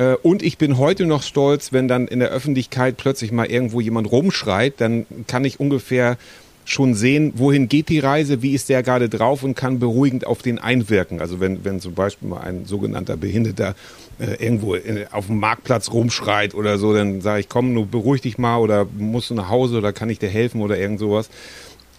Äh, 0.00 0.16
und 0.22 0.42
ich 0.42 0.56
bin 0.56 0.78
heute 0.78 1.06
noch 1.06 1.22
stolz, 1.22 1.72
wenn 1.72 1.86
dann 1.86 2.08
in 2.08 2.20
der 2.20 2.30
Öffentlichkeit 2.30 2.96
plötzlich 2.96 3.32
mal 3.32 3.46
irgendwo 3.46 3.80
jemand 3.80 4.10
rumschreit, 4.10 4.74
dann 4.78 5.06
kann 5.26 5.44
ich 5.44 5.60
ungefähr 5.60 6.16
schon 6.64 6.94
sehen, 6.94 7.32
wohin 7.36 7.68
geht 7.68 7.88
die 7.88 7.98
Reise, 7.98 8.42
wie 8.42 8.54
ist 8.54 8.68
der 8.68 8.82
gerade 8.82 9.08
drauf 9.08 9.42
und 9.42 9.56
kann 9.56 9.78
beruhigend 9.78 10.26
auf 10.26 10.40
den 10.40 10.58
einwirken. 10.58 11.20
Also 11.20 11.40
wenn, 11.40 11.64
wenn 11.64 11.80
zum 11.80 11.94
Beispiel 11.94 12.28
mal 12.28 12.40
ein 12.40 12.64
sogenannter 12.64 13.16
Behinderter 13.16 13.74
äh, 14.18 14.42
irgendwo 14.42 14.74
in, 14.74 15.06
auf 15.10 15.26
dem 15.26 15.40
Marktplatz 15.40 15.90
rumschreit 15.90 16.54
oder 16.54 16.78
so, 16.78 16.94
dann 16.94 17.20
sage 17.20 17.40
ich, 17.40 17.48
komm, 17.48 17.74
nur 17.74 17.86
beruhig 17.86 18.22
dich 18.22 18.38
mal 18.38 18.58
oder 18.58 18.86
musst 18.96 19.30
du 19.30 19.34
nach 19.34 19.48
Hause 19.48 19.78
oder 19.78 19.92
kann 19.92 20.10
ich 20.10 20.18
dir 20.18 20.28
helfen 20.28 20.62
oder 20.62 20.78
irgend 20.78 21.00
sowas. 21.00 21.28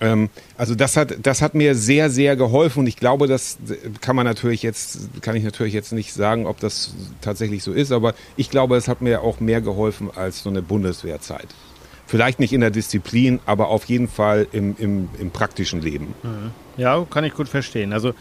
Ähm, 0.01 0.29
also 0.57 0.73
das 0.75 0.97
hat, 0.97 1.15
das 1.21 1.41
hat 1.41 1.53
mir 1.53 1.75
sehr, 1.75 2.09
sehr 2.09 2.35
geholfen 2.35 2.79
und 2.79 2.87
ich 2.87 2.97
glaube, 2.97 3.27
das 3.27 3.59
kann 4.01 4.15
man 4.15 4.25
natürlich 4.25 4.63
jetzt, 4.63 5.21
kann 5.21 5.35
ich 5.35 5.43
natürlich 5.43 5.73
jetzt 5.73 5.93
nicht 5.93 6.11
sagen, 6.13 6.47
ob 6.47 6.59
das 6.59 6.95
tatsächlich 7.21 7.63
so 7.63 7.71
ist, 7.71 7.91
aber 7.91 8.15
ich 8.35 8.49
glaube, 8.49 8.75
es 8.75 8.87
hat 8.87 9.01
mir 9.01 9.21
auch 9.21 9.39
mehr 9.39 9.61
geholfen 9.61 10.09
als 10.13 10.43
so 10.43 10.49
eine 10.49 10.63
Bundeswehrzeit. 10.63 11.47
Vielleicht 12.07 12.39
nicht 12.39 12.51
in 12.51 12.61
der 12.61 12.71
Disziplin, 12.71 13.39
aber 13.45 13.69
auf 13.69 13.85
jeden 13.85 14.09
Fall 14.09 14.47
im, 14.51 14.75
im, 14.77 15.07
im 15.19 15.31
praktischen 15.31 15.81
Leben. 15.81 16.13
Mhm. 16.23 16.51
Ja, 16.75 17.05
kann 17.09 17.23
ich 17.23 17.33
gut 17.33 17.47
verstehen. 17.47 17.93
Also, 17.93 18.13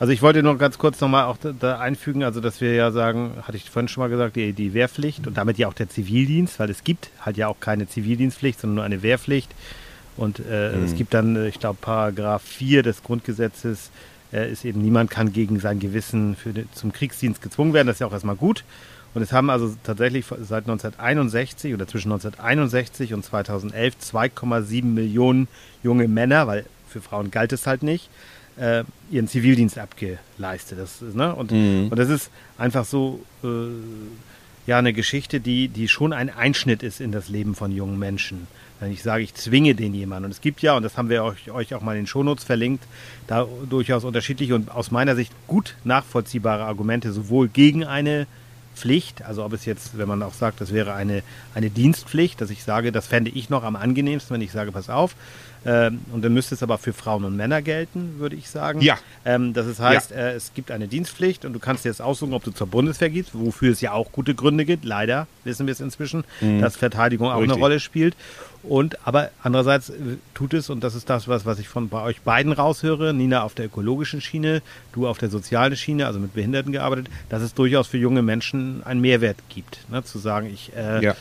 also 0.00 0.12
ich 0.12 0.20
wollte 0.22 0.42
nur 0.42 0.58
ganz 0.58 0.76
kurz 0.76 1.00
nochmal 1.00 1.24
auch 1.24 1.38
da, 1.38 1.52
da, 1.58 1.78
einfügen, 1.78 2.24
also 2.24 2.40
dass 2.40 2.60
wir 2.60 2.74
ja 2.74 2.90
sagen, 2.90 3.32
hatte 3.42 3.56
ich 3.56 3.70
vorhin 3.70 3.88
schon 3.88 4.02
mal 4.02 4.10
gesagt, 4.10 4.36
die, 4.36 4.52
die 4.52 4.74
Wehrpflicht 4.74 5.26
und 5.26 5.38
damit 5.38 5.56
ja 5.56 5.68
auch 5.68 5.72
der 5.72 5.88
Zivildienst, 5.88 6.58
weil 6.58 6.68
es 6.68 6.84
gibt 6.84 7.10
halt 7.20 7.36
ja 7.36 7.48
auch 7.48 7.58
keine 7.60 7.88
Zivildienstpflicht, 7.88 8.60
sondern 8.60 8.74
nur 8.74 8.84
eine 8.84 9.02
Wehrpflicht. 9.02 9.50
Und 10.18 10.40
äh, 10.40 10.72
mhm. 10.72 10.84
es 10.84 10.94
gibt 10.94 11.14
dann, 11.14 11.36
äh, 11.36 11.48
ich 11.48 11.58
glaube, 11.58 11.78
Paragraph 11.80 12.42
4 12.42 12.82
des 12.82 13.02
Grundgesetzes 13.02 13.90
äh, 14.32 14.50
ist 14.50 14.64
eben, 14.64 14.82
niemand 14.82 15.10
kann 15.10 15.32
gegen 15.32 15.60
sein 15.60 15.78
Gewissen 15.78 16.36
für 16.36 16.52
zum 16.72 16.92
Kriegsdienst 16.92 17.40
gezwungen 17.40 17.72
werden. 17.72 17.86
Das 17.86 17.96
ist 17.96 18.00
ja 18.00 18.06
auch 18.08 18.12
erstmal 18.12 18.36
gut. 18.36 18.64
Und 19.14 19.22
es 19.22 19.32
haben 19.32 19.48
also 19.48 19.74
tatsächlich 19.84 20.26
seit 20.26 20.64
1961 20.64 21.72
oder 21.72 21.86
zwischen 21.86 22.12
1961 22.12 23.14
und 23.14 23.24
2011 23.24 23.94
2,7 24.12 24.84
Millionen 24.84 25.48
junge 25.82 26.08
Männer, 26.08 26.46
weil 26.46 26.66
für 26.88 27.00
Frauen 27.00 27.30
galt 27.30 27.52
es 27.52 27.66
halt 27.66 27.82
nicht, 27.82 28.10
äh, 28.58 28.84
ihren 29.10 29.28
Zivildienst 29.28 29.78
abgeleistet. 29.78 30.78
Das, 30.78 31.00
ne? 31.00 31.34
und, 31.34 31.52
mhm. 31.52 31.88
und 31.90 31.98
das 31.98 32.10
ist 32.10 32.30
einfach 32.58 32.84
so 32.84 33.24
äh, 33.42 33.48
ja 34.66 34.78
eine 34.78 34.92
Geschichte, 34.92 35.40
die, 35.40 35.68
die 35.68 35.88
schon 35.88 36.12
ein 36.12 36.28
Einschnitt 36.28 36.82
ist 36.82 37.00
in 37.00 37.10
das 37.10 37.28
Leben 37.28 37.54
von 37.54 37.72
jungen 37.72 37.98
Menschen. 37.98 38.46
Wenn 38.80 38.92
ich 38.92 39.02
sage, 39.02 39.22
ich 39.22 39.34
zwinge 39.34 39.74
den 39.74 39.94
jemanden. 39.94 40.26
Und 40.26 40.30
es 40.30 40.40
gibt 40.40 40.62
ja, 40.62 40.76
und 40.76 40.82
das 40.82 40.96
haben 40.96 41.08
wir 41.08 41.24
euch, 41.24 41.50
euch 41.50 41.74
auch 41.74 41.80
mal 41.80 41.92
in 41.92 42.02
den 42.02 42.06
Shownotes 42.06 42.44
verlinkt, 42.44 42.84
da 43.26 43.46
durchaus 43.68 44.04
unterschiedliche 44.04 44.54
und 44.54 44.70
aus 44.70 44.90
meiner 44.90 45.16
Sicht 45.16 45.32
gut 45.46 45.74
nachvollziehbare 45.84 46.64
Argumente 46.64 47.12
sowohl 47.12 47.48
gegen 47.48 47.84
eine 47.84 48.26
Pflicht, 48.76 49.22
also 49.22 49.44
ob 49.44 49.52
es 49.52 49.64
jetzt, 49.64 49.98
wenn 49.98 50.06
man 50.06 50.22
auch 50.22 50.34
sagt, 50.34 50.60
das 50.60 50.72
wäre 50.72 50.94
eine, 50.94 51.22
eine 51.54 51.68
Dienstpflicht, 51.68 52.40
dass 52.40 52.50
ich 52.50 52.62
sage, 52.62 52.92
das 52.92 53.08
fände 53.08 53.30
ich 53.30 53.50
noch 53.50 53.64
am 53.64 53.74
angenehmsten, 53.74 54.34
wenn 54.34 54.40
ich 54.40 54.52
sage, 54.52 54.70
pass 54.70 54.88
auf, 54.88 55.16
ähm, 55.66 56.00
und 56.12 56.24
dann 56.24 56.32
müsste 56.32 56.54
es 56.54 56.62
aber 56.62 56.78
für 56.78 56.92
Frauen 56.92 57.24
und 57.24 57.36
Männer 57.36 57.62
gelten, 57.62 58.14
würde 58.18 58.36
ich 58.36 58.48
sagen. 58.48 58.80
Ja. 58.80 58.96
Ähm, 59.24 59.52
das 59.52 59.78
heißt, 59.78 60.12
ja. 60.12 60.16
äh, 60.16 60.32
es 60.34 60.54
gibt 60.54 60.70
eine 60.70 60.86
Dienstpflicht 60.88 61.44
und 61.44 61.52
du 61.52 61.58
kannst 61.58 61.84
dir 61.84 61.88
jetzt 61.88 62.00
aussuchen, 62.00 62.32
ob 62.32 62.44
du 62.44 62.52
zur 62.52 62.68
Bundeswehr 62.68 63.10
gehst, 63.10 63.30
wofür 63.32 63.72
es 63.72 63.80
ja 63.80 63.92
auch 63.92 64.12
gute 64.12 64.34
Gründe 64.34 64.64
gibt. 64.64 64.84
Leider 64.84 65.26
wissen 65.44 65.66
wir 65.66 65.72
es 65.72 65.80
inzwischen, 65.80 66.24
mhm. 66.40 66.60
dass 66.60 66.76
Verteidigung 66.76 67.28
auch 67.28 67.38
Richtig. 67.38 67.52
eine 67.52 67.60
Rolle 67.60 67.80
spielt. 67.80 68.14
Und 68.62 69.06
aber 69.06 69.30
andererseits 69.42 69.90
äh, 69.90 69.94
tut 70.34 70.52
es, 70.54 70.68
und 70.68 70.82
das 70.82 70.94
ist 70.94 71.08
das, 71.08 71.28
was, 71.28 71.46
was 71.46 71.58
ich 71.58 71.68
von 71.68 71.88
bei 71.88 72.02
euch 72.02 72.20
beiden 72.22 72.52
raushöre, 72.52 73.14
Nina 73.14 73.42
auf 73.42 73.54
der 73.54 73.66
ökologischen 73.66 74.20
Schiene, 74.20 74.62
du 74.92 75.06
auf 75.06 75.18
der 75.18 75.30
sozialen 75.30 75.76
Schiene, 75.76 76.06
also 76.06 76.18
mit 76.18 76.34
Behinderten 76.34 76.72
gearbeitet, 76.72 77.08
dass 77.28 77.42
es 77.42 77.54
durchaus 77.54 77.86
für 77.86 77.98
junge 77.98 78.22
Menschen 78.22 78.82
einen 78.84 79.00
Mehrwert 79.00 79.38
gibt. 79.48 79.78
Ne? 79.90 80.02
Zu 80.02 80.18
sagen, 80.18 80.50
ich 80.52 80.72
äh, 80.76 81.04
ja. 81.04 81.16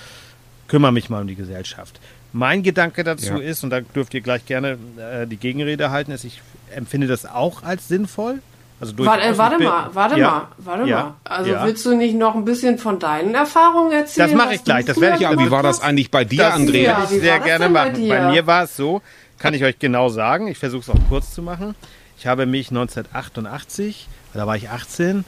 kümmere 0.67 0.91
mich 0.91 1.09
mal 1.09 1.21
um 1.21 1.27
die 1.27 1.35
Gesellschaft. 1.35 1.99
Mein 2.33 2.63
Gedanke 2.63 3.03
dazu 3.03 3.33
ja. 3.33 3.38
ist, 3.38 3.63
und 3.63 3.69
da 3.69 3.81
dürft 3.81 4.13
ihr 4.13 4.21
gleich 4.21 4.45
gerne 4.45 4.77
äh, 4.97 5.27
die 5.27 5.38
Gegenrede 5.38 5.91
halten, 5.91 6.11
ist, 6.11 6.23
ich 6.23 6.41
empfinde 6.75 7.07
das 7.07 7.25
auch 7.25 7.63
als 7.63 7.88
sinnvoll. 7.88 8.41
Also 8.80 8.93
warte, 8.99 9.23
äh, 9.23 9.38
warte 9.38 9.63
mal, 9.63 9.89
warte 9.93 10.19
ja. 10.19 10.30
mal, 10.30 10.47
warte 10.59 10.88
ja. 10.88 11.03
mal. 11.03 11.13
Also 11.23 11.51
ja. 11.51 11.65
willst 11.65 11.84
du 11.86 11.95
nicht 11.95 12.15
noch 12.15 12.36
ein 12.36 12.45
bisschen 12.45 12.78
von 12.78 12.99
deinen 12.99 13.34
Erfahrungen 13.34 13.91
erzählen? 13.91 14.30
Das 14.30 14.38
mache 14.38 14.53
ich 14.53 14.63
gleich. 14.63 14.86
Das 14.86 15.01
werde 15.01 15.15
ich 15.15 15.21
ja. 15.21 15.38
Wie 15.38 15.49
war 15.49 15.63
das 15.63 15.82
eigentlich 15.82 16.11
bei 16.11 16.25
dir, 16.25 16.43
das 16.43 16.53
Andrea? 16.53 17.01
Das 17.01 17.11
ich 17.11 17.21
sehr 17.21 17.39
gerne 17.39 17.69
machen. 17.69 18.07
Bei, 18.07 18.19
bei, 18.19 18.32
mir 18.32 18.45
war 18.45 18.63
es 18.63 18.78
so, 18.78 19.01
kann 19.39 19.55
ich 19.55 19.63
euch 19.63 19.80
genau 19.80 20.09
sagen. 20.09 20.47
Ich 20.47 20.59
versuche 20.59 20.82
es 20.82 20.89
auch 20.89 21.09
kurz 21.09 21.34
zu 21.34 21.41
machen. 21.41 21.73
Ich 22.19 22.28
habe 22.28 22.45
mich 22.45 22.69
1988, 22.69 24.07
da 24.34 24.45
war 24.45 24.55
ich 24.55 24.69
18, 24.69 25.25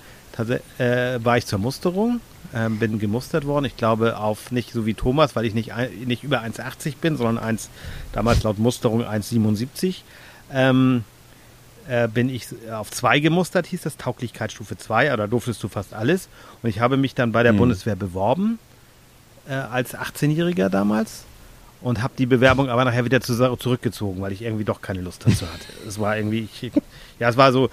äh, 0.78 1.20
war 1.24 1.38
ich 1.38 1.46
zur 1.48 1.60
Musterung, 1.60 2.22
äh, 2.54 2.70
bin 2.70 3.00
gemustert 3.00 3.46
worden. 3.46 3.66
Ich 3.66 3.78
glaube 3.78 4.18
auf 4.18 4.52
nicht 4.52 4.74
so 4.74 4.86
wie 4.86 4.94
Thomas, 4.94 5.36
weil 5.36 5.46
ich 5.46 5.56
nicht, 5.56 5.72
nicht 6.06 6.24
über 6.24 6.42
1,80 6.42 6.96
bin, 7.02 7.18
sondern 7.18 7.44
1, 7.44 7.70
damals 8.12 8.44
laut 8.44 8.60
Musterung 8.60 9.04
1,77. 9.04 10.04
Ähm, 10.52 11.04
äh, 11.90 12.08
bin 12.08 12.30
ich 12.30 12.48
auf 12.72 12.92
2 12.92 13.20
gemustert, 13.20 13.66
hieß 13.66 13.82
das, 13.82 13.98
Tauglichkeitsstufe 13.98 14.78
2, 14.78 15.12
aber 15.12 15.24
da 15.24 15.28
durftest 15.28 15.64
du 15.64 15.68
fast 15.68 15.94
alles. 15.94 16.30
Und 16.62 16.70
ich 16.70 16.80
habe 16.80 16.98
mich 16.98 17.16
dann 17.16 17.32
bei 17.32 17.42
der 17.42 17.54
mhm. 17.54 17.58
Bundeswehr 17.58 17.96
beworben, 17.96 18.60
äh, 19.50 19.54
als 19.54 19.96
18-Jähriger 19.96 20.70
damals. 20.70 21.24
Und 21.82 22.04
habe 22.04 22.14
die 22.18 22.26
Bewerbung 22.26 22.70
aber 22.70 22.84
nachher 22.84 23.06
wieder 23.06 23.22
zu, 23.22 23.56
zurückgezogen, 23.56 24.22
weil 24.22 24.34
ich 24.34 24.42
irgendwie 24.42 24.66
doch 24.66 24.82
keine 24.82 25.02
Lust 25.02 25.26
dazu 25.26 25.46
hatte. 25.46 25.66
es 25.88 25.98
war 25.98 26.18
irgendwie, 26.18 26.50
ich, 26.62 26.72
ja, 27.20 27.30
es 27.30 27.38
war 27.38 27.54
so, 27.54 27.70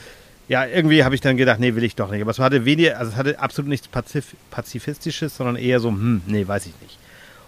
ja, 0.48 0.64
irgendwie 0.64 1.02
habe 1.02 1.14
ich 1.16 1.20
dann 1.20 1.36
gedacht, 1.36 1.58
nee, 1.58 1.74
will 1.74 1.82
ich 1.82 1.96
doch 1.96 2.10
nicht. 2.10 2.22
Aber 2.22 2.30
es 2.30 2.38
hatte 2.38 2.64
weniger, 2.64 2.98
also 2.98 3.12
es 3.12 3.18
hatte 3.18 3.40
absolut 3.40 3.68
nichts 3.68 3.88
Pazif 3.88 4.36
Pazifistisches, 4.50 5.36
sondern 5.36 5.56
eher 5.56 5.80
so, 5.80 5.88
hm, 5.90 6.22
nee, 6.26 6.46
weiß 6.46 6.66
ich 6.66 6.74
nicht. 6.80 6.98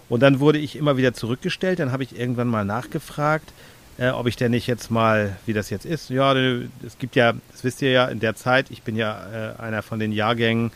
Und 0.09 0.21
dann 0.21 0.39
wurde 0.39 0.59
ich 0.59 0.75
immer 0.75 0.97
wieder 0.97 1.13
zurückgestellt. 1.13 1.79
Dann 1.79 1.91
habe 1.91 2.03
ich 2.03 2.19
irgendwann 2.19 2.47
mal 2.47 2.65
nachgefragt, 2.65 3.53
äh, 3.99 4.09
ob 4.09 4.27
ich 4.27 4.35
denn 4.35 4.51
nicht 4.51 4.67
jetzt 4.67 4.89
mal, 4.89 5.37
wie 5.45 5.53
das 5.53 5.69
jetzt 5.69 5.85
ist. 5.85 6.09
Ja, 6.09 6.33
es 6.33 6.97
gibt 6.97 7.15
ja, 7.15 7.33
das 7.51 7.63
wisst 7.63 7.81
ihr 7.81 7.91
ja, 7.91 8.05
in 8.05 8.19
der 8.19 8.35
Zeit, 8.35 8.71
ich 8.71 8.81
bin 8.83 8.95
ja 8.95 9.55
äh, 9.57 9.61
einer 9.61 9.81
von 9.81 9.99
den 9.99 10.11
Jahrgängen, 10.11 10.71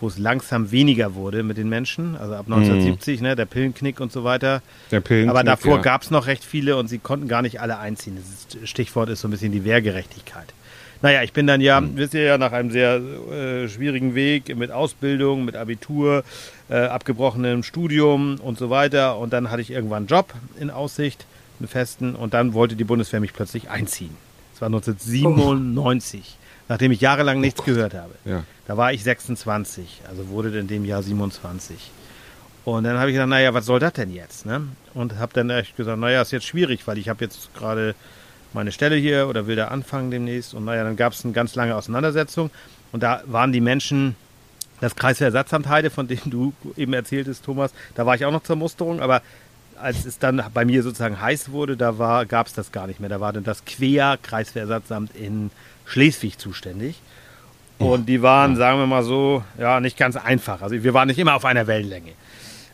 wo 0.00 0.06
es 0.06 0.18
langsam 0.18 0.70
weniger 0.70 1.14
wurde 1.14 1.42
mit 1.42 1.56
den 1.56 1.68
Menschen, 1.68 2.14
also 2.16 2.34
ab 2.34 2.46
1970, 2.46 3.20
mhm. 3.20 3.26
ne, 3.26 3.36
der 3.36 3.46
Pillenknick 3.46 4.00
und 4.00 4.12
so 4.12 4.22
weiter. 4.22 4.62
Der 4.90 5.00
Pillenknick, 5.00 5.30
Aber 5.30 5.42
davor 5.42 5.76
ja. 5.76 5.82
gab 5.82 6.02
es 6.02 6.10
noch 6.10 6.26
recht 6.26 6.44
viele 6.44 6.76
und 6.76 6.88
sie 6.88 6.98
konnten 6.98 7.26
gar 7.26 7.42
nicht 7.42 7.60
alle 7.60 7.78
einziehen. 7.78 8.16
Das 8.16 8.68
Stichwort 8.68 9.08
ist 9.08 9.22
so 9.22 9.28
ein 9.28 9.30
bisschen 9.30 9.50
die 9.50 9.64
Wehrgerechtigkeit. 9.64 10.52
Naja, 11.00 11.22
ich 11.22 11.32
bin 11.32 11.46
dann 11.46 11.60
ja, 11.60 11.80
mhm. 11.80 11.96
wisst 11.96 12.14
ihr 12.14 12.22
ja, 12.22 12.38
nach 12.38 12.52
einem 12.52 12.70
sehr 12.70 12.96
äh, 12.96 13.68
schwierigen 13.68 14.14
Weg 14.14 14.54
mit 14.56 14.70
Ausbildung, 14.70 15.44
mit 15.44 15.56
Abitur, 15.56 16.24
äh, 16.68 16.76
abgebrochenem 16.76 17.62
Studium 17.62 18.38
und 18.40 18.58
so 18.58 18.68
weiter. 18.68 19.16
Und 19.18 19.32
dann 19.32 19.50
hatte 19.50 19.62
ich 19.62 19.70
irgendwann 19.70 19.98
einen 19.98 20.06
Job 20.08 20.34
in 20.60 20.70
Aussicht, 20.70 21.24
festen. 21.66 22.14
Und 22.14 22.34
dann 22.34 22.54
wollte 22.54 22.76
die 22.76 22.84
Bundeswehr 22.84 23.20
mich 23.20 23.32
plötzlich 23.32 23.70
einziehen. 23.70 24.16
Das 24.52 24.60
war 24.60 24.66
1997, 24.66 26.22
oh. 26.24 26.44
nachdem 26.68 26.92
ich 26.92 27.00
jahrelang 27.00 27.40
nichts 27.40 27.60
oh 27.60 27.64
gehört 27.64 27.94
habe. 27.94 28.14
Ja. 28.24 28.44
Da 28.66 28.76
war 28.76 28.92
ich 28.92 29.02
26, 29.02 30.02
also 30.08 30.28
wurde 30.28 30.56
in 30.58 30.68
dem 30.68 30.84
Jahr 30.84 31.02
27. 31.02 31.90
Und 32.64 32.84
dann 32.84 32.98
habe 32.98 33.10
ich 33.10 33.14
gesagt, 33.14 33.30
naja, 33.30 33.54
was 33.54 33.64
soll 33.64 33.80
das 33.80 33.94
denn 33.94 34.12
jetzt? 34.12 34.44
Ne? 34.44 34.68
Und 34.94 35.16
habe 35.16 35.32
dann 35.32 35.48
echt 35.48 35.76
gesagt, 35.76 35.98
naja, 35.98 36.20
ist 36.20 36.32
jetzt 36.32 36.46
schwierig, 36.46 36.86
weil 36.86 36.98
ich 36.98 37.08
habe 37.08 37.24
jetzt 37.24 37.54
gerade 37.54 37.94
meine 38.52 38.72
Stelle 38.72 38.96
hier 38.96 39.28
oder 39.28 39.46
will 39.46 39.56
da 39.56 39.68
anfangen 39.68 40.10
demnächst. 40.10 40.54
Und 40.54 40.64
naja, 40.64 40.84
dann 40.84 40.96
gab 40.96 41.12
es 41.12 41.24
eine 41.24 41.32
ganz 41.32 41.54
lange 41.54 41.74
Auseinandersetzung. 41.74 42.50
Und 42.92 43.02
da 43.02 43.22
waren 43.26 43.52
die 43.52 43.60
Menschen, 43.60 44.16
das 44.80 44.96
Kreiswehrersatzamt 44.96 45.68
Heide, 45.68 45.90
von 45.90 46.08
dem 46.08 46.20
du 46.26 46.52
eben 46.76 46.92
erzähltest, 46.92 47.44
Thomas, 47.44 47.72
da 47.94 48.06
war 48.06 48.14
ich 48.14 48.24
auch 48.24 48.32
noch 48.32 48.42
zur 48.42 48.56
Musterung, 48.56 49.00
aber 49.00 49.22
als 49.80 50.04
es 50.04 50.18
dann 50.18 50.42
bei 50.52 50.64
mir 50.64 50.82
sozusagen 50.82 51.20
heiß 51.20 51.50
wurde, 51.50 51.76
da 51.76 52.24
gab 52.24 52.46
es 52.46 52.52
das 52.52 52.72
gar 52.72 52.86
nicht 52.86 53.00
mehr. 53.00 53.08
Da 53.08 53.20
war 53.20 53.32
dann 53.32 53.44
das 53.44 53.64
Quer 53.64 54.18
Kreiswehrersatzamt 54.22 55.14
in 55.16 55.50
Schleswig 55.86 56.38
zuständig. 56.38 57.00
Und 57.78 58.08
die 58.08 58.22
waren, 58.22 58.56
sagen 58.56 58.78
wir 58.78 58.86
mal 58.86 59.04
so, 59.04 59.44
ja, 59.58 59.80
nicht 59.80 59.96
ganz 59.96 60.16
einfach. 60.16 60.62
Also 60.62 60.82
wir 60.82 60.94
waren 60.94 61.06
nicht 61.08 61.18
immer 61.18 61.34
auf 61.34 61.44
einer 61.44 61.66
Wellenlänge. 61.66 62.12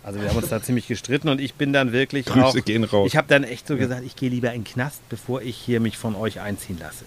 Also 0.03 0.21
wir 0.21 0.29
haben 0.29 0.37
uns 0.37 0.49
da 0.49 0.63
ziemlich 0.63 0.87
gestritten 0.87 1.29
und 1.29 1.41
ich 1.41 1.55
bin 1.55 1.73
dann 1.73 1.93
wirklich 1.93 2.27
Grüße 2.27 2.59
auch, 2.59 2.65
gehen 2.65 2.85
raus. 2.85 3.07
Ich 3.07 3.17
habe 3.17 3.29
dann 3.29 3.45
echt 3.45 3.67
so 3.67 3.77
gesagt, 3.77 4.03
ich 4.05 4.17
gehe 4.17 4.31
lieber 4.31 4.53
in 4.53 4.63
den 4.63 4.73
Knast, 4.73 5.07
bevor 5.09 5.43
ich 5.43 5.57
hier 5.57 5.81
mich 5.81 5.99
von 5.99 6.15
euch 6.15 6.41
einziehen 6.41 6.79
lasse. 6.79 7.05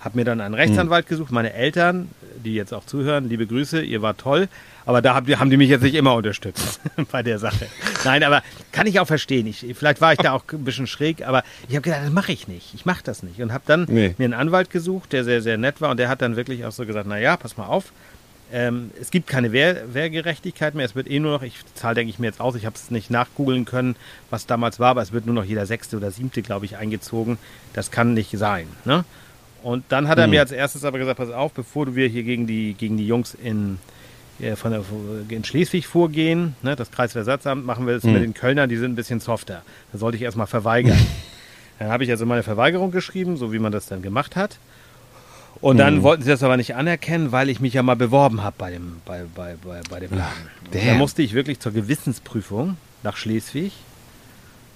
Habe 0.00 0.18
mir 0.18 0.24
dann 0.24 0.40
einen 0.40 0.54
Rechtsanwalt 0.54 1.04
hm. 1.04 1.08
gesucht. 1.08 1.30
Meine 1.30 1.52
Eltern, 1.52 2.08
die 2.44 2.54
jetzt 2.54 2.72
auch 2.72 2.86
zuhören, 2.86 3.28
liebe 3.28 3.46
Grüße, 3.46 3.82
ihr 3.82 4.02
wart 4.02 4.18
toll. 4.18 4.48
Aber 4.86 5.02
da 5.02 5.14
haben 5.14 5.50
die 5.50 5.56
mich 5.56 5.68
jetzt 5.68 5.82
nicht 5.82 5.94
immer 5.94 6.14
unterstützt 6.14 6.80
bei 7.12 7.22
der 7.22 7.38
Sache. 7.38 7.66
Nein, 8.04 8.24
aber 8.24 8.42
kann 8.72 8.86
ich 8.86 8.98
auch 8.98 9.06
verstehen. 9.06 9.46
Ich, 9.46 9.64
vielleicht 9.74 10.00
war 10.00 10.12
ich 10.12 10.18
da 10.18 10.32
auch 10.32 10.42
ein 10.52 10.64
bisschen 10.64 10.86
schräg, 10.86 11.26
aber 11.26 11.44
ich 11.68 11.76
habe 11.76 11.82
gedacht, 11.82 12.00
das 12.02 12.12
mache 12.12 12.32
ich 12.32 12.48
nicht. 12.48 12.74
Ich 12.74 12.86
mache 12.86 13.02
das 13.04 13.22
nicht. 13.22 13.42
Und 13.42 13.52
habe 13.52 13.64
dann 13.66 13.84
nee. 13.88 14.14
mir 14.16 14.24
einen 14.24 14.34
Anwalt 14.34 14.70
gesucht, 14.70 15.12
der 15.12 15.24
sehr, 15.24 15.42
sehr 15.42 15.58
nett 15.58 15.80
war. 15.80 15.90
Und 15.90 15.98
der 15.98 16.08
hat 16.08 16.22
dann 16.22 16.36
wirklich 16.36 16.64
auch 16.64 16.72
so 16.72 16.86
gesagt, 16.86 17.06
na 17.06 17.18
ja, 17.18 17.36
pass 17.36 17.56
mal 17.56 17.66
auf. 17.66 17.92
Ähm, 18.52 18.90
es 19.00 19.10
gibt 19.10 19.28
keine 19.28 19.52
Wehr, 19.52 19.94
Wehrgerechtigkeit 19.94 20.74
mehr. 20.74 20.84
Es 20.84 20.96
wird 20.96 21.08
eh 21.08 21.20
nur 21.20 21.32
noch, 21.32 21.42
ich 21.42 21.56
zahle, 21.74 21.94
denke 21.94 22.10
ich 22.10 22.18
mir 22.18 22.26
jetzt 22.26 22.40
aus, 22.40 22.54
ich 22.56 22.66
habe 22.66 22.74
es 22.74 22.90
nicht 22.90 23.10
nachgoogeln 23.10 23.64
können, 23.64 23.96
was 24.30 24.46
damals 24.46 24.80
war, 24.80 24.90
aber 24.90 25.02
es 25.02 25.12
wird 25.12 25.26
nur 25.26 25.34
noch 25.34 25.44
jeder 25.44 25.66
sechste 25.66 25.96
oder 25.96 26.10
siebte, 26.10 26.42
glaube 26.42 26.64
ich, 26.64 26.76
eingezogen. 26.76 27.38
Das 27.74 27.90
kann 27.90 28.14
nicht 28.14 28.36
sein. 28.36 28.66
Ne? 28.84 29.04
Und 29.62 29.84
dann 29.88 30.08
hat 30.08 30.18
er 30.18 30.26
mhm. 30.26 30.32
mir 30.32 30.40
als 30.40 30.52
erstes 30.52 30.84
aber 30.84 30.98
gesagt, 30.98 31.18
pass 31.18 31.30
auf, 31.30 31.52
bevor 31.52 31.94
wir 31.94 32.08
hier 32.08 32.22
gegen 32.22 32.46
die, 32.46 32.74
gegen 32.74 32.96
die 32.96 33.06
Jungs 33.06 33.34
in, 33.34 33.78
äh, 34.40 34.56
von 34.56 34.72
der, 34.72 34.82
in 35.28 35.44
Schleswig 35.44 35.86
vorgehen, 35.86 36.54
ne, 36.62 36.76
das 36.76 36.90
Kreisversatzamt, 36.90 37.64
machen 37.64 37.86
wir 37.86 37.94
das 37.94 38.04
mhm. 38.04 38.12
mit 38.12 38.22
den 38.22 38.34
Kölnern, 38.34 38.68
die 38.68 38.76
sind 38.76 38.92
ein 38.92 38.96
bisschen 38.96 39.20
softer. 39.20 39.62
Da 39.92 39.98
sollte 39.98 40.16
ich 40.16 40.22
erstmal 40.22 40.46
verweigern. 40.46 40.98
dann 41.78 41.88
habe 41.88 42.04
ich 42.04 42.10
also 42.10 42.26
meine 42.26 42.42
Verweigerung 42.42 42.90
geschrieben, 42.90 43.36
so 43.36 43.52
wie 43.52 43.58
man 43.58 43.72
das 43.72 43.86
dann 43.86 44.02
gemacht 44.02 44.36
hat. 44.36 44.58
Und 45.60 45.76
dann 45.76 45.96
mhm. 45.96 46.02
wollten 46.02 46.22
sie 46.22 46.30
das 46.30 46.42
aber 46.42 46.56
nicht 46.56 46.74
anerkennen, 46.74 47.32
weil 47.32 47.50
ich 47.50 47.60
mich 47.60 47.74
ja 47.74 47.82
mal 47.82 47.96
beworben 47.96 48.42
habe 48.42 48.54
bei 48.56 48.70
dem, 48.70 49.02
bei, 49.04 49.24
bei, 49.34 49.56
bei, 49.62 49.80
bei 49.90 50.00
dem 50.00 50.16
Laden. 50.16 50.48
Da 50.72 50.94
musste 50.94 51.22
ich 51.22 51.34
wirklich 51.34 51.60
zur 51.60 51.72
Gewissensprüfung 51.72 52.76
nach 53.02 53.16
Schleswig. 53.16 53.72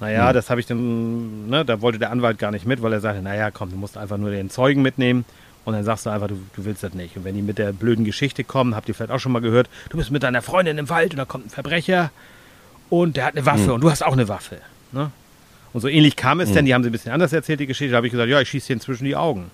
Naja, 0.04 0.28
mhm. 0.28 0.34
das 0.34 0.50
habe 0.50 0.60
ich 0.60 0.66
dann, 0.66 1.48
ne, 1.48 1.64
da 1.64 1.80
wollte 1.80 1.98
der 1.98 2.10
Anwalt 2.10 2.38
gar 2.38 2.50
nicht 2.50 2.66
mit, 2.66 2.82
weil 2.82 2.92
er 2.92 3.00
sagte, 3.00 3.22
naja, 3.22 3.50
komm, 3.50 3.70
du 3.70 3.76
musst 3.76 3.96
einfach 3.96 4.18
nur 4.18 4.30
den 4.30 4.50
Zeugen 4.50 4.82
mitnehmen 4.82 5.24
und 5.64 5.72
dann 5.72 5.82
sagst 5.82 6.04
du 6.04 6.10
einfach, 6.10 6.28
du, 6.28 6.38
du 6.54 6.64
willst 6.66 6.82
das 6.82 6.92
nicht. 6.92 7.16
Und 7.16 7.24
wenn 7.24 7.34
die 7.34 7.40
mit 7.40 7.56
der 7.56 7.72
blöden 7.72 8.04
Geschichte 8.04 8.44
kommen, 8.44 8.76
habt 8.76 8.86
ihr 8.86 8.94
vielleicht 8.94 9.12
auch 9.12 9.18
schon 9.18 9.32
mal 9.32 9.40
gehört, 9.40 9.70
du 9.88 9.96
bist 9.96 10.10
mit 10.10 10.22
deiner 10.22 10.42
Freundin 10.42 10.76
im 10.76 10.90
Wald 10.90 11.12
und 11.12 11.16
da 11.16 11.24
kommt 11.24 11.46
ein 11.46 11.50
Verbrecher 11.50 12.10
und 12.90 13.16
der 13.16 13.24
hat 13.24 13.34
eine 13.34 13.46
Waffe 13.46 13.68
mhm. 13.68 13.72
und 13.72 13.80
du 13.80 13.90
hast 13.90 14.04
auch 14.04 14.12
eine 14.12 14.28
Waffe. 14.28 14.58
Ne? 14.92 15.10
Und 15.72 15.80
so 15.80 15.88
ähnlich 15.88 16.16
kam 16.16 16.40
es 16.40 16.50
mhm. 16.50 16.54
denn, 16.54 16.66
die 16.66 16.74
haben 16.74 16.82
sie 16.82 16.90
ein 16.90 16.92
bisschen 16.92 17.12
anders 17.12 17.32
erzählt, 17.32 17.60
die 17.60 17.66
Geschichte, 17.66 17.92
da 17.92 17.96
habe 17.96 18.06
ich 18.06 18.12
gesagt, 18.12 18.28
ja, 18.28 18.42
ich 18.42 18.48
schieße 18.50 18.66
dir 18.66 18.72
inzwischen 18.74 19.06
die 19.06 19.16
Augen. 19.16 19.50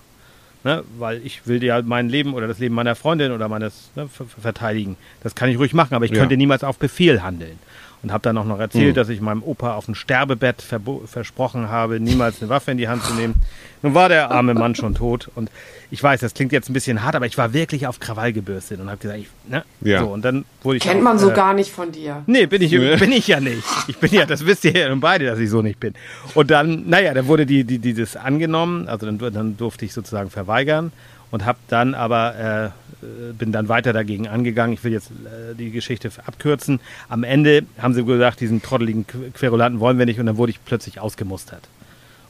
Ne? 0.65 0.83
Weil 0.99 1.25
ich 1.25 1.47
will 1.47 1.63
ja 1.63 1.81
mein 1.81 2.09
Leben 2.09 2.33
oder 2.33 2.47
das 2.47 2.59
Leben 2.59 2.75
meiner 2.75 2.95
Freundin 2.95 3.31
oder 3.31 3.47
meines 3.47 3.89
ne, 3.95 4.09
verteidigen. 4.41 4.97
Das 5.23 5.33
kann 5.33 5.49
ich 5.49 5.57
ruhig 5.57 5.73
machen, 5.73 5.95
aber 5.95 6.03
ich 6.03 6.11
ja. 6.11 6.17
könnte 6.17 6.35
niemals 6.35 6.65
auf 6.65 6.77
Befehl 6.77 7.23
handeln 7.23 7.57
und 8.03 8.11
habe 8.11 8.21
dann 8.23 8.37
auch 8.37 8.45
noch 8.45 8.59
erzählt, 8.59 8.95
mhm. 8.95 8.99
dass 8.99 9.09
ich 9.09 9.21
meinem 9.21 9.43
Opa 9.43 9.75
auf 9.75 9.85
dem 9.85 9.95
Sterbebett 9.95 10.63
versprochen 11.05 11.69
habe, 11.69 11.99
niemals 11.99 12.41
eine 12.41 12.49
Waffe 12.49 12.71
in 12.71 12.77
die 12.77 12.87
Hand 12.87 13.03
zu 13.03 13.13
nehmen. 13.13 13.35
Nun 13.83 13.93
war 13.93 14.09
der 14.09 14.31
arme 14.31 14.53
Mann 14.53 14.75
schon 14.75 14.95
tot 14.95 15.29
und 15.35 15.49
ich 15.89 16.01
weiß, 16.01 16.21
das 16.21 16.33
klingt 16.33 16.51
jetzt 16.51 16.69
ein 16.69 16.73
bisschen 16.73 17.03
hart, 17.03 17.15
aber 17.15 17.25
ich 17.25 17.37
war 17.37 17.53
wirklich 17.53 17.85
auf 17.85 17.99
Krawall 17.99 18.31
gebürstet 18.31 18.79
und 18.79 18.89
habe 18.89 18.97
gesagt, 18.97 19.19
ich, 19.19 19.27
ne? 19.49 19.65
Ja. 19.81 19.99
So, 19.99 20.07
und 20.07 20.23
dann 20.23 20.45
wurde 20.63 20.77
ich 20.77 20.83
Kennt 20.83 20.99
auch, 20.99 21.03
man 21.03 21.19
so 21.19 21.31
äh, 21.31 21.33
gar 21.33 21.53
nicht 21.53 21.71
von 21.71 21.91
dir. 21.91 22.23
Nee, 22.27 22.45
bin 22.45 22.61
ich, 22.61 22.71
bin 22.99 23.11
ich 23.11 23.27
ja 23.27 23.39
nicht. 23.39 23.67
Ich 23.87 23.97
bin 23.97 24.11
ja, 24.13 24.25
das 24.25 24.45
wisst 24.45 24.63
ihr 24.65 24.71
ja 24.71 24.87
nun 24.87 25.01
beide, 25.01 25.25
dass 25.25 25.37
ich 25.39 25.49
so 25.49 25.61
nicht 25.61 25.79
bin. 25.79 25.93
Und 26.33 26.49
dann, 26.49 26.87
naja, 26.87 27.13
dann 27.13 27.27
wurde 27.27 27.45
die, 27.45 27.65
die, 27.65 27.79
dieses 27.79 28.15
angenommen, 28.15 28.87
also 28.87 29.05
dann, 29.05 29.19
dann 29.33 29.57
durfte 29.57 29.83
ich 29.83 29.93
sozusagen 29.93 30.29
verweigern 30.29 30.93
und 31.31 31.45
habe 31.45 31.57
dann 31.67 31.95
aber 31.95 32.71
äh, 33.01 33.33
bin 33.33 33.51
dann 33.51 33.67
weiter 33.69 33.93
dagegen 33.93 34.27
angegangen. 34.27 34.73
Ich 34.73 34.83
will 34.83 34.91
jetzt 34.91 35.11
äh, 35.11 35.55
die 35.55 35.71
Geschichte 35.71 36.11
abkürzen. 36.25 36.79
Am 37.09 37.23
Ende 37.23 37.63
haben 37.79 37.93
sie 37.93 38.03
gesagt, 38.03 38.41
diesen 38.41 38.61
trotteligen 38.61 39.05
Querulanten 39.07 39.79
wollen 39.79 39.97
wir 39.97 40.05
nicht 40.05 40.19
und 40.19 40.27
dann 40.27 40.37
wurde 40.37 40.51
ich 40.51 40.63
plötzlich 40.63 40.99
ausgemustert 40.99 41.67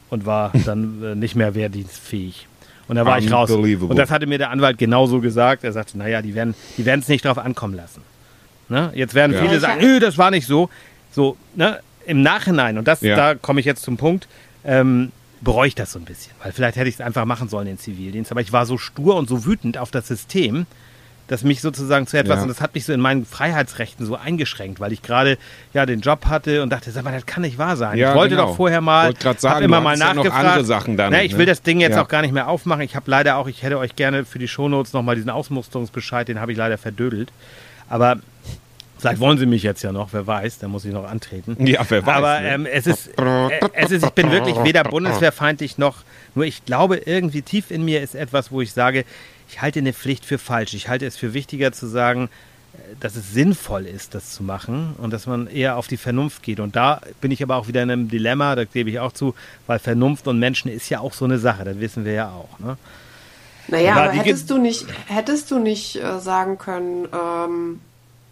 und 0.09 0.25
war 0.25 0.51
dann 0.65 1.03
äh, 1.03 1.15
nicht 1.15 1.35
mehr 1.35 1.55
wehrdienstfähig. 1.55 2.47
Und 2.87 2.95
da 2.97 3.05
war 3.05 3.19
ich 3.19 3.31
raus. 3.31 3.49
Und 3.49 3.95
das 3.95 4.11
hatte 4.11 4.27
mir 4.27 4.37
der 4.37 4.49
Anwalt 4.49 4.77
genauso 4.77 5.21
gesagt. 5.21 5.63
Er 5.63 5.71
sagte, 5.71 5.97
naja, 5.97 6.21
die 6.21 6.35
werden 6.35 6.55
die 6.77 6.85
es 6.85 7.07
nicht 7.07 7.23
drauf 7.23 7.37
ankommen 7.37 7.73
lassen. 7.73 8.01
Ne? 8.67 8.91
Jetzt 8.93 9.13
werden 9.13 9.33
ja. 9.33 9.41
viele 9.41 9.59
sagen, 9.61 9.79
nö, 9.81 9.99
das 9.99 10.17
war 10.17 10.29
nicht 10.29 10.45
so. 10.45 10.69
So, 11.11 11.37
ne? 11.55 11.79
Im 12.05 12.21
Nachhinein, 12.21 12.77
und 12.77 12.87
das, 12.87 13.01
ja. 13.01 13.15
da 13.15 13.35
komme 13.35 13.59
ich 13.59 13.65
jetzt 13.65 13.83
zum 13.83 13.95
Punkt, 13.95 14.27
ähm, 14.65 15.11
bereue 15.41 15.67
ich 15.67 15.75
das 15.75 15.91
so 15.91 15.99
ein 15.99 16.05
bisschen. 16.05 16.33
Weil 16.41 16.51
vielleicht 16.51 16.77
hätte 16.77 16.87
ich 16.87 16.95
es 16.95 17.01
einfach 17.01 17.25
machen 17.25 17.49
sollen, 17.49 17.65
den 17.65 17.77
Zivildienst. 17.77 18.31
Aber 18.31 18.41
ich 18.41 18.53
war 18.53 18.65
so 18.65 18.77
stur 18.77 19.15
und 19.15 19.27
so 19.27 19.45
wütend 19.45 19.77
auf 19.77 19.91
das 19.91 20.07
System, 20.07 20.65
dass 21.27 21.43
mich 21.43 21.61
sozusagen 21.61 22.07
zu 22.07 22.17
etwas, 22.17 22.37
ja. 22.37 22.41
und 22.41 22.49
das 22.49 22.59
hat 22.59 22.75
mich 22.75 22.83
so 22.83 22.91
in 22.91 22.99
meinen 22.99 23.25
Freiheitsrechten 23.25 24.05
so 24.05 24.17
eingeschränkt, 24.17 24.81
weil 24.81 24.91
ich 24.91 25.01
gerade 25.01 25.37
ja 25.73 25.85
den 25.85 26.01
Job 26.01 26.25
hatte 26.25 26.61
und 26.61 26.71
dachte, 26.71 26.91
sag 26.91 27.05
mal, 27.05 27.13
das 27.13 27.25
kann 27.25 27.43
nicht 27.43 27.57
wahr 27.57 27.77
sein. 27.77 27.97
Ja, 27.97 28.09
ich 28.09 28.17
wollte 28.17 28.35
genau. 28.35 28.47
doch 28.47 28.57
vorher 28.57 28.81
mal, 28.81 29.13
sagen, 29.37 29.63
immer 29.63 29.79
mal 29.79 29.95
nachgefragt. 29.95 30.43
Ja 30.43 30.49
andere 30.49 30.65
Sachen 30.65 30.97
dann, 30.97 31.13
ne, 31.13 31.23
ich 31.23 31.37
will 31.37 31.45
das 31.45 31.61
Ding 31.61 31.79
jetzt 31.79 31.97
auch 31.97 32.09
gar 32.09 32.21
nicht 32.21 32.33
mehr 32.33 32.49
aufmachen. 32.49 32.81
Ich 32.81 32.97
habe 32.97 33.09
leider 33.09 33.37
auch, 33.37 33.47
ich 33.47 33.63
hätte 33.63 33.77
euch 33.77 33.95
gerne 33.95 34.25
für 34.25 34.39
die 34.39 34.49
Shownotes 34.49 34.91
nochmal 34.91 35.15
diesen 35.15 35.29
Ausmusterungsbescheid, 35.29 36.27
den 36.27 36.41
habe 36.41 36.51
ich 36.51 36.57
leider 36.57 36.77
verdödelt. 36.77 37.31
Aber 37.87 38.17
Vielleicht 39.01 39.19
wollen 39.19 39.39
sie 39.39 39.47
mich 39.47 39.63
jetzt 39.63 39.81
ja 39.81 39.91
noch, 39.91 40.13
wer 40.13 40.27
weiß, 40.27 40.59
da 40.59 40.67
muss 40.67 40.85
ich 40.85 40.93
noch 40.93 41.09
antreten. 41.09 41.65
Ja, 41.65 41.83
wer 41.89 42.05
weiß. 42.05 42.15
Aber 42.15 42.39
ne? 42.39 42.49
ähm, 42.49 42.65
es, 42.67 42.85
ist, 42.85 43.07
äh, 43.17 43.59
es 43.73 43.89
ist, 43.89 44.05
ich 44.05 44.11
bin 44.11 44.29
wirklich 44.29 44.63
weder 44.63 44.83
bundeswehrfeindlich 44.83 45.79
noch, 45.79 46.03
nur 46.35 46.45
ich 46.45 46.65
glaube, 46.65 46.97
irgendwie 46.97 47.41
tief 47.41 47.71
in 47.71 47.83
mir 47.83 48.03
ist 48.03 48.13
etwas, 48.13 48.51
wo 48.51 48.61
ich 48.61 48.73
sage, 48.73 49.03
ich 49.49 49.59
halte 49.59 49.79
eine 49.79 49.93
Pflicht 49.93 50.23
für 50.23 50.37
falsch. 50.37 50.75
Ich 50.75 50.87
halte 50.87 51.07
es 51.07 51.17
für 51.17 51.33
wichtiger 51.33 51.71
zu 51.71 51.87
sagen, 51.87 52.29
äh, 52.73 52.77
dass 52.99 53.15
es 53.15 53.33
sinnvoll 53.33 53.87
ist, 53.87 54.13
das 54.13 54.35
zu 54.35 54.43
machen 54.43 54.93
und 54.99 55.11
dass 55.11 55.25
man 55.25 55.47
eher 55.47 55.77
auf 55.77 55.87
die 55.87 55.97
Vernunft 55.97 56.43
geht. 56.43 56.59
Und 56.59 56.75
da 56.75 57.01
bin 57.21 57.31
ich 57.31 57.41
aber 57.41 57.55
auch 57.55 57.67
wieder 57.67 57.81
in 57.81 57.89
einem 57.89 58.07
Dilemma, 58.07 58.55
da 58.55 58.65
gebe 58.65 58.91
ich 58.91 58.99
auch 58.99 59.13
zu, 59.13 59.33
weil 59.65 59.79
Vernunft 59.79 60.27
und 60.27 60.37
Menschen 60.37 60.71
ist 60.71 60.89
ja 60.89 60.99
auch 60.99 61.13
so 61.13 61.25
eine 61.25 61.39
Sache, 61.39 61.63
das 61.63 61.79
wissen 61.79 62.05
wir 62.05 62.13
ja 62.13 62.29
auch. 62.29 62.59
Ne? 62.59 62.77
Naja, 63.67 63.95
aber 63.95 64.11
hättest 64.11 64.51
du 64.51 64.59
nicht, 64.59 64.85
hättest 65.07 65.49
du 65.49 65.57
nicht 65.57 65.95
äh, 65.95 66.19
sagen 66.19 66.59
können, 66.59 67.07
ähm, 67.11 67.79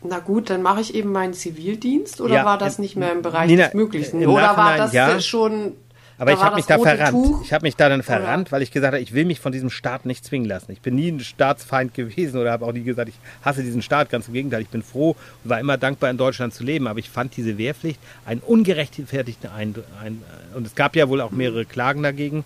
na 0.02 0.20
gut, 0.20 0.50
dann 0.50 0.62
mache 0.62 0.82
ich 0.82 0.96
eben 0.96 1.12
meinen 1.12 1.34
Zivildienst 1.34 2.22
oder 2.22 2.36
ja, 2.36 2.46
war 2.46 2.58
das 2.58 2.80
nicht 2.80 2.96
mehr 2.96 3.12
im 3.12 3.22
Bereich 3.22 3.50
Nina, 3.50 3.66
des 3.66 3.74
Möglichen? 3.74 4.26
Oder 4.26 4.56
war 4.56 4.78
das 4.78 4.94
ja, 4.94 5.20
schon. 5.20 5.74
Aber 6.18 6.34
ich 6.34 6.40
habe 6.40 6.58
mich 6.58 6.66
da 6.66 6.78
verrannt. 6.78 7.12
Tuch? 7.12 7.42
Ich 7.44 7.54
habe 7.54 7.66
mich 7.66 7.78
da 7.78 7.88
dann 7.88 8.04
verrannt, 8.04 8.48
oder? 8.48 8.52
weil 8.54 8.62
ich 8.62 8.72
gesagt 8.72 8.94
habe, 8.94 9.02
ich 9.02 9.14
will 9.14 9.24
mich 9.24 9.40
von 9.40 9.54
diesem 9.54 9.70
Staat 9.70 10.06
nicht 10.06 10.26
zwingen 10.26 10.48
lassen. 10.48 10.72
Ich 10.72 10.82
bin 10.82 10.96
nie 10.96 11.10
ein 11.10 11.22
Staatsfeind 11.22 11.94
gewesen 11.94 12.40
oder 12.40 12.52
habe 12.52 12.66
auch 12.66 12.74
nie 12.74 12.84
gesagt, 12.84 13.10
ich 13.10 13.16
hasse 13.42 13.64
diesen 13.64 13.82
Staat. 13.82 14.10
Ganz 14.10 14.28
im 14.28 14.34
Gegenteil, 14.34 14.62
ich 14.62 14.70
bin 14.70 14.84
froh 14.84 15.16
und 15.44 15.50
war 15.50 15.60
immer 15.60 15.78
dankbar, 15.78 16.10
in 16.10 16.18
Deutschland 16.18 16.54
zu 16.54 16.64
leben. 16.64 16.88
Aber 16.88 17.00
ich 17.00 17.10
fand 17.10 17.36
diese 17.38 17.58
Wehrpflicht 17.58 18.00
einen 18.26 18.42
ungerechtfertigten 18.42 19.50
ein, 19.50 19.76
ein 20.04 20.22
und 20.56 20.68
es 20.68 20.76
gab 20.76 20.96
ja 20.96 21.08
wohl 21.08 21.22
auch 21.22 21.32
mehrere 21.32 21.66
Klagen 21.66 22.04
dagegen. 22.04 22.44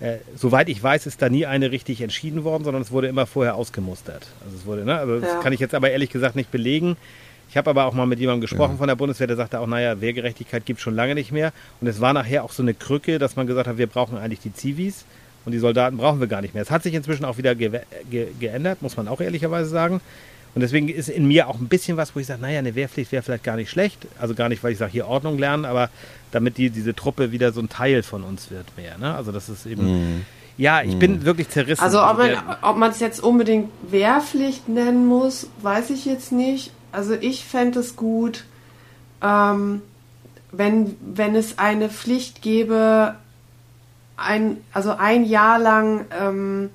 Äh, 0.00 0.16
soweit 0.34 0.68
ich 0.68 0.82
weiß, 0.82 1.06
ist 1.06 1.20
da 1.20 1.28
nie 1.28 1.44
eine 1.46 1.70
richtig 1.70 2.00
entschieden 2.00 2.42
worden, 2.44 2.64
sondern 2.64 2.82
es 2.82 2.90
wurde 2.90 3.08
immer 3.08 3.26
vorher 3.26 3.54
ausgemustert. 3.54 4.26
Also 4.44 4.56
es 4.56 4.66
wurde, 4.66 4.84
ne? 4.84 4.98
Also 4.98 5.14
ja. 5.14 5.20
das 5.20 5.42
kann 5.42 5.52
ich 5.52 5.60
jetzt 5.60 5.74
aber 5.74 5.90
ehrlich 5.90 6.10
gesagt 6.10 6.36
nicht 6.36 6.50
belegen. 6.50 6.96
Ich 7.50 7.56
habe 7.56 7.68
aber 7.68 7.84
auch 7.84 7.92
mal 7.92 8.06
mit 8.06 8.18
jemandem 8.18 8.40
gesprochen 8.40 8.72
ja. 8.72 8.78
von 8.78 8.88
der 8.88 8.94
Bundeswehr, 8.94 9.26
der 9.26 9.36
sagte 9.36 9.60
auch, 9.60 9.66
naja, 9.66 10.00
Wehrgerechtigkeit 10.00 10.64
gibt 10.64 10.78
es 10.78 10.84
schon 10.84 10.94
lange 10.94 11.14
nicht 11.14 11.32
mehr. 11.32 11.52
Und 11.80 11.88
es 11.88 12.00
war 12.00 12.12
nachher 12.12 12.44
auch 12.44 12.52
so 12.52 12.62
eine 12.62 12.74
Krücke, 12.74 13.18
dass 13.18 13.36
man 13.36 13.46
gesagt 13.46 13.66
hat, 13.66 13.76
wir 13.76 13.88
brauchen 13.88 14.16
eigentlich 14.16 14.40
die 14.40 14.54
Zivis 14.54 15.04
und 15.44 15.52
die 15.52 15.58
Soldaten 15.58 15.96
brauchen 15.96 16.20
wir 16.20 16.28
gar 16.28 16.42
nicht 16.42 16.54
mehr. 16.54 16.62
Es 16.62 16.70
hat 16.70 16.82
sich 16.82 16.94
inzwischen 16.94 17.24
auch 17.24 17.38
wieder 17.38 17.54
ge 17.54 17.80
ge 18.10 18.28
geändert, 18.38 18.82
muss 18.82 18.96
man 18.96 19.08
auch 19.08 19.20
ehrlicherweise 19.20 19.68
sagen. 19.68 20.00
Und 20.54 20.62
deswegen 20.62 20.88
ist 20.88 21.08
in 21.08 21.28
mir 21.28 21.48
auch 21.48 21.60
ein 21.60 21.68
bisschen 21.68 21.96
was, 21.96 22.14
wo 22.14 22.20
ich 22.20 22.26
sage, 22.26 22.42
naja, 22.42 22.58
eine 22.58 22.74
Wehrpflicht 22.74 23.12
wäre 23.12 23.22
vielleicht 23.22 23.44
gar 23.44 23.56
nicht 23.56 23.70
schlecht. 23.70 24.06
Also 24.18 24.34
gar 24.34 24.48
nicht, 24.48 24.62
weil 24.64 24.72
ich 24.72 24.78
sage, 24.78 24.92
hier 24.92 25.06
Ordnung 25.06 25.38
lernen, 25.38 25.64
aber 25.64 25.90
damit 26.32 26.58
die, 26.58 26.70
diese 26.70 26.94
Truppe 26.94 27.32
wieder 27.32 27.52
so 27.52 27.60
ein 27.60 27.68
Teil 27.68 28.02
von 28.02 28.24
uns 28.24 28.50
wird 28.50 28.66
mehr. 28.76 28.98
Ne? 28.98 29.14
Also 29.14 29.32
das 29.32 29.48
ist 29.48 29.66
eben. 29.66 30.18
Mm. 30.18 30.26
Ja, 30.56 30.82
ich 30.82 30.96
mm. 30.96 30.98
bin 30.98 31.24
wirklich 31.24 31.48
zerrissen. 31.48 31.82
Also 31.82 32.02
ob 32.02 32.76
man 32.76 32.90
es 32.90 33.00
jetzt 33.00 33.20
unbedingt 33.20 33.70
Wehrpflicht 33.88 34.68
nennen 34.68 35.06
muss, 35.06 35.48
weiß 35.62 35.90
ich 35.90 36.04
jetzt 36.04 36.32
nicht. 36.32 36.72
Also 36.92 37.14
ich 37.14 37.44
fände 37.44 37.78
es 37.78 37.94
gut, 37.94 38.44
ähm, 39.22 39.82
wenn, 40.50 40.96
wenn 41.00 41.36
es 41.36 41.58
eine 41.58 41.88
Pflicht 41.88 42.42
gäbe, 42.42 43.14
ein, 44.16 44.58
also 44.72 44.96
ein 44.96 45.24
Jahr 45.24 45.58
lang 45.58 46.06
ähm, 46.10 46.70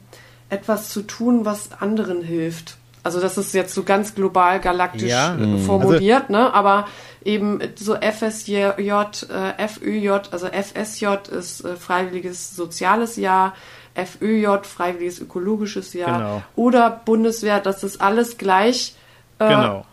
etwas 0.50 0.90
zu 0.90 1.02
tun, 1.02 1.46
was 1.46 1.74
anderen 1.74 2.24
hilft. 2.24 2.78
Also 3.06 3.22
das 3.22 3.38
ist 3.38 3.54
jetzt 3.54 3.76
so 3.76 3.84
ganz 3.84 4.16
global 4.16 4.60
galaktisch 4.60 5.12
ja. 5.12 5.38
Äh, 5.38 5.60
formuliert, 5.60 6.24
also, 6.24 6.34
ne? 6.34 6.54
Aber 6.56 6.88
eben 7.24 7.60
so 7.76 7.96
FSJ, 7.96 8.56
äh, 8.56 9.68
FÖJ, 9.68 10.10
also 10.32 10.48
FSJ 10.48 11.06
ist 11.38 11.64
äh, 11.64 11.76
freiwilliges 11.76 12.56
soziales 12.56 13.16
Jahr, 13.16 13.54
FÖJ 13.94 14.64
freiwilliges 14.64 15.20
ökologisches 15.20 15.94
Jahr 15.94 16.18
genau. 16.18 16.44
oder 16.56 16.90
Bundeswehr, 17.06 17.60
das 17.60 17.84
ist 17.84 18.02
alles 18.02 18.40
gleich. 18.40 18.96
Äh, 19.38 19.50
genau. 19.50 19.86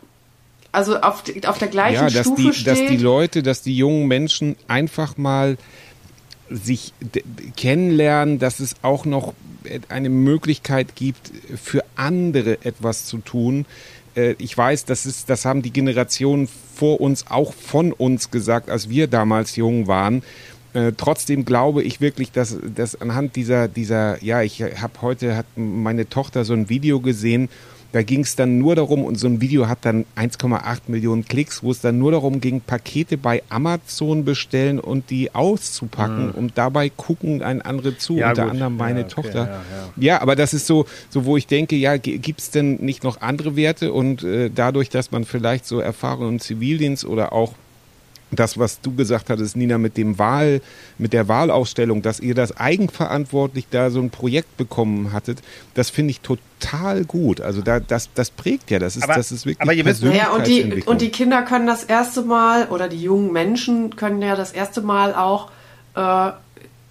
Also 0.72 0.98
auf, 1.00 1.24
auf 1.46 1.58
der 1.58 1.68
gleichen 1.68 2.08
ja, 2.08 2.08
dass 2.08 2.26
Stufe 2.26 2.40
die, 2.40 2.52
steht. 2.54 2.66
Dass 2.66 2.78
die 2.78 2.96
Leute, 2.96 3.42
dass 3.42 3.60
die 3.60 3.76
jungen 3.76 4.08
Menschen 4.08 4.56
einfach 4.68 5.18
mal 5.18 5.58
sich 6.50 6.92
kennenlernen, 7.56 8.38
dass 8.38 8.60
es 8.60 8.76
auch 8.82 9.04
noch 9.04 9.34
eine 9.88 10.08
Möglichkeit 10.08 10.94
gibt, 10.96 11.30
für 11.56 11.84
andere 11.96 12.64
etwas 12.64 13.06
zu 13.06 13.18
tun. 13.18 13.64
Äh, 14.14 14.34
ich 14.38 14.56
weiß, 14.56 14.84
das 14.84 15.06
ist, 15.06 15.30
das 15.30 15.44
haben 15.44 15.62
die 15.62 15.72
Generationen 15.72 16.48
vor 16.74 17.00
uns 17.00 17.26
auch 17.28 17.52
von 17.52 17.92
uns 17.92 18.30
gesagt, 18.30 18.70
als 18.70 18.88
wir 18.88 19.06
damals 19.06 19.56
jung 19.56 19.86
waren. 19.86 20.22
Äh, 20.74 20.92
trotzdem 20.96 21.44
glaube 21.44 21.82
ich 21.82 22.00
wirklich, 22.00 22.32
dass, 22.32 22.56
dass 22.74 23.00
anhand 23.00 23.36
dieser, 23.36 23.68
dieser, 23.68 24.22
ja, 24.22 24.42
ich 24.42 24.62
habe 24.62 25.02
heute 25.02 25.36
hat 25.36 25.46
meine 25.56 26.08
Tochter 26.08 26.44
so 26.44 26.54
ein 26.54 26.68
Video 26.68 27.00
gesehen, 27.00 27.48
da 27.92 28.02
ging 28.02 28.20
es 28.20 28.36
dann 28.36 28.58
nur 28.58 28.74
darum, 28.74 29.04
und 29.04 29.16
so 29.16 29.26
ein 29.26 29.40
Video 29.40 29.68
hat 29.68 29.80
dann 29.82 30.06
1,8 30.16 30.80
Millionen 30.88 31.24
Klicks, 31.24 31.62
wo 31.62 31.70
es 31.70 31.80
dann 31.80 31.98
nur 31.98 32.12
darum 32.12 32.40
ging, 32.40 32.60
Pakete 32.60 33.18
bei 33.18 33.42
Amazon 33.50 34.24
bestellen 34.24 34.80
und 34.80 35.10
die 35.10 35.34
auszupacken 35.34 36.28
mhm. 36.28 36.32
und 36.32 36.58
dabei 36.58 36.88
gucken 36.88 37.42
ein 37.42 37.60
andere 37.62 37.98
zu, 37.98 38.16
ja, 38.16 38.30
unter 38.30 38.44
gut. 38.44 38.52
anderem 38.52 38.76
meine 38.76 39.00
ja, 39.00 39.06
okay, 39.06 39.14
Tochter. 39.14 39.62
Ja, 39.96 40.14
ja, 40.14 40.22
aber 40.22 40.36
das 40.36 40.54
ist 40.54 40.66
so, 40.66 40.86
so, 41.10 41.26
wo 41.26 41.36
ich 41.36 41.46
denke, 41.46 41.76
ja, 41.76 41.96
gibt 41.98 42.40
es 42.40 42.50
denn 42.50 42.76
nicht 42.76 43.04
noch 43.04 43.20
andere 43.20 43.56
Werte? 43.56 43.92
Und 43.92 44.22
äh, 44.24 44.50
dadurch, 44.50 44.88
dass 44.88 45.10
man 45.10 45.24
vielleicht 45.24 45.66
so 45.66 45.78
Erfahrungen 45.78 46.34
im 46.34 46.40
Zivildienst 46.40 47.04
oder 47.04 47.32
auch 47.32 47.52
das, 48.32 48.58
was 48.58 48.80
du 48.80 48.94
gesagt 48.94 49.30
hattest, 49.30 49.56
Nina, 49.56 49.78
mit 49.78 49.96
dem 49.96 50.18
Wahl, 50.18 50.60
mit 50.98 51.12
der 51.12 51.28
Wahlausstellung, 51.28 52.02
dass 52.02 52.18
ihr 52.18 52.34
das 52.34 52.56
eigenverantwortlich 52.56 53.66
da 53.70 53.90
so 53.90 54.00
ein 54.00 54.10
Projekt 54.10 54.56
bekommen 54.56 55.12
hattet, 55.12 55.42
das 55.74 55.90
finde 55.90 56.12
ich 56.12 56.20
total 56.20 57.04
gut. 57.04 57.40
Also 57.40 57.60
da, 57.60 57.78
das, 57.78 58.08
das 58.14 58.30
prägt 58.30 58.70
ja, 58.70 58.78
das 58.78 58.96
ist, 58.96 59.04
aber, 59.04 59.14
das 59.14 59.32
ist 59.32 59.44
wirklich 59.44 59.60
aber 59.60 59.74
ihr 59.74 59.84
wisst, 59.84 60.02
ja, 60.02 60.30
und 60.30 60.46
die, 60.46 60.82
und 60.86 61.00
die 61.00 61.10
Kinder 61.10 61.42
können 61.42 61.66
das 61.66 61.84
erste 61.84 62.22
Mal, 62.22 62.66
oder 62.68 62.88
die 62.88 63.02
jungen 63.02 63.32
Menschen 63.32 63.96
können 63.96 64.22
ja 64.22 64.34
das 64.34 64.52
erste 64.52 64.80
Mal 64.80 65.14
auch 65.14 65.50
äh, 65.94 66.32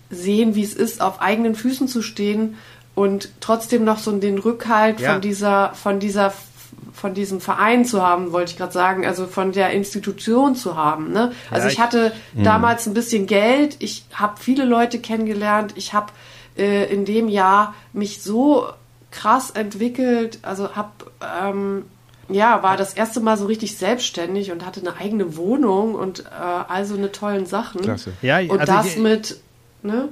sehen, 0.10 0.56
wie 0.56 0.64
es 0.64 0.74
ist, 0.74 1.02
auf 1.02 1.22
eigenen 1.22 1.56
Füßen 1.56 1.88
zu 1.88 2.02
stehen 2.02 2.56
und 2.94 3.30
trotzdem 3.40 3.84
noch 3.84 3.98
so 3.98 4.12
den 4.12 4.38
Rückhalt 4.38 5.00
ja. 5.00 5.14
von 5.14 5.22
dieser, 5.22 5.74
von 5.74 6.00
dieser 6.00 6.34
von 6.94 7.14
diesem 7.14 7.42
Verein 7.42 7.86
zu 7.86 8.02
haben, 8.02 8.32
wollte 8.32 8.52
ich 8.52 8.58
gerade 8.58 8.74
sagen, 8.74 9.06
also 9.06 9.28
von 9.28 9.52
der 9.52 9.72
Institution 9.72 10.56
zu 10.56 10.76
haben. 10.76 11.12
Ne? 11.12 11.32
Also 11.50 11.64
ja, 11.64 11.68
ich, 11.68 11.74
ich, 11.74 11.80
hatte 11.80 12.12
mh. 12.34 12.44
damals 12.44 12.88
ein 12.88 12.94
bisschen 12.94 13.28
Geld, 13.28 13.78
ich 13.80 14.06
habe 14.14 14.40
viele 14.40 14.66
Leute 14.66 15.00
kennengelernt, 15.00 15.74
ich 15.76 15.94
habe 15.94 16.12
äh, 16.58 16.92
in 16.92 17.06
dem 17.06 17.28
Jahr 17.28 17.74
mich 17.94 18.22
so 18.22 18.68
krass 19.12 19.52
entwickelt, 19.52 20.40
also 20.42 20.76
habe 20.76 20.92
ähm, 21.42 21.86
ja, 22.30 22.64
war 22.64 22.78
das 22.78 22.94
erste 22.94 23.20
Mal 23.20 23.38
so 23.38 23.46
richtig 23.46 23.78
selbstständig 23.78 24.52
und 24.52 24.66
hatte 24.66 24.80
eine 24.80 24.96
eigene 24.96 25.36
Wohnung 25.36 25.96
und 25.96 26.22
äh, 26.22 26.24
also 26.68 26.96
eine 26.96 27.12
tollen 27.12 27.46
Sachen. 27.46 27.82
Klasse. 27.82 28.14
Ja, 28.22 28.40
und 28.40 28.60
also 28.60 28.74
das 28.74 28.86
ich, 28.88 28.98
mit, 28.98 29.42
ne? 29.84 30.10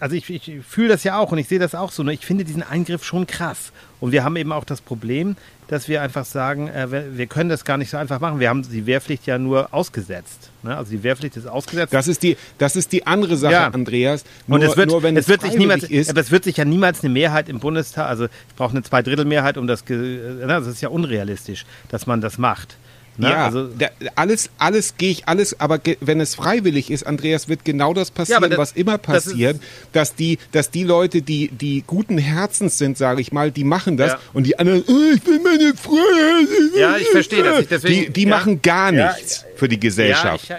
also 0.00 0.14
ich, 0.14 0.28
ich 0.28 0.64
fühle 0.66 0.88
das 0.88 1.04
ja 1.04 1.18
auch 1.18 1.32
und 1.32 1.38
ich 1.38 1.48
sehe 1.48 1.58
das 1.58 1.74
auch 1.74 1.90
so. 1.90 2.02
Ne? 2.02 2.12
Ich 2.12 2.26
finde 2.26 2.44
diesen 2.44 2.62
Eingriff 2.62 3.04
schon 3.04 3.26
krass. 3.26 3.72
Und 4.00 4.12
wir 4.12 4.24
haben 4.24 4.36
eben 4.36 4.52
auch 4.52 4.64
das 4.64 4.80
Problem, 4.80 5.36
dass 5.68 5.86
wir 5.86 6.02
einfach 6.02 6.24
sagen, 6.24 6.68
äh, 6.68 7.16
wir 7.16 7.26
können 7.26 7.50
das 7.50 7.64
gar 7.64 7.76
nicht 7.76 7.90
so 7.90 7.96
einfach 7.96 8.20
machen. 8.20 8.40
Wir 8.40 8.48
haben 8.48 8.62
die 8.62 8.86
Wehrpflicht 8.86 9.26
ja 9.26 9.38
nur 9.38 9.72
ausgesetzt. 9.72 10.50
Ne? 10.62 10.76
Also 10.76 10.90
die 10.90 11.02
Wehrpflicht 11.02 11.36
ist 11.36 11.46
ausgesetzt. 11.46 11.92
Das 11.92 12.08
ist 12.08 12.22
die, 12.22 12.36
das 12.56 12.74
ist 12.74 12.90
die 12.92 13.06
andere 13.06 13.36
Sache, 13.36 13.52
ja. 13.52 13.68
Andreas. 13.68 14.24
Nur, 14.46 14.58
und 14.58 14.64
es 14.64 14.76
wird, 14.76 14.88
nur 14.88 15.02
wenn 15.02 15.16
es, 15.16 15.24
es 15.24 15.28
wird 15.28 15.42
sich 15.42 15.56
niemals, 15.56 15.84
ist. 15.84 16.10
Aber 16.10 16.20
es 16.20 16.30
wird 16.30 16.44
sich 16.44 16.56
ja 16.56 16.64
niemals 16.64 17.04
eine 17.04 17.12
Mehrheit 17.12 17.48
im 17.48 17.60
Bundestag, 17.60 18.08
also 18.08 18.24
ich 18.24 18.54
brauche 18.56 18.70
eine 18.70 18.82
Zweidrittelmehrheit, 18.82 19.58
um 19.58 19.66
das, 19.66 19.82
äh, 19.90 20.46
das 20.46 20.66
ist 20.66 20.80
ja 20.80 20.88
unrealistisch, 20.88 21.66
dass 21.90 22.06
man 22.06 22.20
das 22.20 22.38
macht. 22.38 22.76
Ne? 23.18 23.30
Ja, 23.30 23.46
also, 23.46 23.66
da, 23.66 23.88
alles, 24.14 24.50
alles 24.58 24.96
gehe 24.96 25.10
ich, 25.10 25.28
alles, 25.28 25.60
aber 25.60 25.80
wenn 26.00 26.20
es 26.20 26.34
freiwillig 26.34 26.90
ist, 26.90 27.06
Andreas, 27.06 27.48
wird 27.48 27.64
genau 27.64 27.92
das 27.92 28.10
passieren, 28.10 28.44
ja, 28.44 28.48
das, 28.48 28.58
was 28.58 28.72
immer 28.72 28.98
passiert, 28.98 29.56
das 29.92 30.08
dass 30.08 30.14
die, 30.14 30.38
dass 30.52 30.70
die 30.70 30.84
Leute, 30.84 31.22
die, 31.22 31.48
die 31.48 31.82
guten 31.86 32.18
Herzens 32.18 32.78
sind, 32.78 32.96
sage 32.96 33.20
ich 33.20 33.32
mal, 33.32 33.50
die 33.50 33.64
machen 33.64 33.96
das 33.96 34.12
ja. 34.12 34.18
und 34.32 34.46
die 34.46 34.58
anderen, 34.58 34.82
oh, 34.86 35.14
ich 35.14 35.26
will 35.26 35.40
meine 35.40 35.74
Freiheit. 35.74 36.76
Ja, 36.76 36.96
ich 36.96 37.08
verstehe 37.08 37.42
das. 37.42 37.60
Ich 37.60 37.68
deswegen, 37.68 38.12
die 38.12 38.12
die 38.12 38.26
machen 38.26 38.62
gar 38.62 38.92
nichts 38.92 39.44
für 39.56 39.68
die 39.68 39.80
Gesellschaft. 39.80 40.48
Ich, 40.48 40.56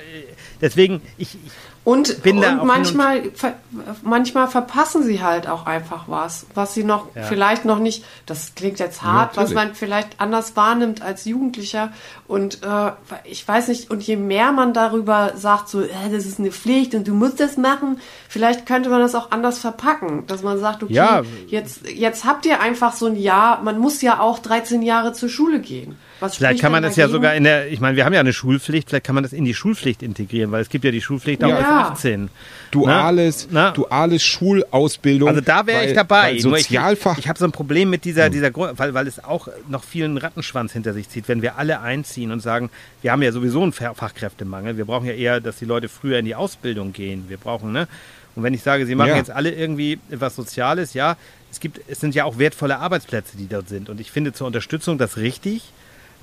deswegen, 0.61 1.01
ich, 1.17 1.35
ich 1.45 1.51
und, 1.85 2.23
und 2.25 2.65
manchmal, 2.65 3.31
ver, 3.31 3.53
manchmal 4.03 4.47
verpassen 4.47 5.03
sie 5.03 5.23
halt 5.23 5.47
auch 5.47 5.65
einfach 5.65 6.03
was, 6.07 6.45
was 6.53 6.73
sie 6.73 6.83
noch 6.83 7.07
ja. 7.15 7.23
vielleicht 7.23 7.65
noch 7.65 7.79
nicht, 7.79 8.03
das 8.25 8.53
klingt 8.53 8.79
jetzt 8.79 9.01
hart, 9.01 9.35
ja, 9.35 9.41
was 9.41 9.53
man 9.53 9.73
vielleicht 9.73 10.19
anders 10.19 10.55
wahrnimmt 10.55 11.01
als 11.01 11.25
Jugendlicher. 11.25 11.91
Und 12.27 12.61
äh, 12.63 12.91
ich 13.23 13.47
weiß 13.47 13.69
nicht, 13.69 13.89
und 13.89 14.03
je 14.03 14.17
mehr 14.17 14.51
man 14.51 14.73
darüber 14.73 15.31
sagt, 15.35 15.69
so, 15.69 15.81
äh, 15.81 15.87
das 16.11 16.25
ist 16.25 16.37
eine 16.39 16.51
Pflicht 16.51 16.95
und 16.95 17.07
du 17.07 17.13
musst 17.13 17.39
das 17.39 17.57
machen, 17.57 17.99
vielleicht 18.27 18.65
könnte 18.65 18.89
man 18.89 18.99
das 18.99 19.15
auch 19.15 19.31
anders 19.31 19.59
verpacken, 19.59 20.27
dass 20.27 20.43
man 20.43 20.59
sagt, 20.59 20.83
okay, 20.83 20.93
ja. 20.93 21.23
jetzt, 21.47 21.89
jetzt 21.89 22.25
habt 22.25 22.45
ihr 22.45 22.59
einfach 22.59 22.93
so 22.93 23.07
ein 23.07 23.15
Jahr, 23.15 23.63
man 23.63 23.79
muss 23.79 24.01
ja 24.01 24.19
auch 24.19 24.39
13 24.39 24.81
Jahre 24.81 25.13
zur 25.13 25.29
Schule 25.29 25.59
gehen. 25.59 25.97
Was 26.19 26.37
vielleicht 26.37 26.61
kann 26.61 26.71
man 26.71 26.83
das 26.83 26.95
dagegen? 26.95 27.11
ja 27.11 27.17
sogar 27.17 27.35
in 27.35 27.43
der, 27.43 27.71
ich 27.71 27.79
meine, 27.79 27.95
wir 27.95 28.05
haben 28.05 28.13
ja 28.13 28.19
eine 28.19 28.33
Schulpflicht, 28.33 28.89
vielleicht 28.89 29.05
kann 29.05 29.15
man 29.15 29.23
das 29.23 29.33
in 29.33 29.45
die 29.45 29.53
Schulpflicht 29.53 30.03
integrieren, 30.03 30.51
weil 30.51 30.61
es 30.61 30.69
gibt 30.69 30.85
ja 30.85 30.91
die 30.91 31.01
Schulpflicht 31.01 31.43
auch 31.43 31.49
ja. 31.49 31.57
bis 31.57 31.65
18. 31.99 32.29
Duales, 32.71 33.47
Na? 33.51 33.71
duales 33.71 34.23
Schulausbildung. 34.23 35.29
Also 35.29 35.41
da 35.41 35.65
wäre 35.65 35.85
ich 35.85 35.93
dabei. 35.93 36.37
Sozialfach. 36.39 37.13
Ich, 37.13 37.25
ich 37.25 37.29
habe 37.29 37.39
so 37.39 37.45
ein 37.45 37.51
Problem 37.51 37.89
mit 37.89 38.05
dieser, 38.05 38.25
hm. 38.25 38.31
dieser 38.31 38.55
weil, 38.55 38.93
weil 38.93 39.07
es 39.07 39.23
auch 39.23 39.47
noch 39.67 39.83
vielen 39.83 40.17
Rattenschwanz 40.17 40.73
hinter 40.73 40.93
sich 40.93 41.09
zieht, 41.09 41.27
wenn 41.27 41.41
wir 41.41 41.57
alle 41.57 41.81
einziehen 41.81 42.31
und 42.31 42.41
sagen, 42.41 42.69
wir 43.01 43.11
haben 43.11 43.21
ja 43.21 43.31
sowieso 43.31 43.63
einen 43.63 43.73
Fachkräftemangel, 43.73 44.77
wir 44.77 44.85
brauchen 44.85 45.07
ja 45.07 45.13
eher, 45.13 45.39
dass 45.39 45.57
die 45.57 45.65
Leute 45.65 45.89
früher 45.89 46.19
in 46.19 46.25
die 46.25 46.35
Ausbildung 46.35 46.93
gehen. 46.93 47.25
Wir 47.27 47.37
brauchen, 47.37 47.71
ne? 47.71 47.87
Und 48.35 48.43
wenn 48.43 48.53
ich 48.53 48.61
sage, 48.61 48.85
sie 48.85 48.95
machen 48.95 49.09
ja. 49.09 49.17
jetzt 49.17 49.31
alle 49.31 49.51
irgendwie 49.51 49.99
etwas 50.09 50.35
Soziales, 50.35 50.93
ja, 50.93 51.17
es 51.51 51.59
gibt, 51.59 51.81
es 51.87 51.99
sind 51.99 52.15
ja 52.15 52.25
auch 52.25 52.37
wertvolle 52.37 52.79
Arbeitsplätze, 52.79 53.37
die 53.37 53.47
dort 53.47 53.67
sind. 53.67 53.89
Und 53.89 53.99
ich 53.99 54.11
finde 54.11 54.33
zur 54.33 54.47
Unterstützung 54.47 54.97
das 54.97 55.17
richtig. 55.17 55.73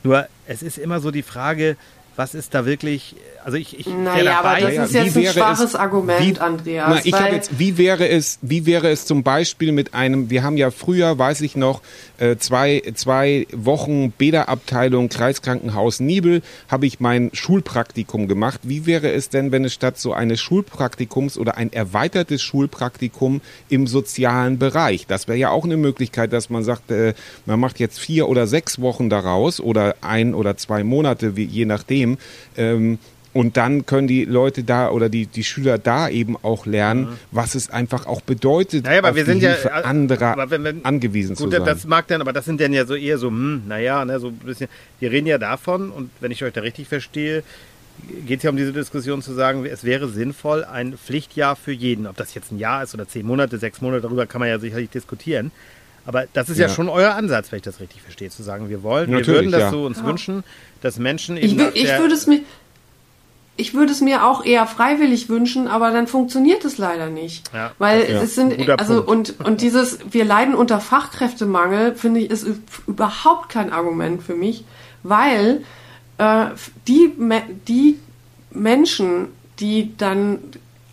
Nur 0.03 0.28
es 0.47 0.62
ist 0.62 0.78
immer 0.78 1.01
so 1.01 1.11
die 1.11 1.22
Frage, 1.22 1.76
was 2.16 2.34
ist 2.34 2.54
da 2.54 2.64
wirklich, 2.64 3.14
also 3.44 3.58
ich, 3.58 3.78
ich 3.78 3.86
naja, 3.86 4.40
aber 4.40 4.58
das 4.58 4.90
ist 4.90 4.94
jetzt 4.94 5.16
ein 5.16 5.26
schwaches 5.26 5.70
es, 5.70 5.74
Argument, 5.74 6.20
wie, 6.20 6.40
Andreas. 6.40 6.88
Na, 6.88 7.00
ich 7.04 7.12
habe 7.14 7.34
jetzt, 7.34 7.58
wie 7.58 7.76
wäre 7.76 8.08
es, 8.08 8.38
wie 8.40 8.64
wäre 8.64 8.88
es 8.88 9.04
zum 9.04 9.22
Beispiel 9.22 9.72
mit 9.72 9.92
einem, 9.92 10.30
wir 10.30 10.42
haben 10.42 10.56
ja 10.56 10.70
früher, 10.70 11.18
weiß 11.18 11.42
ich 11.42 11.56
noch, 11.56 11.82
äh, 12.18 12.36
zwei, 12.36 12.82
zwei 12.94 13.46
Wochen 13.52 14.12
Bäderabteilung 14.12 15.10
Kreiskrankenhaus 15.10 16.00
Nibel, 16.00 16.42
habe 16.68 16.86
ich 16.86 17.00
mein 17.00 17.30
Schulpraktikum 17.34 18.28
gemacht. 18.28 18.60
Wie 18.62 18.86
wäre 18.86 19.12
es 19.12 19.28
denn, 19.28 19.52
wenn 19.52 19.64
es 19.64 19.74
statt 19.74 19.98
so 19.98 20.14
eines 20.14 20.40
Schulpraktikums 20.40 21.36
oder 21.36 21.58
ein 21.58 21.72
erweitertes 21.72 22.42
Schulpraktikum 22.42 23.42
im 23.68 23.86
sozialen 23.86 24.58
Bereich, 24.58 25.06
das 25.06 25.28
wäre 25.28 25.38
ja 25.38 25.50
auch 25.50 25.64
eine 25.64 25.76
Möglichkeit, 25.76 26.32
dass 26.32 26.48
man 26.48 26.64
sagt, 26.64 26.90
äh, 26.90 27.12
man 27.44 27.60
macht 27.60 27.78
jetzt 27.78 27.98
vier 27.98 28.28
oder 28.28 28.46
sechs 28.46 28.80
Wochen 28.80 29.10
daraus 29.10 29.60
oder 29.60 29.96
ein 30.00 30.34
oder 30.34 30.56
zwei 30.56 30.82
Monate, 30.82 31.34
je 31.36 31.66
nachdem, 31.66 32.05
System. 32.07 32.18
Ähm, 32.57 32.98
und 33.32 33.59
dann 33.59 33.84
können 33.84 34.09
die 34.09 34.24
Leute 34.24 34.64
da 34.64 34.88
oder 34.88 35.11
die, 35.11 35.26
die 35.26 35.44
Schüler 35.44 35.76
da 35.76 36.09
eben 36.09 36.38
auch 36.42 36.64
lernen, 36.64 37.02
mhm. 37.02 37.18
was 37.32 37.54
es 37.54 37.68
einfach 37.68 38.07
auch 38.07 38.22
bedeutet, 38.22 38.84
naja, 38.84 39.00
aber 39.00 39.14
wir 39.14 39.26
sind 39.26 39.42
ja, 39.42 39.50
Hilfe 39.50 39.74
anderer 39.74 40.48
wenn, 40.48 40.64
wenn, 40.64 40.84
angewiesen 40.86 41.36
gut, 41.36 41.44
zu 41.44 41.50
sein. 41.50 41.66
Das 41.66 41.86
mag 41.86 42.07
dann, 42.07 42.22
aber 42.22 42.32
das 42.32 42.46
sind 42.46 42.62
dann 42.62 42.72
ja 42.72 42.86
so 42.86 42.94
eher 42.94 43.18
so, 43.18 43.28
hm, 43.28 43.64
naja, 43.68 44.07
ne, 44.07 44.18
so 44.20 44.28
ein 44.28 44.38
bisschen. 44.38 44.68
Wir 45.00 45.11
reden 45.11 45.26
ja 45.26 45.36
davon, 45.36 45.90
und 45.90 46.09
wenn 46.20 46.30
ich 46.30 46.42
euch 46.44 46.54
da 46.54 46.62
richtig 46.62 46.88
verstehe, 46.88 47.42
geht 48.26 48.38
es 48.38 48.42
ja 48.42 48.48
um 48.48 48.57
diese 48.57 48.72
Diskussion 48.72 49.20
zu 49.20 49.34
sagen, 49.34 49.66
es 49.66 49.84
wäre 49.84 50.09
sinnvoll, 50.09 50.64
ein 50.64 50.96
Pflichtjahr 50.96 51.57
für 51.57 51.72
jeden, 51.72 52.07
ob 52.07 52.16
das 52.16 52.32
jetzt 52.32 52.52
ein 52.52 52.59
Jahr 52.59 52.84
ist 52.84 52.94
oder 52.94 53.07
zehn 53.07 53.26
Monate, 53.26 53.59
sechs 53.59 53.82
Monate, 53.82 54.00
darüber 54.00 54.24
kann 54.24 54.38
man 54.38 54.48
ja 54.48 54.59
sicherlich 54.59 54.88
diskutieren. 54.88 55.50
Aber 56.07 56.24
das 56.32 56.48
ist 56.48 56.59
ja, 56.59 56.68
ja 56.68 56.72
schon 56.72 56.88
euer 56.88 57.14
Ansatz, 57.14 57.50
wenn 57.50 57.59
ich 57.59 57.64
das 57.64 57.80
richtig 57.80 58.00
verstehe, 58.00 58.30
zu 58.30 58.42
sagen, 58.42 58.68
wir 58.68 58.82
wollen, 58.82 59.11
Natürlich, 59.11 59.26
wir 59.26 59.34
würden 59.34 59.52
das 59.52 59.61
ja. 59.61 59.70
so 59.70 59.84
uns 59.84 59.98
ja. 59.98 60.04
wünschen, 60.04 60.44
dass 60.80 60.98
Menschen 60.98 61.36
eben. 61.36 61.61
Ich, 61.74 61.84
ich 61.84 61.98
würde 61.98 62.14
es 62.14 62.26
mir. 62.26 62.40
Ich 63.59 63.72
würde 63.72 63.90
es 63.90 64.02
mir 64.02 64.26
auch 64.26 64.44
eher 64.44 64.66
freiwillig 64.66 65.30
wünschen, 65.30 65.66
aber 65.66 65.90
dann 65.90 66.07
funktioniert 66.07 66.66
es 66.66 66.76
leider 66.76 67.09
nicht. 67.09 67.50
Ja, 67.54 67.72
Weil 67.78 68.02
es 68.02 68.34
sind, 68.34 68.68
also, 68.68 69.02
und, 69.02 69.40
und 69.40 69.62
dieses, 69.62 69.98
wir 70.11 70.26
leiden 70.26 70.54
unter 70.54 70.78
Fachkräftemangel, 70.78 71.94
finde 71.94 72.20
ich, 72.20 72.30
ist 72.30 72.46
überhaupt 72.86 73.48
kein 73.48 73.72
Argument 73.72 74.22
für 74.22 74.34
mich, 74.34 74.66
weil 75.04 75.62
äh, 76.18 76.48
die, 76.86 77.14
die 77.66 77.98
Menschen, 78.50 79.28
die 79.59 79.96
dann, 79.96 80.38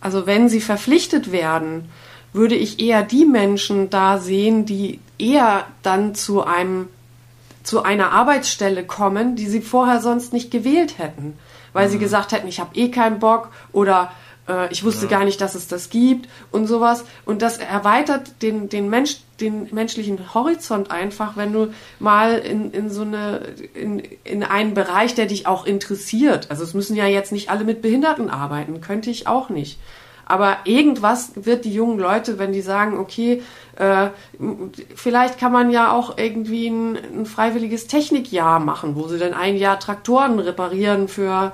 also 0.00 0.26
wenn 0.26 0.48
sie 0.48 0.62
verpflichtet 0.62 1.32
werden, 1.32 1.90
würde 2.34 2.56
ich 2.56 2.80
eher 2.80 3.02
die 3.02 3.24
Menschen 3.24 3.88
da 3.88 4.18
sehen, 4.18 4.66
die 4.66 5.00
eher 5.18 5.64
dann 5.82 6.14
zu 6.14 6.44
einem 6.44 6.88
zu 7.62 7.82
einer 7.82 8.12
Arbeitsstelle 8.12 8.84
kommen, 8.84 9.36
die 9.36 9.46
sie 9.46 9.62
vorher 9.62 10.02
sonst 10.02 10.34
nicht 10.34 10.50
gewählt 10.50 10.98
hätten, 10.98 11.38
weil 11.72 11.86
mhm. 11.86 11.92
sie 11.92 11.98
gesagt 11.98 12.32
hätten, 12.32 12.46
ich 12.46 12.60
habe 12.60 12.76
eh 12.76 12.90
keinen 12.90 13.20
Bock 13.20 13.48
oder 13.72 14.12
äh, 14.48 14.70
ich 14.70 14.84
wusste 14.84 15.06
ja. 15.06 15.10
gar 15.10 15.24
nicht, 15.24 15.40
dass 15.40 15.54
es 15.54 15.66
das 15.66 15.88
gibt 15.88 16.28
und 16.50 16.66
sowas. 16.66 17.04
Und 17.24 17.42
das 17.42 17.58
erweitert 17.58 18.42
den, 18.42 18.68
den, 18.68 18.90
Mensch, 18.90 19.18
den 19.40 19.68
menschlichen 19.72 20.34
Horizont 20.34 20.90
einfach, 20.90 21.36
wenn 21.36 21.52
du 21.52 21.72
mal 21.98 22.38
in, 22.38 22.70
in 22.72 22.90
so 22.90 23.02
eine, 23.02 23.40
in, 23.72 24.02
in 24.24 24.42
einen 24.42 24.74
Bereich, 24.74 25.14
der 25.14 25.26
dich 25.26 25.46
auch 25.46 25.64
interessiert. 25.64 26.50
Also 26.50 26.64
es 26.64 26.74
müssen 26.74 26.96
ja 26.96 27.06
jetzt 27.06 27.32
nicht 27.32 27.50
alle 27.50 27.64
mit 27.64 27.82
Behinderten 27.82 28.28
arbeiten, 28.28 28.80
könnte 28.80 29.10
ich 29.10 29.26
auch 29.26 29.48
nicht. 29.48 29.78
Aber 30.26 30.58
irgendwas 30.64 31.32
wird 31.34 31.64
die 31.64 31.72
jungen 31.72 31.98
Leute, 31.98 32.38
wenn 32.38 32.52
die 32.52 32.62
sagen, 32.62 32.98
okay, 32.98 33.42
äh, 33.76 34.08
vielleicht 34.94 35.38
kann 35.38 35.52
man 35.52 35.70
ja 35.70 35.92
auch 35.92 36.16
irgendwie 36.16 36.68
ein, 36.68 36.96
ein 36.96 37.26
freiwilliges 37.26 37.86
Technikjahr 37.86 38.60
machen, 38.60 38.96
wo 38.96 39.08
sie 39.08 39.18
dann 39.18 39.34
ein 39.34 39.56
Jahr 39.56 39.78
Traktoren 39.78 40.38
reparieren 40.38 41.08
für 41.08 41.52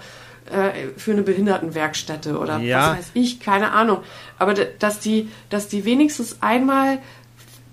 äh, 0.50 0.88
für 0.96 1.12
eine 1.12 1.22
Behindertenwerkstätte 1.22 2.38
oder 2.38 2.58
ja. 2.58 2.90
was 2.90 2.98
weiß 2.98 3.10
ich, 3.14 3.40
keine 3.40 3.72
Ahnung. 3.72 3.98
Aber 4.38 4.54
dass 4.54 4.98
die, 4.98 5.28
dass 5.48 5.68
die 5.68 5.84
wenigstens 5.84 6.38
einmal 6.40 6.98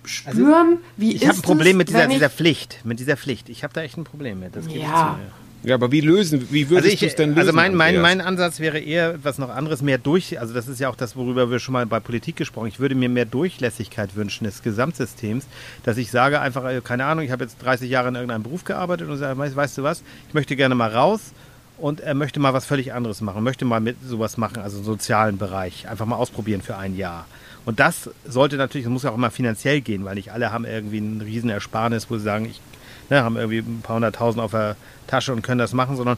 spüren, 0.04 0.68
also, 0.68 0.82
wie 0.98 1.10
ich 1.10 1.16
ist 1.16 1.22
Ich 1.24 1.28
habe 1.28 1.40
ein 1.40 1.42
Problem 1.42 1.78
mit 1.78 1.90
dieser, 1.90 2.08
dieser 2.08 2.30
Pflicht, 2.30 2.80
mit 2.84 3.00
dieser 3.00 3.18
Pflicht. 3.18 3.50
Ich 3.50 3.64
habe 3.64 3.74
da 3.74 3.82
echt 3.82 3.98
ein 3.98 4.04
Problem 4.04 4.40
mit. 4.40 4.56
Das 4.56 4.66
ja. 4.68 5.20
Ja, 5.68 5.76
aber 5.76 5.92
wie 5.92 6.00
lösen, 6.00 6.48
wie 6.50 6.70
würdest 6.70 6.94
also 6.94 7.00
du 7.00 7.06
es 7.08 7.16
denn 7.16 7.30
lösen? 7.32 7.40
Also 7.40 7.52
mein, 7.52 7.76
mein, 7.76 8.00
mein 8.00 8.22
Ansatz 8.22 8.62
wäre 8.62 8.80
eher 8.80 9.22
was 9.24 9.38
noch 9.38 9.50
anderes, 9.50 9.82
mehr 9.82 9.98
durch, 9.98 10.40
also 10.40 10.54
das 10.54 10.70
ist 10.70 10.80
ja 10.80 10.88
auch 10.88 10.96
das, 10.96 11.18
worüber 11.18 11.52
wir 11.52 11.60
schon 11.60 11.74
mal 11.74 11.86
bei 11.86 12.00
Politik 12.00 12.38
gesprochen 12.38 12.68
Ich 12.68 12.80
würde 12.80 12.96
mir 12.96 13.10
mehr 13.10 13.26
Durchlässigkeit 13.26 14.16
wünschen 14.16 14.46
des 14.46 14.64
Gesamtsystems, 14.64 15.46
dass 15.84 15.98
ich 15.98 16.10
sage 16.10 16.40
einfach, 16.40 16.64
äh, 16.64 16.80
keine 16.82 17.04
Ahnung, 17.04 17.26
ich 17.26 17.32
habe 17.32 17.44
jetzt 17.44 17.62
30 17.62 17.90
Jahre 17.90 18.08
in 18.08 18.16
irgendeinem 18.16 18.44
Beruf 18.44 18.64
gearbeitet 18.64 19.10
und 19.10 19.18
sage, 19.18 19.38
weißt 19.38 19.78
du 19.78 19.84
was, 19.84 20.04
ich 20.30 20.34
möchte 20.34 20.56
gerne 20.56 20.74
mal 20.74 20.90
raus 20.90 21.34
und 21.78 22.00
er 22.00 22.14
möchte 22.14 22.40
mal 22.40 22.54
was 22.54 22.66
völlig 22.66 22.94
anderes 22.94 23.20
machen, 23.20 23.44
möchte 23.44 23.66
mal 23.66 23.82
mit 23.82 23.98
sowas 24.02 24.38
machen, 24.38 24.60
also 24.60 24.82
sozialen 24.82 25.38
Bereich, 25.38 25.90
einfach 25.90 26.06
mal 26.06 26.16
ausprobieren 26.16 26.62
für 26.62 26.78
ein 26.78 26.96
Jahr. 26.96 27.26
Und 27.66 27.82
das 27.82 28.10
sollte 28.26 28.56
natürlich, 28.56 28.86
das 28.86 28.94
muss 28.94 29.04
ja 29.04 29.12
auch 29.12 29.18
immer 29.18 29.32
finanziell 29.32 29.82
gehen, 29.82 30.06
weil 30.06 30.16
nicht 30.16 30.32
alle 30.32 30.54
haben 30.54 30.64
irgendwie 30.64 31.00
ein 31.00 31.20
Riesenersparnis, 31.20 32.10
wo 32.10 32.18
sie 32.18 32.24
sagen, 32.24 32.46
ich 32.46 32.62
ne, 33.10 33.24
haben 33.24 33.38
irgendwie 33.38 33.60
ein 33.60 33.82
paar 33.82 33.96
hunderttausend 33.96 34.44
auf 34.44 34.52
der 34.52 34.76
Tasche 35.08 35.34
und 35.34 35.42
können 35.42 35.60
das 35.60 35.74
machen, 35.74 35.96
sondern 35.96 36.18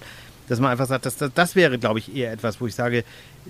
dass 0.49 0.59
man 0.59 0.71
einfach 0.71 0.87
sagt, 0.87 1.05
dass, 1.05 1.15
das, 1.15 1.31
das 1.33 1.55
wäre, 1.55 1.77
glaube 1.77 1.99
ich, 1.99 2.15
eher 2.15 2.33
etwas, 2.33 2.59
wo 2.59 2.65
ich 2.65 2.73
sage, 2.73 3.03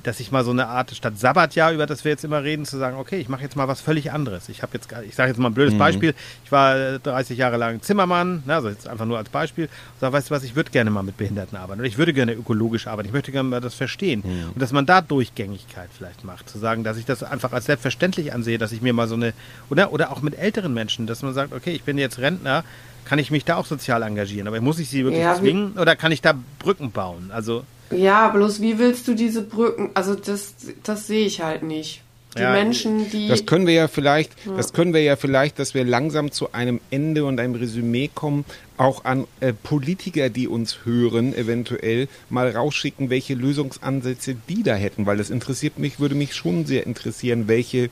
dass 0.04 0.20
ich 0.20 0.32
mal 0.32 0.44
so 0.44 0.52
eine 0.52 0.68
Art 0.68 0.92
statt 0.94 1.18
Sabbatjahr, 1.18 1.74
über 1.74 1.86
das 1.86 2.04
wir 2.04 2.12
jetzt 2.12 2.24
immer 2.24 2.44
reden, 2.44 2.66
zu 2.66 2.78
sagen, 2.78 2.98
okay, 2.98 3.20
ich 3.20 3.30
mache 3.30 3.42
jetzt 3.42 3.56
mal 3.56 3.68
was 3.68 3.82
völlig 3.82 4.12
anderes. 4.12 4.50
Ich 4.50 4.62
habe 4.62 4.74
jetzt, 4.74 4.90
ich 5.08 5.16
sage 5.16 5.30
jetzt 5.30 5.38
mal 5.40 5.48
ein 5.48 5.54
blödes 5.54 5.74
mhm. 5.74 5.80
Beispiel. 5.80 6.14
Ich 6.44 6.52
war 6.52 7.00
30 7.00 7.38
Jahre 7.38 7.58
lang 7.58 7.82
Zimmermann, 7.82 8.44
ne, 8.46 8.54
also 8.54 8.70
jetzt 8.70 8.88
einfach 8.88 9.06
nur 9.06 9.18
als 9.18 9.30
Beispiel. 9.30 9.66
Und 9.66 10.00
sage, 10.00 10.14
weißt 10.14 10.30
du 10.30 10.36
was, 10.36 10.44
ich 10.44 10.56
würde 10.56 10.72
gerne 10.72 10.90
mal 10.90 11.04
mit 11.04 11.18
Behinderten 11.18 11.58
arbeiten 11.58 11.80
oder 11.80 11.88
ich 11.88 11.98
würde 11.98 12.14
gerne 12.14 12.34
ökologisch 12.34 12.88
arbeiten. 12.88 13.08
Ich 13.08 13.14
möchte 13.14 13.32
gerne 13.32 13.48
mal 13.48 13.62
das 13.62 13.76
verstehen 13.76 14.22
mhm. 14.24 14.52
und 14.54 14.62
dass 14.62 14.74
man 14.74 14.86
da 14.86 15.02
Durchgängigkeit 15.02 15.90
vielleicht 15.98 16.26
macht, 16.26 16.50
zu 16.50 16.60
sagen, 16.60 16.84
dass 16.84 16.98
ich 16.98 17.06
das 17.06 17.24
einfach 17.24 17.54
als 17.54 17.66
selbstverständlich 17.66 18.34
ansehe, 18.34 18.58
dass 18.58 18.74
ich 18.74 18.82
mir 18.82 18.94
mal 18.94 19.08
so 19.08 19.16
eine 19.16 19.34
oder 19.70 19.94
oder 19.94 20.12
auch 20.12 20.22
mit 20.22 20.38
älteren 20.38 20.74
Menschen, 20.74 21.08
dass 21.08 21.22
man 21.22 21.34
sagt, 21.34 21.54
okay, 21.54 21.72
ich 21.72 21.84
bin 21.84 21.98
jetzt 21.98 22.20
Rentner, 22.20 22.64
kann 23.10 23.18
ich 23.18 23.32
mich 23.32 23.44
da 23.44 23.56
auch 23.56 23.66
sozial 23.66 24.04
engagieren, 24.04 24.48
aber 24.48 24.62
muss 24.62 24.78
ich 24.78 24.88
sie 24.88 25.04
wirklich 25.04 25.24
ja, 25.24 25.34
zwingen 25.34 25.74
oder 25.80 25.96
kann 25.96 26.12
ich 26.12 26.22
da 26.22 26.36
Brücken 26.60 26.92
bauen? 26.92 27.32
Also 27.34 27.64
ja, 27.90 28.30
bloß 28.30 28.62
wie 28.62 28.78
willst 28.78 29.08
du 29.08 29.16
diese 29.16 29.42
Brücken? 29.42 29.90
Also 29.96 30.14
das, 30.14 30.54
das 30.84 31.08
sehe 31.08 31.26
ich 31.26 31.42
halt 31.42 31.64
nicht. 31.64 32.04
Die 32.38 32.44
ja, 32.44 32.52
Menschen, 32.52 33.10
die. 33.10 33.28
Das 33.28 33.48
können 33.48 33.66
wir 33.66 33.74
ja 33.74 33.88
vielleicht, 33.88 34.34
ja. 34.46 34.56
das 34.56 34.74
können 34.74 34.94
wir 34.94 35.02
ja 35.02 35.16
vielleicht, 35.16 35.58
dass 35.58 35.74
wir 35.74 35.84
langsam 35.84 36.32
zu 36.32 36.54
einem 36.54 36.80
Ende 36.92 37.26
und 37.26 37.40
einem 37.40 37.56
Resümee 37.56 38.12
kommen, 38.14 38.46
auch 38.78 39.06
an 39.06 39.26
äh, 39.40 39.54
Politiker, 39.54 40.30
die 40.30 40.48
uns 40.48 40.86
hören, 40.86 41.34
eventuell 41.34 42.08
mal 42.30 42.52
rausschicken, 42.52 43.10
welche 43.10 43.34
Lösungsansätze 43.34 44.36
die 44.48 44.62
da 44.62 44.76
hätten, 44.76 45.08
weil 45.08 45.18
das 45.18 45.32
interessiert 45.32 45.80
mich, 45.80 46.00
würde 46.00 46.14
mich 46.14 46.36
schon 46.36 46.68
sehr 46.68 46.86
interessieren, 46.86 47.48
welche 47.48 47.90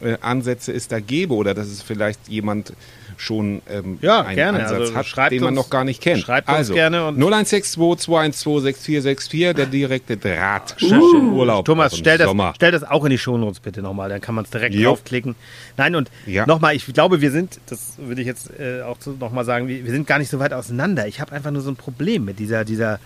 äh, 0.00 0.16
Ansätze 0.20 0.72
es 0.72 0.86
da 0.86 1.00
gäbe 1.00 1.34
oder 1.34 1.54
dass 1.54 1.66
es 1.66 1.82
vielleicht 1.82 2.28
jemand 2.28 2.72
schon 3.20 3.62
ähm, 3.70 3.98
ja, 4.00 4.22
einen 4.22 4.34
gerne. 4.34 4.64
Ansatz 4.64 4.94
also, 4.94 5.16
hat, 5.16 5.32
den 5.32 5.42
man 5.42 5.54
noch 5.54 5.70
gar 5.70 5.84
nicht 5.84 6.00
kennt. 6.00 6.22
Schreibt 6.22 6.48
also, 6.48 6.72
uns 6.72 6.76
gerne. 6.76 7.08
Und 7.08 7.16
0162 7.16 7.98
212 8.00 8.62
6464, 8.62 9.54
der 9.54 9.66
direkte 9.66 10.16
Draht. 10.16 10.76
Uh, 10.82 11.38
Urlaub. 11.38 11.64
Thomas, 11.64 11.96
stell 11.96 12.18
das, 12.18 12.30
stell 12.54 12.72
das 12.72 12.84
auch 12.84 13.04
in 13.04 13.10
die 13.10 13.18
Shownotes 13.18 13.60
bitte 13.60 13.82
nochmal, 13.82 14.08
dann 14.08 14.20
kann 14.20 14.34
man 14.34 14.44
es 14.44 14.50
direkt 14.50 14.74
jo. 14.74 14.90
draufklicken. 14.90 15.34
Nein, 15.76 15.94
und 15.94 16.10
ja. 16.26 16.46
nochmal, 16.46 16.74
ich 16.74 16.86
glaube, 16.86 17.20
wir 17.20 17.30
sind, 17.30 17.60
das 17.66 17.94
würde 17.98 18.20
ich 18.20 18.26
jetzt 18.26 18.50
äh, 18.58 18.82
auch 18.82 18.96
nochmal 19.18 19.44
sagen, 19.44 19.68
wir, 19.68 19.84
wir 19.84 19.90
sind 19.90 20.06
gar 20.06 20.18
nicht 20.18 20.30
so 20.30 20.38
weit 20.38 20.52
auseinander. 20.52 21.06
Ich 21.06 21.20
habe 21.20 21.32
einfach 21.32 21.50
nur 21.50 21.62
so 21.62 21.70
ein 21.70 21.76
Problem 21.76 22.24
mit 22.24 22.38
dieser, 22.38 22.64
dieser 22.64 22.98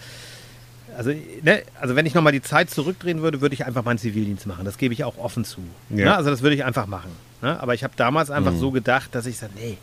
also, 0.96 1.10
ne, 1.42 1.62
also 1.80 1.96
wenn 1.96 2.06
ich 2.06 2.14
nochmal 2.14 2.32
die 2.32 2.42
Zeit 2.42 2.70
zurückdrehen 2.70 3.20
würde, 3.20 3.40
würde 3.40 3.54
ich 3.54 3.66
einfach 3.66 3.84
meinen 3.84 3.98
Zivildienst 3.98 4.46
machen. 4.46 4.64
Das 4.64 4.78
gebe 4.78 4.94
ich 4.94 5.02
auch 5.04 5.18
offen 5.18 5.44
zu. 5.44 5.60
Ja. 5.90 6.04
Ne? 6.04 6.16
Also 6.16 6.30
das 6.30 6.42
würde 6.42 6.54
ich 6.54 6.64
einfach 6.64 6.86
machen. 6.86 7.10
Ne? 7.42 7.60
Aber 7.60 7.74
ich 7.74 7.84
habe 7.84 7.94
damals 7.96 8.30
einfach 8.30 8.52
mhm. 8.52 8.58
so 8.58 8.70
gedacht, 8.70 9.14
dass 9.14 9.26
ich 9.26 9.36
sage, 9.36 9.52
nee, 9.56 9.76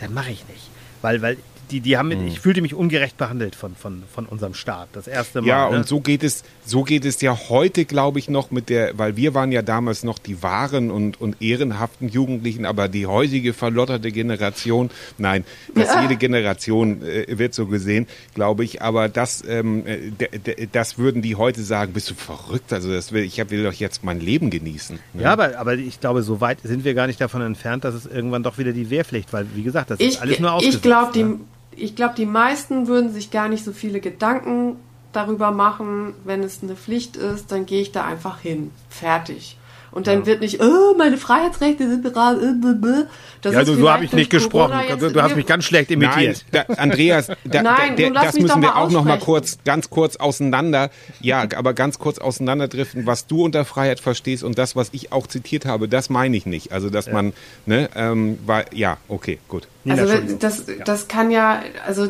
dann 0.00 0.14
mache 0.14 0.30
ich 0.30 0.46
nicht. 0.48 0.70
Weil, 1.02 1.22
weil 1.22 1.36
die, 1.70 1.80
die 1.80 1.96
haben, 1.96 2.08
mhm. 2.08 2.26
ich 2.26 2.40
fühlte 2.40 2.62
mich 2.62 2.74
ungerecht 2.74 3.16
behandelt 3.16 3.54
von, 3.54 3.74
von, 3.74 4.02
von 4.12 4.26
unserem 4.26 4.54
Staat. 4.54 4.88
Das 4.92 5.06
erste 5.06 5.40
Mal. 5.40 5.48
Ja, 5.48 5.70
ne? 5.70 5.76
und 5.76 5.86
so 5.86 6.00
geht 6.00 6.22
es, 6.22 6.42
so 6.64 6.82
geht 6.82 7.04
es 7.04 7.20
ja 7.20 7.38
heute, 7.48 7.84
glaube 7.84 8.18
ich, 8.18 8.28
noch 8.28 8.50
mit 8.50 8.68
der, 8.68 8.98
weil 8.98 9.16
wir 9.16 9.34
waren 9.34 9.52
ja 9.52 9.62
damals 9.62 10.04
noch 10.04 10.18
die 10.18 10.42
wahren 10.42 10.90
und, 10.90 11.20
und 11.20 11.40
ehrenhaften 11.40 12.08
Jugendlichen, 12.08 12.64
aber 12.64 12.88
die 12.88 13.06
heutige 13.06 13.52
verlotterte 13.52 14.12
Generation, 14.12 14.90
nein, 15.18 15.44
dass 15.74 15.88
ja. 15.88 16.02
jede 16.02 16.16
Generation 16.16 17.02
äh, 17.02 17.38
wird 17.38 17.54
so 17.54 17.66
gesehen, 17.66 18.06
glaube 18.34 18.64
ich, 18.64 18.82
aber 18.82 19.08
das, 19.08 19.42
ähm, 19.46 19.84
äh, 19.86 20.66
das 20.72 20.98
würden 20.98 21.22
die 21.22 21.36
heute 21.36 21.62
sagen, 21.62 21.92
bist 21.92 22.10
du 22.10 22.14
verrückt? 22.14 22.72
Also 22.72 22.90
das 22.90 23.12
will, 23.12 23.24
ich 23.24 23.38
will 23.50 23.64
doch 23.64 23.72
jetzt 23.72 24.04
mein 24.04 24.20
Leben 24.20 24.50
genießen. 24.50 24.98
Ne? 25.14 25.22
Ja, 25.22 25.32
aber, 25.32 25.58
aber 25.58 25.74
ich 25.74 26.00
glaube, 26.00 26.22
so 26.22 26.40
weit 26.40 26.58
sind 26.62 26.84
wir 26.84 26.94
gar 26.94 27.06
nicht 27.06 27.20
davon 27.20 27.42
entfernt, 27.42 27.84
dass 27.84 27.94
es 27.94 28.06
irgendwann 28.06 28.42
doch 28.42 28.58
wieder 28.58 28.72
die 28.72 28.90
Wehrpflicht, 28.90 29.32
weil 29.32 29.46
wie 29.54 29.62
gesagt, 29.62 29.90
das 29.90 30.00
ich, 30.00 30.08
ist 30.08 30.22
alles 30.22 30.38
nur 30.38 30.52
ausgesetzt. 30.52 30.76
Ich 30.76 30.82
glaube, 30.82 31.12
die 31.12 31.24
ne? 31.24 31.40
Ich 31.76 31.96
glaube, 31.96 32.14
die 32.16 32.26
meisten 32.26 32.86
würden 32.86 33.12
sich 33.12 33.30
gar 33.30 33.48
nicht 33.48 33.64
so 33.64 33.72
viele 33.72 34.00
Gedanken 34.00 34.76
darüber 35.12 35.50
machen, 35.50 36.14
wenn 36.24 36.42
es 36.42 36.62
eine 36.62 36.76
Pflicht 36.76 37.16
ist, 37.16 37.50
dann 37.52 37.66
gehe 37.66 37.82
ich 37.82 37.92
da 37.92 38.04
einfach 38.04 38.40
hin. 38.40 38.70
Fertig. 38.88 39.56
Und 39.92 40.06
dann 40.06 40.20
ja. 40.20 40.26
wird 40.26 40.40
nicht, 40.40 40.62
oh, 40.62 40.94
meine 40.96 41.16
Freiheitsrechte 41.16 41.88
sind 41.88 42.04
gerade. 42.04 42.40
Äh, 42.40 43.04
das 43.42 43.54
ja, 43.54 43.64
du, 43.64 43.74
so 43.74 43.90
habe 43.90 44.04
ich 44.04 44.12
nicht 44.12 44.30
gesprochen. 44.30 44.74
Du, 44.98 45.10
du 45.10 45.22
hast 45.22 45.34
mich 45.34 45.46
ganz 45.46 45.64
schlecht 45.64 45.90
imitiert. 45.90 46.44
Nein, 46.52 46.64
da, 46.68 46.74
Andreas, 46.74 47.28
da, 47.44 47.62
Nein, 47.62 47.96
der, 47.96 48.10
das 48.10 48.38
müssen 48.38 48.62
wir 48.62 48.76
auch 48.76 48.90
noch 48.90 49.04
mal 49.04 49.18
kurz, 49.18 49.58
ganz 49.64 49.90
kurz 49.90 50.16
auseinander, 50.16 50.90
ja, 51.20 51.46
aber 51.56 51.74
ganz 51.74 51.98
kurz 51.98 52.18
auseinanderdriften, 52.18 53.06
was 53.06 53.26
du 53.26 53.44
unter 53.44 53.64
Freiheit 53.64 54.00
verstehst 54.00 54.44
und 54.44 54.58
das, 54.58 54.76
was 54.76 54.90
ich 54.92 55.12
auch 55.12 55.26
zitiert 55.26 55.66
habe, 55.66 55.88
das 55.88 56.10
meine 56.10 56.36
ich 56.36 56.46
nicht. 56.46 56.72
Also, 56.72 56.90
dass 56.90 57.06
ja. 57.06 57.14
man, 57.14 57.32
ne, 57.66 57.88
ähm, 57.96 58.38
war, 58.46 58.72
ja, 58.72 58.98
okay, 59.08 59.38
gut. 59.48 59.66
Also 59.88 60.14
das, 60.38 60.64
das 60.84 61.08
kann 61.08 61.30
ja, 61.30 61.62
also 61.86 62.08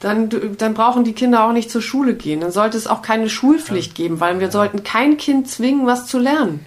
dann, 0.00 0.28
dann 0.58 0.74
brauchen 0.74 1.04
die 1.04 1.14
Kinder 1.14 1.44
auch 1.44 1.52
nicht 1.52 1.70
zur 1.70 1.80
Schule 1.80 2.14
gehen. 2.14 2.40
Dann 2.40 2.50
sollte 2.50 2.76
es 2.76 2.86
auch 2.86 3.00
keine 3.00 3.30
Schulpflicht 3.30 3.94
geben, 3.94 4.20
weil 4.20 4.38
wir 4.38 4.50
sollten 4.50 4.82
kein 4.82 5.16
Kind 5.16 5.48
zwingen, 5.48 5.86
was 5.86 6.06
zu 6.06 6.18
lernen. 6.18 6.64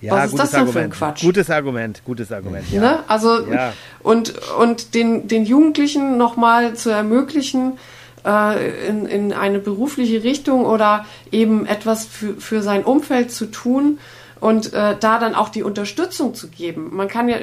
Ja, 0.00 0.14
was 0.14 0.30
ist 0.30 0.38
das 0.38 0.50
denn 0.50 0.60
Argument. 0.60 0.72
für 0.72 0.84
ein 0.84 0.90
Quatsch? 0.90 1.22
Gutes 1.22 1.50
Argument, 1.50 2.02
gutes 2.04 2.32
Argument. 2.32 2.64
Ja. 2.70 2.80
Ne? 2.80 2.98
Also 3.06 3.46
ja. 3.46 3.72
und 4.02 4.34
und 4.58 4.94
den 4.94 5.28
den 5.28 5.44
Jugendlichen 5.44 6.16
nochmal 6.16 6.74
zu 6.74 6.90
ermöglichen, 6.90 7.78
äh, 8.24 8.86
in, 8.88 9.06
in 9.06 9.32
eine 9.32 9.58
berufliche 9.58 10.22
Richtung 10.22 10.64
oder 10.64 11.06
eben 11.30 11.66
etwas 11.66 12.06
für, 12.06 12.34
für 12.34 12.62
sein 12.62 12.84
Umfeld 12.84 13.30
zu 13.30 13.46
tun 13.46 13.98
und 14.40 14.72
äh, 14.72 14.96
da 14.98 15.18
dann 15.18 15.34
auch 15.34 15.50
die 15.50 15.62
Unterstützung 15.62 16.34
zu 16.34 16.48
geben. 16.48 16.90
Man 16.92 17.08
kann 17.08 17.28
ja, 17.28 17.36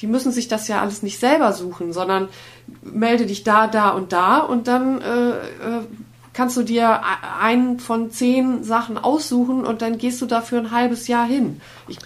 die 0.00 0.06
müssen 0.06 0.32
sich 0.32 0.48
das 0.48 0.68
ja 0.68 0.80
alles 0.80 1.02
nicht 1.02 1.18
selber 1.18 1.52
suchen, 1.52 1.92
sondern 1.92 2.28
melde 2.82 3.26
dich 3.26 3.44
da, 3.44 3.66
da 3.66 3.90
und 3.90 4.12
da 4.12 4.38
und 4.38 4.66
dann 4.68 5.00
äh, 5.00 5.30
äh, 5.30 5.34
kannst 6.40 6.56
du 6.56 6.62
dir 6.62 7.02
einen 7.38 7.80
von 7.80 8.10
zehn 8.10 8.64
Sachen 8.64 8.96
aussuchen 8.96 9.66
und 9.66 9.82
dann 9.82 9.98
gehst 9.98 10.22
du 10.22 10.26
dafür 10.26 10.60
ein 10.60 10.70
halbes 10.70 11.06
Jahr 11.06 11.26
hin. 11.26 11.60
Ich, 11.86 11.98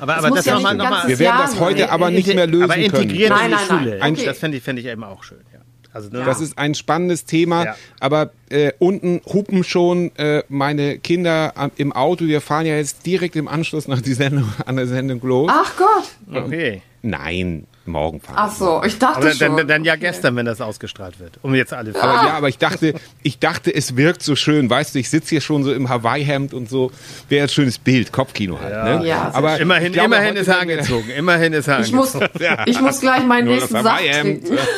aber, 0.00 0.16
aber 0.16 0.30
das, 0.30 0.46
das 0.46 0.54
nochmal, 0.54 0.74
nochmal. 0.74 1.06
Wir 1.06 1.20
werden 1.20 1.38
das 1.38 1.60
heute 1.60 1.92
aber 1.92 2.10
nicht 2.10 2.26
mehr 2.26 2.48
lösen 2.48 2.64
aber 2.64 2.76
integrieren 2.76 3.36
können. 3.36 3.50
Nein, 3.52 3.60
nein, 3.68 3.98
nein. 4.00 4.12
Okay. 4.14 4.24
Das 4.26 4.38
fände 4.38 4.56
ich, 4.56 4.64
fänd 4.64 4.80
ich 4.80 4.86
eben 4.86 5.04
auch 5.04 5.22
schön. 5.22 5.38
Ja. 5.52 5.60
Also, 5.92 6.10
ne? 6.10 6.24
Das 6.24 6.40
ist 6.40 6.58
ein 6.58 6.74
spannendes 6.74 7.24
Thema, 7.24 7.66
ja. 7.66 7.76
aber 8.00 8.32
äh, 8.50 8.72
unten 8.80 9.20
hupen 9.32 9.62
schon 9.62 10.10
äh, 10.16 10.42
meine 10.48 10.98
Kinder 10.98 11.52
am, 11.54 11.70
im 11.76 11.92
Auto. 11.92 12.24
Wir 12.24 12.40
fahren 12.40 12.66
ja 12.66 12.74
jetzt 12.74 13.06
direkt 13.06 13.36
im 13.36 13.46
Anschluss 13.46 13.86
nach 13.86 14.00
die 14.00 14.14
Sendung, 14.14 14.52
an 14.66 14.74
der 14.74 14.88
Sendung 14.88 15.20
los. 15.22 15.52
Ach 15.54 15.72
Gott. 15.76 16.36
Okay. 16.44 16.82
Nein, 17.02 17.68
morgen 17.88 18.20
fahren. 18.20 18.36
Ach 18.38 18.54
so, 18.54 18.82
ich 18.84 18.98
dachte 18.98 19.18
aber 19.18 19.32
schon. 19.32 19.56
Dann, 19.56 19.68
dann 19.68 19.84
ja 19.84 19.96
gestern, 19.96 20.36
wenn 20.36 20.46
das 20.46 20.60
ausgestrahlt 20.60 21.18
wird. 21.18 21.38
Um 21.42 21.54
jetzt 21.54 21.72
alle. 21.72 21.94
Aber 21.94 22.26
ja, 22.26 22.34
aber 22.34 22.48
ich 22.48 22.58
dachte, 22.58 22.94
ich 23.22 23.38
dachte, 23.38 23.74
es 23.74 23.96
wirkt 23.96 24.22
so 24.22 24.36
schön. 24.36 24.70
Weißt 24.70 24.94
du, 24.94 24.98
ich 24.98 25.10
sitze 25.10 25.30
hier 25.30 25.40
schon 25.40 25.64
so 25.64 25.72
im 25.72 25.88
Hawaii-Hemd 25.88 26.54
und 26.54 26.68
so. 26.68 26.92
Wäre 27.28 27.44
ein 27.44 27.48
schönes 27.48 27.78
Bild, 27.78 28.12
Kopfkino 28.12 28.60
halt. 28.60 28.72
Ja. 28.72 28.98
Ne? 28.98 29.06
Ja, 29.06 29.30
aber 29.34 29.58
immerhin, 29.58 29.92
glaube, 29.92 30.14
immerhin 30.14 30.36
ist 30.36 30.48
er 30.48 30.60
angezogen. 30.60 31.10
Immerhin 31.10 31.52
ist 31.52 31.68
er 31.68 31.80
ich 31.80 31.92
angezogen. 31.92 32.28
Muss, 32.32 32.66
ich 32.66 32.80
muss 32.80 33.00
gleich 33.00 33.24
meinen 33.24 33.48
nächsten 33.48 33.82
Saft 33.82 34.04
trinken. 34.04 34.58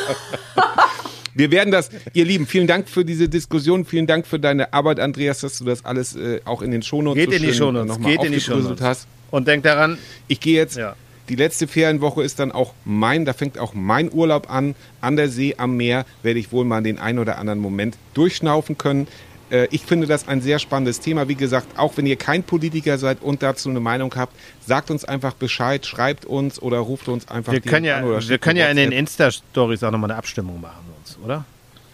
Wir 1.33 1.51
werden 1.51 1.71
das, 1.71 1.89
ihr 2.13 2.25
Lieben, 2.25 2.45
vielen 2.45 2.67
Dank 2.67 2.89
für 2.89 3.05
diese 3.05 3.29
Diskussion, 3.29 3.85
vielen 3.85 4.07
Dank 4.07 4.27
für 4.27 4.39
deine 4.39 4.73
Arbeit, 4.73 4.99
Andreas, 4.99 5.39
dass 5.39 5.57
du 5.59 5.65
das 5.65 5.85
alles 5.85 6.15
äh, 6.15 6.41
auch 6.45 6.61
in 6.61 6.71
den 6.71 6.81
Shownotes 6.81 7.23
Geht 7.23 7.29
so 7.29 7.35
in 7.35 7.43
die 7.43 7.53
Shownotes, 7.53 7.99
geht 7.99 8.23
in 8.23 8.31
die 8.33 8.41
Shownotes. 8.41 8.81
hast. 8.81 9.07
Und 9.31 9.47
denk 9.47 9.63
daran, 9.63 9.97
ich 10.27 10.39
gehe 10.39 10.55
jetzt. 10.55 10.75
Ja. 10.75 10.95
Die 11.29 11.35
letzte 11.35 11.67
Ferienwoche 11.67 12.23
ist 12.23 12.39
dann 12.39 12.51
auch 12.51 12.73
mein, 12.85 13.25
da 13.25 13.33
fängt 13.33 13.57
auch 13.57 13.73
mein 13.73 14.11
Urlaub 14.11 14.51
an. 14.51 14.75
An 14.99 15.15
der 15.15 15.29
See, 15.29 15.55
am 15.57 15.77
Meer 15.77 16.05
werde 16.23 16.39
ich 16.39 16.51
wohl 16.51 16.65
mal 16.65 16.83
den 16.83 16.99
einen 16.99 17.19
oder 17.19 17.37
anderen 17.37 17.59
Moment 17.59 17.97
durchschnaufen 18.13 18.77
können. 18.77 19.07
Äh, 19.51 19.67
ich 19.71 19.83
finde 19.83 20.07
das 20.07 20.27
ein 20.27 20.41
sehr 20.41 20.59
spannendes 20.59 20.99
Thema. 20.99 21.27
Wie 21.27 21.35
gesagt, 21.35 21.77
auch 21.77 21.97
wenn 21.97 22.05
ihr 22.05 22.15
kein 22.15 22.43
Politiker 22.43 22.97
seid 22.97 23.21
und 23.21 23.43
dazu 23.43 23.69
eine 23.69 23.79
Meinung 23.79 24.13
habt, 24.15 24.33
sagt 24.65 24.89
uns 24.89 25.05
einfach 25.05 25.33
Bescheid, 25.33 25.85
schreibt 25.85 26.25
uns 26.25 26.61
oder 26.61 26.79
ruft 26.79 27.07
uns 27.07 27.27
einfach 27.27 27.53
wir 27.53 27.61
können 27.61 27.85
ja, 27.85 27.97
an 27.97 28.27
Wir 28.27 28.37
können 28.37 28.57
ja 28.57 28.69
in 28.69 28.77
den 28.77 28.91
Insta-Stories 28.91 29.83
auch 29.83 29.91
nochmal 29.91 30.11
eine 30.11 30.17
Abstimmung 30.17 30.59
machen, 30.61 30.85
oder? 31.23 31.45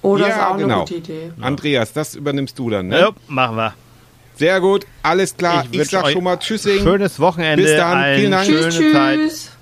Oder 0.04 0.28
ja, 0.28 0.36
ist 0.36 0.42
auch 0.42 0.58
genau. 0.58 0.76
eine 0.76 0.84
gute 0.84 0.96
Idee. 0.96 1.32
Andreas, 1.42 1.92
das 1.92 2.16
übernimmst 2.16 2.58
du 2.58 2.70
dann, 2.70 2.88
ne? 2.88 3.00
Ja, 3.00 3.10
machen 3.28 3.58
wir. 3.58 3.74
Sehr 4.38 4.62
gut, 4.62 4.86
alles 5.04 5.36
klar. 5.36 5.66
Ich, 5.72 5.80
ich 5.80 5.90
sag 5.90 6.10
schon 6.10 6.24
mal 6.24 6.38
Tschüssing. 6.38 6.84
Schönes 6.84 7.20
Wochenende. 7.20 7.64
Bis 7.64 7.76
dann. 7.76 8.16
Vielen 8.16 8.32
Dank. 8.32 8.48
Tschüss, 8.48 8.76
Schöne 8.76 8.92
tschüss. 8.92 9.44
Zeit. 9.44 9.57